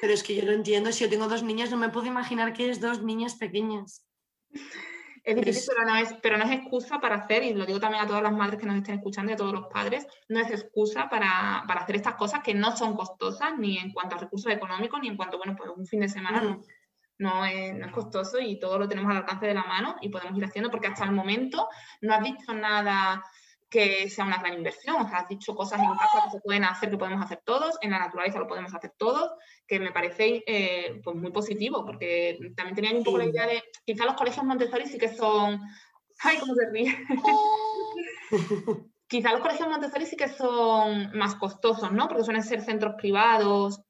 Pero 0.00 0.12
es 0.12 0.24
que 0.24 0.34
yo 0.34 0.44
lo 0.44 0.52
entiendo, 0.52 0.90
si 0.90 1.04
yo 1.04 1.10
tengo 1.10 1.28
dos 1.28 1.44
niñas 1.44 1.70
no 1.70 1.76
me 1.76 1.90
puedo 1.90 2.06
imaginar 2.06 2.52
que 2.52 2.70
es 2.70 2.80
dos 2.80 3.04
niñas 3.04 3.36
pequeñas. 3.36 4.04
Es 5.24 5.36
difícil, 5.36 5.72
pero 5.74 5.88
no 5.88 5.96
es, 5.96 6.14
pero 6.22 6.36
no 6.36 6.44
es 6.44 6.50
excusa 6.50 7.00
para 7.00 7.16
hacer, 7.16 7.42
y 7.42 7.54
lo 7.54 7.64
digo 7.64 7.80
también 7.80 8.04
a 8.04 8.06
todas 8.06 8.22
las 8.22 8.32
madres 8.32 8.60
que 8.60 8.66
nos 8.66 8.76
estén 8.76 8.96
escuchando 8.96 9.32
y 9.32 9.34
a 9.34 9.38
todos 9.38 9.54
los 9.54 9.66
padres, 9.68 10.06
no 10.28 10.38
es 10.38 10.50
excusa 10.50 11.08
para, 11.08 11.64
para 11.66 11.80
hacer 11.80 11.96
estas 11.96 12.16
cosas 12.16 12.42
que 12.42 12.52
no 12.52 12.76
son 12.76 12.94
costosas 12.94 13.56
ni 13.56 13.78
en 13.78 13.90
cuanto 13.92 14.16
a 14.16 14.18
recursos 14.18 14.52
económicos, 14.52 15.00
ni 15.00 15.08
en 15.08 15.16
cuanto, 15.16 15.38
bueno, 15.38 15.56
pues 15.56 15.70
un 15.74 15.86
fin 15.86 16.00
de 16.00 16.10
semana 16.10 16.42
no, 16.42 16.60
no, 17.18 17.44
es, 17.46 17.74
no 17.74 17.86
es 17.86 17.92
costoso 17.92 18.38
y 18.38 18.58
todo 18.58 18.78
lo 18.78 18.86
tenemos 18.86 19.10
al 19.10 19.18
alcance 19.18 19.46
de 19.46 19.54
la 19.54 19.64
mano 19.64 19.96
y 20.02 20.10
podemos 20.10 20.36
ir 20.36 20.44
haciendo, 20.44 20.70
porque 20.70 20.88
hasta 20.88 21.04
el 21.04 21.12
momento 21.12 21.68
no 22.02 22.14
has 22.14 22.22
dicho 22.22 22.52
nada 22.52 23.24
que 23.74 24.08
sea 24.08 24.24
una 24.24 24.38
gran 24.38 24.54
inversión. 24.54 25.02
O 25.02 25.08
sea, 25.08 25.18
has 25.18 25.28
dicho 25.28 25.56
cosas 25.56 25.80
en 25.80 25.88
casa 25.96 26.22
que 26.24 26.30
se 26.30 26.40
pueden 26.40 26.62
hacer, 26.62 26.90
que 26.90 26.96
podemos 26.96 27.24
hacer 27.24 27.42
todos, 27.44 27.76
en 27.80 27.90
la 27.90 27.98
naturaleza 27.98 28.38
lo 28.38 28.46
podemos 28.46 28.72
hacer 28.72 28.92
todos, 28.96 29.32
que 29.66 29.80
me 29.80 29.90
parece 29.90 30.44
eh, 30.46 31.00
pues 31.02 31.16
muy 31.16 31.32
positivo, 31.32 31.84
porque 31.84 32.38
también 32.56 32.76
tenía 32.76 32.96
un 32.96 33.02
poco 33.02 33.18
la 33.18 33.24
idea 33.24 33.48
de, 33.48 33.64
quizá 33.84 34.04
los 34.04 34.14
colegios 34.14 34.44
Montessori 34.44 34.86
sí 34.86 34.96
que 34.96 35.12
son, 35.12 35.60
ay, 36.20 36.36
cómo 36.38 36.54
se 36.54 36.70
ríe. 36.70 36.96
quizá 39.08 39.32
los 39.32 39.40
colegios 39.40 39.68
Montessori 39.68 40.06
sí 40.06 40.16
que 40.16 40.28
son 40.28 41.10
más 41.18 41.34
costosos, 41.34 41.90
¿no? 41.90 42.06
Porque 42.06 42.22
suelen 42.22 42.44
ser 42.44 42.60
centros 42.60 42.94
privados. 42.96 43.82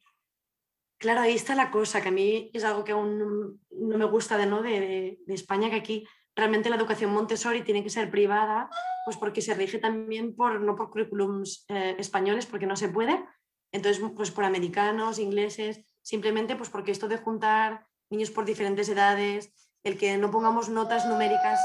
Claro, 0.97 1.21
ahí 1.21 1.35
está 1.35 1.55
la 1.55 1.71
cosa, 1.71 2.01
que 2.01 2.09
a 2.09 2.13
mí 2.13 2.51
es 2.55 2.65
algo 2.65 2.85
que 2.85 2.93
aún 2.93 3.61
no 3.71 3.99
me 3.99 4.07
gusta 4.07 4.39
de, 4.39 4.47
¿no? 4.47 4.63
de, 4.63 5.19
de 5.27 5.35
España, 5.35 5.69
que 5.69 5.77
aquí 5.77 6.07
realmente 6.37 6.71
la 6.71 6.77
educación 6.77 7.13
Montessori 7.13 7.63
tiene 7.63 7.83
que 7.83 7.91
ser 7.91 8.11
privada, 8.11 8.69
pues 9.05 9.17
porque 9.17 9.41
se 9.41 9.55
rige 9.55 9.79
también 9.79 10.35
por, 10.35 10.61
no 10.61 10.75
por 10.75 10.91
currículums 10.91 11.65
eh, 11.69 11.97
españoles, 11.99 12.47
porque 12.47 12.67
no 12.67 12.77
se 12.77 12.89
puede, 12.89 13.25
entonces 13.73 14.03
pues 14.17 14.31
por 14.31 14.45
americanos, 14.45 15.19
ingleses, 15.19 15.85
simplemente 16.03 16.57
pues 16.57 16.71
porque 16.71 16.93
esto 16.93 17.09
de 17.09 17.19
juntar 17.19 17.87
niños 18.11 18.31
por 18.31 18.45
diferentes 18.45 18.89
edades, 18.89 19.53
el 19.83 19.99
que 19.99 20.17
no 20.17 20.31
pongamos 20.31 20.69
notas 20.69 21.07
numéricas, 21.07 21.61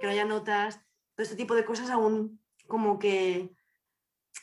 que 0.00 0.06
no 0.06 0.12
haya 0.12 0.24
notas, 0.24 0.76
todo 1.14 1.24
este 1.24 1.36
tipo 1.36 1.54
de 1.54 1.64
cosas 1.64 1.90
aún 1.90 2.40
como 2.66 2.98
que 2.98 3.54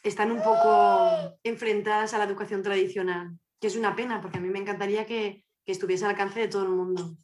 están 0.03 0.31
un 0.31 0.41
poco 0.41 1.37
enfrentadas 1.43 2.13
a 2.13 2.17
la 2.17 2.23
educación 2.25 2.63
tradicional. 2.63 3.37
que 3.59 3.67
es 3.67 3.77
una 3.77 3.95
pena, 3.95 4.19
porque 4.19 4.39
a 4.39 4.41
mí 4.41 4.49
me 4.49 4.59
encantaría 4.59 5.05
que, 5.05 5.45
estuviese 5.65 6.03
al 6.03 6.11
alcance 6.11 6.41
de 6.41 6.49
todo 6.49 6.63
el 6.63 6.69
mundo. 6.69 7.15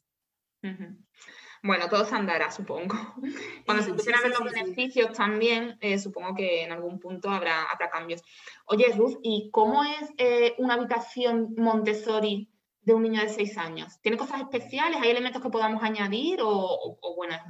Bueno, 1.62 1.90
todo 1.90 2.06
se 2.06 2.16
andará, 2.16 2.52
supongo. 2.52 2.96
Cuando 3.66 3.84
se 3.84 3.90
empiecen 3.90 4.16
a 4.16 4.22
ver 4.22 4.32
los 4.32 4.52
beneficios 4.52 5.12
también, 5.14 5.78
eh, 5.82 6.00
supongo 6.00 6.36
que 6.36 6.64
en 6.64 6.72
algún 6.72 7.00
punto 7.00 7.30
habrá, 7.30 7.64
habrá 7.64 7.90
cambios. 7.90 8.22
Oye, 8.66 8.86
Ruth, 8.96 9.18
¿y 9.24 9.50
cómo 9.52 9.84
es 9.84 10.14
eh, 10.18 10.56
una 10.58 10.76
habitación 10.76 11.54
Montessori 11.58 12.50
de 12.82 12.94
un 12.94 13.04
niño 13.04 13.22
de 13.22 13.30
seis 13.30 13.58
años? 13.58 14.00
¿Tiene 14.02 14.18
cosas 14.18 14.42
especiales? 14.42 15.02
¿Hay 15.02 15.10
elementos 15.10 15.42
que 15.42 15.50
podamos 15.50 15.84
añadir? 15.84 16.40
¿O, 16.42 16.98
bueno, 17.16 17.36
es, 17.36 17.42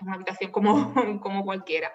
una 0.00 0.14
habitación 0.14 0.50
como, 0.50 0.92
como 1.22 1.44
cualquiera? 1.44 1.92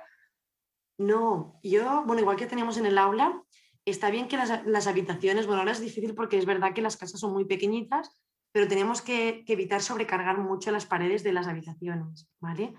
No, 0.97 1.59
yo, 1.61 2.03
bueno, 2.07 2.21
igual 2.21 2.37
que 2.37 2.47
teníamos 2.47 2.77
en 2.77 2.87
el 2.87 2.97
aula, 2.97 3.43
está 3.85 4.09
bien 4.09 4.27
que 4.27 4.37
las, 4.37 4.65
las 4.65 4.87
habitaciones, 4.87 5.45
bueno, 5.45 5.59
ahora 5.59 5.73
es 5.73 5.79
difícil 5.79 6.15
porque 6.15 6.39
es 6.39 6.47
verdad 6.47 6.73
que 6.73 6.81
las 6.81 6.97
casas 6.97 7.19
son 7.19 7.33
muy 7.33 7.45
pequeñitas, 7.45 8.19
pero 8.51 8.67
tenemos 8.67 9.01
que, 9.01 9.43
evitar 9.47 9.81
sobrecargar 9.81 10.37
mucho 10.39 10.71
las 10.71 10.85
paredes 10.85 11.23
de 11.23 11.33
las 11.33 11.47
habitaciones, 11.47 12.29
¿vale? 12.39 12.73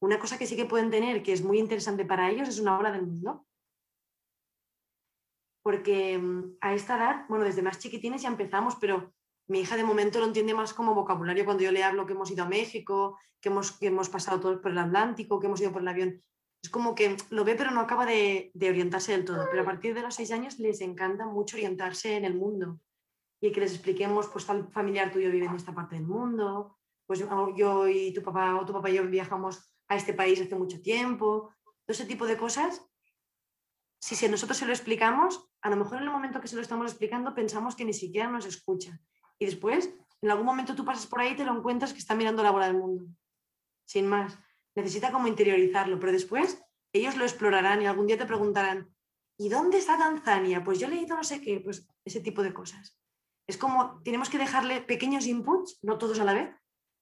Una 0.00 0.18
cosa 0.18 0.38
que 0.38 0.46
sí 0.46 0.56
que 0.56 0.66
pueden 0.66 0.90
tener, 0.90 1.22
que 1.22 1.32
es 1.32 1.42
muy 1.42 1.58
interesante 1.58 2.04
para 2.04 2.30
ellos, 2.30 2.48
es 2.48 2.58
una 2.58 2.76
obra 2.76 2.92
del 2.92 3.06
mundo. 3.06 3.46
Porque 5.62 6.18
mm, 6.18 6.56
a 6.60 6.74
esta 6.74 6.96
edad, 6.96 7.24
bueno, 7.28 7.44
desde 7.44 7.62
más 7.62 7.78
chiquitines 7.78 8.22
ya 8.22 8.28
empezamos, 8.28 8.76
pero 8.76 9.14
mi 9.48 9.60
hija 9.60 9.76
de 9.76 9.84
momento 9.84 10.18
lo 10.20 10.26
entiende 10.26 10.54
más 10.54 10.74
como 10.74 10.94
vocabulario 10.94 11.44
cuando 11.44 11.62
yo 11.62 11.72
le 11.72 11.84
hablo 11.84 12.06
que 12.06 12.12
hemos 12.12 12.30
ido 12.30 12.44
a 12.44 12.48
México, 12.48 13.18
que 13.40 13.48
hemos, 13.48 13.72
que 13.72 13.86
hemos 13.86 14.08
pasado 14.08 14.40
todos 14.40 14.60
por 14.60 14.72
el 14.72 14.78
Atlántico, 14.78 15.40
que 15.40 15.46
hemos 15.46 15.60
ido 15.60 15.72
por 15.72 15.82
el 15.82 15.88
avión. 15.88 16.22
Es 16.62 16.70
como 16.70 16.94
que 16.94 17.16
lo 17.30 17.44
ve 17.44 17.54
pero 17.56 17.70
no 17.70 17.80
acaba 17.80 18.06
de, 18.06 18.50
de 18.54 18.68
orientarse 18.70 19.12
del 19.12 19.24
todo. 19.24 19.46
Pero 19.50 19.62
a 19.62 19.66
partir 19.66 19.94
de 19.94 20.02
los 20.02 20.14
seis 20.14 20.32
años 20.32 20.58
les 20.58 20.80
encanta 20.80 21.26
mucho 21.26 21.56
orientarse 21.56 22.16
en 22.16 22.24
el 22.24 22.34
mundo 22.34 22.80
y 23.48 23.52
que 23.52 23.60
les 23.60 23.72
expliquemos, 23.72 24.28
pues 24.28 24.46
tal 24.46 24.68
familiar 24.72 25.12
tuyo 25.12 25.30
vive 25.30 25.44
en 25.44 25.54
esta 25.54 25.74
parte 25.74 25.96
del 25.96 26.06
mundo, 26.06 26.78
pues 27.06 27.22
yo 27.56 27.88
y 27.88 28.12
tu 28.14 28.22
papá 28.22 28.56
o 28.56 28.64
tu 28.64 28.72
papá 28.72 28.88
y 28.88 28.94
yo 28.94 29.06
viajamos 29.06 29.70
a 29.88 29.96
este 29.96 30.14
país 30.14 30.40
hace 30.40 30.54
mucho 30.54 30.80
tiempo, 30.80 31.52
todo 31.84 31.92
ese 31.92 32.06
tipo 32.06 32.26
de 32.26 32.38
cosas. 32.38 32.82
Si 34.00 34.28
nosotros 34.28 34.56
se 34.56 34.64
lo 34.64 34.72
explicamos, 34.72 35.50
a 35.60 35.68
lo 35.68 35.76
mejor 35.76 35.98
en 35.98 36.04
el 36.04 36.10
momento 36.10 36.40
que 36.40 36.48
se 36.48 36.56
lo 36.56 36.62
estamos 36.62 36.90
explicando 36.90 37.34
pensamos 37.34 37.76
que 37.76 37.84
ni 37.84 37.92
siquiera 37.92 38.30
nos 38.30 38.46
escucha. 38.46 38.98
Y 39.38 39.44
después, 39.44 39.90
en 40.22 40.30
algún 40.30 40.46
momento 40.46 40.74
tú 40.74 40.84
pasas 40.84 41.06
por 41.06 41.20
ahí 41.20 41.32
y 41.32 41.36
te 41.36 41.44
lo 41.44 41.54
encuentras 41.54 41.92
que 41.92 41.98
está 41.98 42.14
mirando 42.14 42.42
la 42.42 42.50
bola 42.50 42.66
del 42.66 42.78
mundo. 42.78 43.06
Sin 43.84 44.06
más. 44.06 44.38
Necesita 44.74 45.12
como 45.12 45.28
interiorizarlo, 45.28 46.00
pero 46.00 46.12
después 46.12 46.64
ellos 46.94 47.16
lo 47.16 47.24
explorarán 47.24 47.82
y 47.82 47.86
algún 47.86 48.06
día 48.06 48.16
te 48.16 48.24
preguntarán, 48.24 48.94
¿y 49.36 49.50
dónde 49.50 49.76
está 49.78 49.98
Tanzania? 49.98 50.64
Pues 50.64 50.78
yo 50.78 50.86
he 50.86 50.90
leído 50.90 51.14
no 51.14 51.24
sé 51.24 51.42
qué, 51.42 51.60
pues 51.60 51.86
ese 52.04 52.20
tipo 52.20 52.42
de 52.42 52.54
cosas. 52.54 52.98
Es 53.46 53.58
como 53.58 54.02
tenemos 54.02 54.30
que 54.30 54.38
dejarle 54.38 54.80
pequeños 54.80 55.26
inputs, 55.26 55.78
no 55.82 55.98
todos 55.98 56.20
a 56.20 56.24
la 56.24 56.34
vez, 56.34 56.54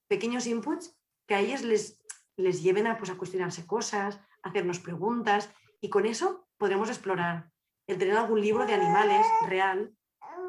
pequeños 0.08 0.46
inputs 0.46 0.98
que 1.26 1.34
a 1.34 1.40
ellos 1.40 1.62
les, 1.62 2.02
les 2.36 2.62
lleven 2.62 2.86
a, 2.86 2.98
pues, 2.98 3.10
a 3.10 3.16
cuestionarse 3.16 3.66
cosas, 3.66 4.20
a 4.42 4.48
hacernos 4.48 4.80
preguntas 4.80 5.52
y 5.80 5.88
con 5.88 6.06
eso 6.06 6.48
podremos 6.58 6.88
explorar. 6.88 7.50
El 7.88 7.98
tener 7.98 8.16
algún 8.16 8.40
libro 8.40 8.66
de 8.66 8.74
animales 8.74 9.26
real, 9.46 9.96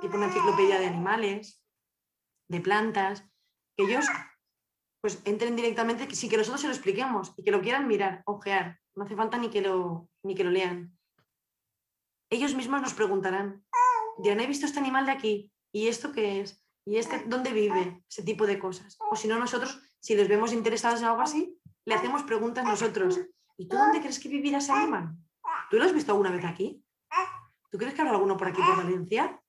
tipo 0.01 0.17
una 0.17 0.27
enciclopedia 0.27 0.79
de 0.79 0.87
animales, 0.87 1.63
de 2.49 2.61
plantas, 2.61 3.23
que 3.75 3.85
ellos 3.85 4.05
pues 5.01 5.21
entren 5.25 5.55
directamente, 5.55 6.13
sí 6.15 6.29
que 6.29 6.37
nosotros 6.37 6.61
se 6.61 6.67
lo 6.67 6.73
expliquemos 6.73 7.33
y 7.35 7.43
que 7.43 7.51
lo 7.51 7.61
quieran 7.61 7.87
mirar, 7.87 8.23
ojear, 8.25 8.79
no 8.95 9.03
hace 9.03 9.15
falta 9.15 9.37
ni 9.37 9.49
que 9.49 9.61
lo, 9.61 10.09
ni 10.23 10.33
que 10.33 10.45
lo 10.45 10.49
lean. 10.51 10.97
Ellos 12.29 12.55
mismos 12.55 12.81
nos 12.81 12.93
preguntarán, 12.93 13.65
dirán, 14.19 14.39
he 14.39 14.47
visto 14.47 14.65
este 14.65 14.79
animal 14.79 15.05
de 15.05 15.11
aquí, 15.11 15.52
¿y 15.73 15.87
esto 15.87 16.13
qué 16.13 16.39
es? 16.39 16.63
¿Y 16.85 16.97
este 16.97 17.23
dónde 17.25 17.51
vive? 17.51 18.01
Ese 18.09 18.23
tipo 18.23 18.45
de 18.45 18.59
cosas. 18.59 18.97
O 19.11 19.15
si 19.15 19.27
no, 19.27 19.37
nosotros, 19.37 19.81
si 19.99 20.15
les 20.15 20.29
vemos 20.29 20.53
interesados 20.53 21.01
en 21.01 21.07
algo 21.07 21.21
así, 21.21 21.59
le 21.85 21.95
hacemos 21.95 22.23
preguntas 22.23 22.63
nosotros. 22.63 23.19
¿Y 23.57 23.67
tú 23.67 23.75
dónde 23.75 23.99
crees 23.99 24.19
que 24.19 24.29
vivirá 24.29 24.59
ese 24.59 24.71
animal? 24.71 25.15
¿Tú 25.69 25.77
lo 25.77 25.85
has 25.85 25.93
visto 25.93 26.11
alguna 26.11 26.31
vez 26.31 26.45
aquí? 26.45 26.83
¿Tú 27.69 27.77
crees 27.77 27.93
que 27.93 28.01
habrá 28.01 28.13
alguno 28.13 28.37
por 28.37 28.47
aquí 28.47 28.61
por 28.61 28.77
Valencia? 28.77 29.41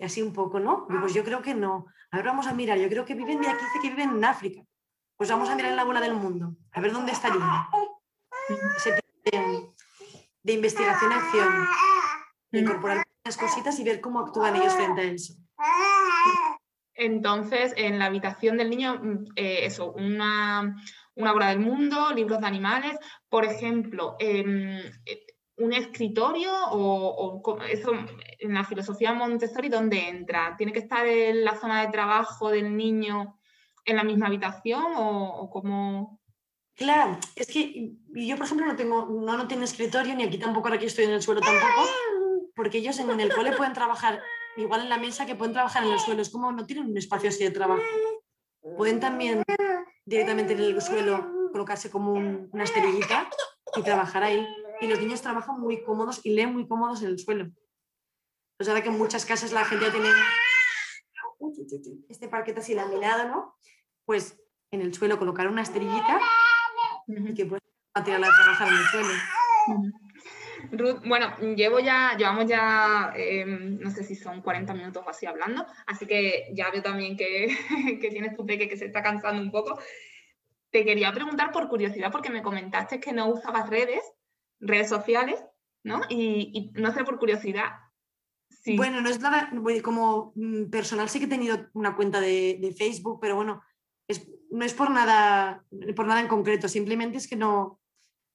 Así 0.00 0.22
un 0.22 0.32
poco, 0.32 0.60
¿no? 0.60 0.86
Pues 0.86 1.14
yo 1.14 1.24
creo 1.24 1.42
que 1.42 1.54
no. 1.54 1.86
A 2.10 2.16
ver, 2.16 2.26
vamos 2.26 2.46
a 2.46 2.54
mirar. 2.54 2.78
Yo 2.78 2.88
creo 2.88 3.04
que 3.04 3.14
viven, 3.14 3.40
de 3.40 3.48
aquí 3.48 3.64
dice 3.64 3.78
que 3.80 3.90
viven 3.90 4.10
en 4.10 4.24
África. 4.24 4.62
Pues 5.16 5.30
vamos 5.30 5.48
a 5.48 5.54
mirar 5.54 5.70
en 5.70 5.76
la 5.76 5.84
bola 5.84 6.00
del 6.00 6.14
mundo. 6.14 6.54
A 6.72 6.80
ver 6.80 6.92
dónde 6.92 7.12
estaría. 7.12 7.68
Ese 8.76 8.92
tipo 8.92 9.72
de, 10.42 10.52
investigación-acción. 10.52 11.66
Incorporar 12.52 13.06
las 13.24 13.36
cositas 13.36 13.78
y 13.78 13.84
ver 13.84 14.00
cómo 14.00 14.20
actúan 14.20 14.56
ellos 14.56 14.74
frente 14.74 15.00
a 15.00 15.04
eso. 15.04 15.34
Entonces, 16.94 17.72
en 17.76 17.98
la 17.98 18.06
habitación 18.06 18.56
del 18.58 18.70
niño, 18.70 19.00
mm, 19.02 19.24
eh, 19.36 19.60
eso, 19.64 19.92
una, 19.92 20.76
una, 21.14 21.32
obra 21.32 21.48
del 21.48 21.60
mundo, 21.60 22.10
libros 22.14 22.40
de 22.40 22.46
animales, 22.46 22.98
por 23.28 23.44
ejemplo, 23.44 24.16
em, 24.18 24.78
eh, 25.06 25.26
un 25.56 25.72
escritorio 25.72 26.52
o, 26.70 27.60
eso 27.70 27.92
en 28.38 28.54
la 28.54 28.64
filosofía 28.64 29.12
Montessori, 29.12 29.68
¿dónde 29.68 30.08
entra? 30.08 30.54
¿Tiene 30.56 30.72
que 30.72 30.80
estar 30.80 31.06
en 31.06 31.44
la 31.44 31.56
zona 31.56 31.82
de 31.82 31.92
trabajo 31.92 32.50
del 32.50 32.76
niño 32.76 33.38
en 33.84 33.96
la 33.96 34.04
misma 34.04 34.26
habitación 34.26 34.84
o, 34.96 35.28
o 35.28 35.50
cómo? 35.50 36.20
Claro, 36.74 37.18
es 37.36 37.46
que 37.48 37.92
yo, 38.14 38.36
por 38.36 38.46
ejemplo, 38.46 38.66
no 38.66 38.76
tengo, 38.76 39.06
no, 39.06 39.36
no 39.36 39.46
tengo 39.46 39.62
escritorio, 39.62 40.14
ni 40.14 40.24
aquí 40.24 40.38
tampoco, 40.38 40.68
ahora 40.68 40.76
aquí 40.76 40.86
estoy 40.86 41.04
en 41.04 41.12
el 41.12 41.22
suelo 41.22 41.40
tampoco, 41.40 41.82
porque 42.54 42.78
ellos 42.78 42.98
en 42.98 43.20
el 43.20 43.32
cole 43.32 43.52
pueden 43.56 43.72
trabajar 43.72 44.20
igual 44.56 44.82
en 44.82 44.88
la 44.88 44.98
mesa 44.98 45.26
que 45.26 45.34
pueden 45.34 45.52
trabajar 45.52 45.84
en 45.84 45.92
el 45.92 45.98
suelo. 45.98 46.22
Es 46.22 46.30
como 46.30 46.52
no 46.52 46.66
tienen 46.66 46.90
un 46.90 46.96
espacio 46.96 47.28
así 47.28 47.44
de 47.44 47.50
trabajo. 47.50 47.82
Pueden 48.76 49.00
también 49.00 49.42
directamente 50.04 50.52
en 50.52 50.60
el 50.60 50.80
suelo 50.80 51.50
colocarse 51.52 51.90
como 51.90 52.12
una 52.12 52.64
esterillita 52.64 53.28
y 53.76 53.82
trabajar 53.82 54.22
ahí. 54.22 54.46
Y 54.80 54.86
los 54.88 55.00
niños 55.00 55.22
trabajan 55.22 55.60
muy 55.60 55.82
cómodos 55.82 56.20
y 56.24 56.34
leen 56.34 56.52
muy 56.52 56.66
cómodos 56.66 57.02
en 57.02 57.08
el 57.08 57.18
suelo. 57.18 57.50
Pues 58.56 58.68
ahora 58.68 58.82
que 58.82 58.88
en 58.88 58.98
muchas 58.98 59.24
casas 59.24 59.52
la 59.52 59.64
gente 59.64 59.86
ya 59.86 59.92
tiene 59.92 60.08
este 62.08 62.28
parquet 62.28 62.56
así 62.58 62.74
laminado, 62.74 63.28
¿no? 63.28 63.56
Pues 64.04 64.40
en 64.70 64.80
el 64.80 64.94
suelo 64.94 65.18
colocar 65.18 65.48
una 65.48 65.62
esterillita 65.62 66.20
y 67.06 67.34
que 67.34 67.46
puedan 67.46 67.62
a 67.94 68.04
trabajar 68.04 68.68
en 68.68 68.74
el 68.74 68.84
suelo. 68.84 69.14
Ruth, 70.70 71.02
bueno, 71.04 71.36
llevo 71.56 71.80
ya, 71.80 72.16
llevamos 72.16 72.46
ya, 72.46 73.12
em, 73.16 73.78
no 73.78 73.90
sé 73.90 74.04
si 74.04 74.14
son 74.14 74.42
40 74.42 74.74
minutos 74.74 75.02
o 75.04 75.10
así 75.10 75.26
hablando, 75.26 75.66
así 75.86 76.06
que 76.06 76.50
ya 76.54 76.70
veo 76.70 76.82
también 76.82 77.16
que, 77.16 77.48
que 78.00 78.10
tienes 78.10 78.36
tu 78.36 78.46
peque 78.46 78.68
que 78.68 78.76
se 78.76 78.86
está 78.86 79.02
cansando 79.02 79.42
un 79.42 79.50
poco. 79.50 79.78
Te 80.70 80.84
quería 80.84 81.12
preguntar 81.12 81.52
por 81.52 81.68
curiosidad, 81.68 82.10
porque 82.10 82.30
me 82.30 82.42
comentaste 82.42 83.00
que 83.00 83.12
no 83.12 83.28
usabas 83.28 83.68
redes, 83.68 84.02
redes 84.60 84.88
sociales, 84.88 85.44
¿no? 85.82 86.00
Y, 86.08 86.70
no 86.74 86.92
sé 86.92 87.04
por 87.04 87.18
curiosidad. 87.18 87.72
Bueno, 88.76 89.00
no 89.00 89.08
es 89.08 89.20
nada, 89.20 89.50
como 89.82 90.32
mm, 90.36 90.70
personal 90.70 91.08
sí 91.08 91.18
que 91.18 91.24
he 91.24 91.28
tenido 91.28 91.68
una 91.72 91.96
cuenta 91.96 92.20
de, 92.20 92.58
de 92.60 92.72
Facebook, 92.72 93.18
pero 93.20 93.34
bueno, 93.34 93.62
es, 94.06 94.30
no 94.50 94.64
es 94.64 94.74
por 94.74 94.90
nada, 94.90 95.64
por 95.96 96.06
nada 96.06 96.20
en 96.20 96.28
concreto, 96.28 96.68
simplemente 96.68 97.18
es 97.18 97.26
que 97.26 97.36
no, 97.36 97.81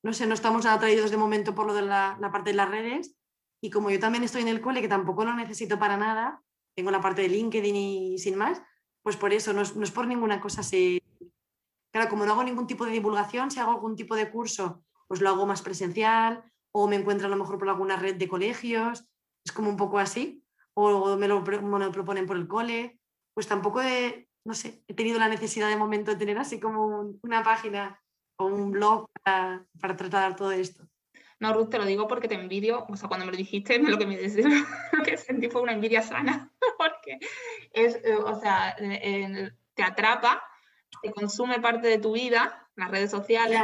no 0.03 0.13
sé, 0.13 0.27
no 0.27 0.33
estamos 0.33 0.65
atraídos 0.65 1.11
de 1.11 1.17
momento 1.17 1.55
por 1.55 1.67
lo 1.67 1.73
de 1.73 1.81
la, 1.81 2.17
parte 2.31 2.51
de 2.51 2.55
las 2.55 2.69
redes. 2.69 3.15
Y 3.61 3.69
como 3.69 3.89
yo 3.89 3.99
también 3.99 4.23
estoy 4.23 4.41
en 4.41 4.47
el 4.47 4.61
cole, 4.61 4.81
que 4.81 4.87
tampoco 4.87 5.25
lo 5.25 5.33
necesito 5.33 5.79
para 5.79 5.97
nada, 5.97 6.41
tengo 6.75 6.91
la 6.91 7.01
parte 7.01 7.23
de 7.23 7.29
LinkedIn 7.29 7.75
y 7.75 8.17
sin 8.19 8.35
más, 8.35 8.61
pues 9.01 9.17
por 9.17 9.33
eso, 9.33 9.53
no 9.53 9.61
es, 9.61 9.91
por 9.91 10.07
ninguna 10.07 10.39
cosa. 10.39 10.61
Si, 10.61 11.01
claro, 11.91 12.09
como 12.09 12.25
no 12.25 12.33
hago 12.33 12.43
ningún 12.43 12.67
tipo 12.67 12.85
de 12.85 12.91
divulgación, 12.91 13.49
si 13.49 13.59
hago 13.59 13.71
algún 13.71 13.95
tipo 13.95 14.15
de 14.15 14.29
curso, 14.29 14.83
pues 15.07 15.21
lo 15.21 15.29
hago 15.29 15.45
más 15.45 15.61
presencial 15.61 16.43
o 16.71 16.87
me 16.87 16.97
encuentro 16.97 17.27
a 17.27 17.29
lo 17.29 17.37
mejor 17.37 17.57
por 17.57 17.69
alguna 17.69 17.95
red 17.95 18.15
de 18.15 18.27
colegios, 18.27 19.09
es 19.43 19.51
como 19.51 19.69
un 19.69 19.77
poco 19.77 19.97
así, 19.97 20.43
o 20.75 21.15
me 21.15 21.27
lo, 21.27 21.41
me 21.41 21.79
lo 21.79 21.91
proponen 21.91 22.27
por 22.27 22.37
el 22.37 22.47
cole, 22.47 22.99
pues 23.33 23.47
tampoco 23.47 23.81
he, 23.81 24.29
no 24.45 24.53
sé, 24.53 24.83
he 24.87 24.93
tenido 24.93 25.17
la 25.17 25.27
necesidad 25.27 25.69
de 25.69 25.77
momento 25.77 26.11
de 26.11 26.17
tener 26.17 26.37
así 26.37 26.59
como 26.59 27.15
una 27.23 27.43
página 27.43 27.99
o 28.37 28.45
un 28.45 28.71
blog 28.71 29.09
para, 29.23 29.65
para, 29.79 29.95
tratar 29.95 30.35
todo 30.35 30.51
esto. 30.51 30.87
No, 31.39 31.53
Ruth, 31.53 31.69
te 31.69 31.77
lo 31.77 31.85
digo 31.85 32.07
porque 32.07 32.27
te 32.27 32.35
envidio, 32.35 32.85
o 32.89 32.95
sea, 32.95 33.07
cuando 33.07 33.25
me 33.25 33.31
lo 33.31 33.37
dijiste, 33.37 33.77
lo 33.79 33.97
que 33.97 34.05
me 34.07 34.17
lo 34.17 35.03
que 35.03 35.17
sentí 35.17 35.49
fue 35.49 35.61
una 35.61 35.73
envidia 35.73 36.01
sana, 36.01 36.51
porque 36.77 37.19
es, 37.71 37.95
eh, 38.03 38.15
o 38.15 38.39
sea, 38.39 38.75
te 38.75 39.83
atrapa, 39.83 40.43
te 41.01 41.11
consume 41.11 41.59
parte 41.59 41.87
de 41.87 41.99
tu 41.99 42.13
vida, 42.13 42.67
las 42.75 42.89
redes 42.89 43.11
sociales, 43.11 43.61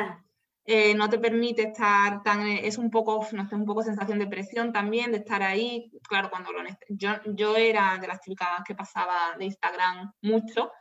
eh, 0.66 0.94
no 0.96 1.10
te 1.10 1.20
permite 1.20 1.64
estar 1.64 2.24
tan, 2.24 2.48
es 2.48 2.78
un 2.78 2.90
poco, 2.90 3.28
no 3.34 3.50
sé, 3.50 3.56
un 3.56 3.66
poco 3.66 3.84
sensación 3.84 4.20
de 4.20 4.28
presión 4.28 4.72
también, 4.72 5.12
de 5.12 5.18
estar 5.18 5.44
ahí, 5.44 5.92
claro, 6.08 6.30
cuando 6.30 6.52
lo 6.54 6.60
yo, 6.90 7.12
yo 7.26 7.58
era 7.58 7.98
de 7.98 8.08
las 8.08 8.22
típicas 8.22 8.62
que 8.66 8.74
pasaba 8.74 9.36
de 9.38 9.46
Instagram 9.46 10.14
mucho, 10.22 10.72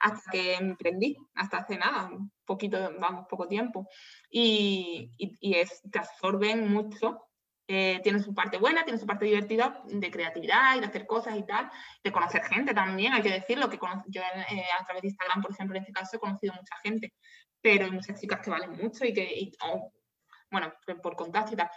hasta 0.00 0.30
que 0.30 0.54
emprendí, 0.54 1.16
hasta 1.34 1.58
hace 1.58 1.76
nada, 1.76 2.10
un 2.10 2.32
poquito, 2.44 2.78
vamos, 2.98 3.26
poco 3.28 3.48
tiempo. 3.48 3.88
Y, 4.30 5.10
y, 5.18 5.54
es, 5.54 5.82
te 5.90 5.98
absorben 5.98 6.70
mucho 6.70 7.26
eh, 7.68 7.98
tiene 8.04 8.20
su 8.20 8.32
parte 8.32 8.58
buena, 8.58 8.84
tiene 8.84 8.98
su 8.98 9.06
parte 9.06 9.24
divertida 9.24 9.82
de 9.86 10.10
creatividad 10.10 10.76
y 10.76 10.80
de 10.80 10.86
hacer 10.86 11.04
cosas 11.04 11.36
y 11.36 11.44
tal, 11.44 11.68
de 12.04 12.12
conocer 12.12 12.44
gente 12.44 12.72
también, 12.72 13.12
hay 13.12 13.22
que 13.22 13.32
decirlo, 13.32 13.68
que 13.68 13.76
yo 14.06 14.22
eh, 14.22 14.64
a 14.78 14.84
través 14.84 15.02
de 15.02 15.08
Instagram, 15.08 15.42
por 15.42 15.50
ejemplo, 15.50 15.76
en 15.76 15.82
este 15.82 15.92
caso 15.92 16.16
he 16.16 16.20
conocido 16.20 16.54
mucha 16.54 16.76
gente, 16.84 17.12
pero 17.60 17.86
hay 17.86 17.90
muchas 17.90 18.20
chicas 18.20 18.40
que 18.40 18.50
valen 18.50 18.70
mucho 18.70 19.04
y 19.04 19.12
que, 19.12 19.50
bueno, 20.48 20.72
por 21.02 21.16
contacto 21.16 21.54
y 21.54 21.56
tal. 21.56 21.68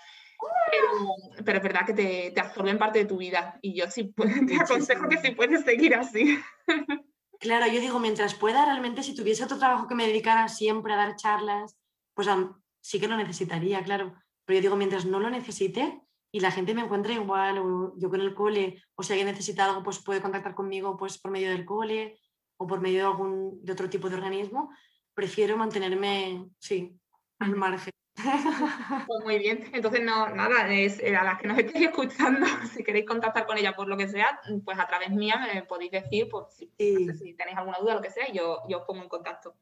Pero, 0.70 1.58
es 1.58 1.64
verdad 1.64 1.86
que 1.88 1.94
te, 1.94 2.32
te 2.32 2.40
absorben 2.40 2.78
parte 2.78 3.00
de 3.00 3.06
tu 3.06 3.18
vida 3.18 3.58
y 3.62 3.74
yo 3.74 3.90
sí 3.90 4.14
te 4.48 4.62
aconsejo 4.62 5.10
que 5.10 5.18
si 5.18 5.32
puedes 5.32 5.64
seguir 5.64 5.96
así. 5.96 6.40
Claro, 7.40 7.68
yo 7.68 7.80
digo, 7.80 8.00
mientras 8.00 8.36
pueda, 8.36 8.66
realmente 8.66 9.02
si 9.02 9.16
tuviese 9.16 9.46
otro 9.46 9.58
trabajo 9.58 9.88
que 9.88 9.96
me 9.96 10.06
dedicara 10.06 10.50
siempre 10.50 10.92
a 10.94 10.98
dar 10.98 11.16
charlas, 11.16 11.78
pues 12.14 12.28
sí 12.82 13.00
que 13.00 13.08
lo 13.08 13.16
necesitaría, 13.16 13.82
claro. 13.82 14.14
Pero 14.46 14.58
yo 14.58 14.62
digo, 14.64 14.76
mientras 14.76 15.06
no 15.06 15.20
lo 15.22 15.30
necesite 15.30 16.02
y 16.34 16.42
la 16.42 16.52
gente 16.52 16.74
me 16.74 16.82
encuentre 16.82 17.14
igual, 17.14 17.60
o 17.60 17.94
yo 17.98 18.10
con 18.10 18.20
el 18.20 18.36
cole, 18.36 18.84
o 18.96 19.04
si 19.04 19.14
alguien 19.14 19.28
necesita 19.28 19.66
algo, 19.66 19.84
pues 19.84 20.00
puede 20.00 20.22
contactar 20.22 20.54
conmigo 20.54 20.98
pues 20.98 21.18
por 21.18 21.32
medio 21.32 21.50
del 21.50 21.66
cole 21.66 22.20
o 22.58 22.68
por 22.68 22.82
medio 22.82 23.00
de 23.00 23.06
algún 23.06 23.64
de 23.64 23.72
otro 23.72 23.90
tipo 23.90 24.10
de 24.10 24.16
organismo, 24.16 24.70
prefiero 25.14 25.56
mantenerme, 25.56 26.46
sí, 26.60 27.00
al 27.40 27.56
margen. 27.56 27.94
Pues 29.08 29.24
muy 29.24 29.40
bien, 29.40 29.70
entonces 29.74 30.02
no, 30.04 30.30
nada, 30.30 30.72
es, 30.74 31.00
eh, 31.00 31.16
a 31.16 31.24
las 31.24 31.40
que 31.40 31.48
nos 31.48 31.58
estéis 31.58 31.88
escuchando, 31.88 32.46
si 32.74 32.84
queréis 32.84 33.06
contactar 33.06 33.46
con 33.46 33.58
ella 33.58 33.76
por 33.76 33.88
lo 33.88 33.98
que 33.98 34.08
sea, 34.08 34.40
pues 34.66 34.80
a 34.80 34.88
través 34.88 35.10
mía 35.12 35.48
me 35.54 35.64
podéis 35.64 35.92
decir, 35.92 36.28
pues 36.30 36.46
si, 36.56 36.68
tenéis 37.38 37.58
alguna 37.58 37.80
duda, 37.80 37.96
lo 37.96 38.02
que 38.02 38.12
sea, 38.12 38.32
yo, 38.32 38.60
yo 38.68 38.80
os 38.80 38.86
pongo 38.86 39.04
en 39.04 39.10
contacto. 39.10 39.56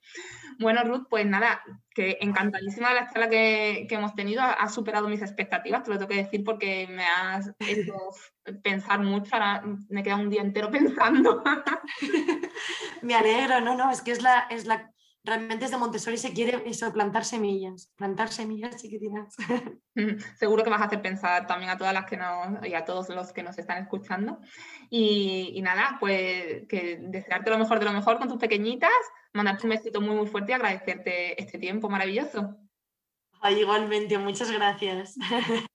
Bueno, 0.60 0.84
Ruth, 0.84 1.08
pues 1.10 1.26
nada, 1.26 1.62
que 1.94 2.18
encantadísima 2.22 2.90
de 2.90 2.96
la 2.96 3.08
charla 3.12 3.30
que, 3.30 3.86
que 3.88 3.96
hemos 3.96 4.16
tenido, 4.16 4.42
ha, 4.42 4.68
superado 4.70 5.08
mis 5.08 5.22
expectativas, 5.22 5.84
te 5.84 5.92
lo 5.92 5.98
tengo 5.98 6.10
que 6.10 6.24
decir 6.24 6.44
porque 6.44 6.88
me 6.88 7.06
has 7.06 7.54
hecho 7.60 7.94
pensar 8.64 9.00
mucho, 9.00 9.34
ahora 9.34 9.64
me 9.90 10.04
queda 10.04 10.16
un 10.16 10.30
día 10.30 10.42
entero 10.42 10.70
pensando. 10.72 11.44
me 13.02 13.16
alegro, 13.16 13.62
no, 13.62 13.76
no, 13.76 13.92
es 13.92 14.02
que 14.02 14.12
es 14.12 14.22
la, 14.22 14.48
es 14.50 14.66
la 14.66 14.92
realmente 15.28 15.66
desde 15.66 15.78
Montessori 15.78 16.18
se 16.18 16.34
quiere 16.34 16.64
eso, 16.66 16.92
plantar 16.94 17.26
semillas, 17.26 17.92
plantar 17.96 18.30
semillas 18.30 18.78
chiquitinas. 18.78 19.36
Seguro 20.40 20.64
que 20.64 20.70
vas 20.70 20.82
a 20.82 20.86
hacer 20.86 21.02
pensar 21.02 21.46
también 21.46 21.70
a 21.70 21.78
todas 21.78 21.94
las 21.94 22.06
que 22.06 22.18
nos, 22.18 22.66
y 22.66 22.74
a 22.74 22.86
todos 22.86 23.10
los 23.10 23.34
que 23.34 23.44
nos 23.44 23.58
están 23.58 23.84
escuchando. 23.84 24.40
Y, 24.90 25.60
nada, 25.62 25.98
pues 26.00 26.66
que 26.70 27.00
desearte 27.02 27.50
lo 27.50 27.58
mejor 27.58 27.80
de 27.80 27.86
lo 27.86 27.94
mejor 27.94 28.18
con 28.18 28.30
tus 28.30 28.38
pequeñitas, 28.38 28.90
mandarte 29.34 29.66
un 29.66 29.72
besito 29.72 30.02
muy 30.02 30.16
muy 30.16 30.28
fuerte 30.28 30.54
y 30.54 30.56
agradecerte 30.56 31.42
este 31.42 31.60
tiempo 31.60 31.90
maravilloso. 31.90 32.56
igualmente, 33.50 34.18
muchas 34.18 34.52
gracias. 34.52 35.16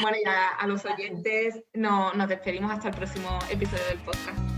Bueno, 0.00 0.16
y 0.20 0.26
a, 0.26 0.66
los 0.66 0.84
oyentes 0.84 1.62
no, 1.74 2.12
nos 2.14 2.28
despedimos 2.28 2.72
hasta 2.72 2.88
el 2.88 2.96
próximo 2.96 3.38
episodio 3.50 3.84
del 3.84 3.98
podcast. 3.98 4.53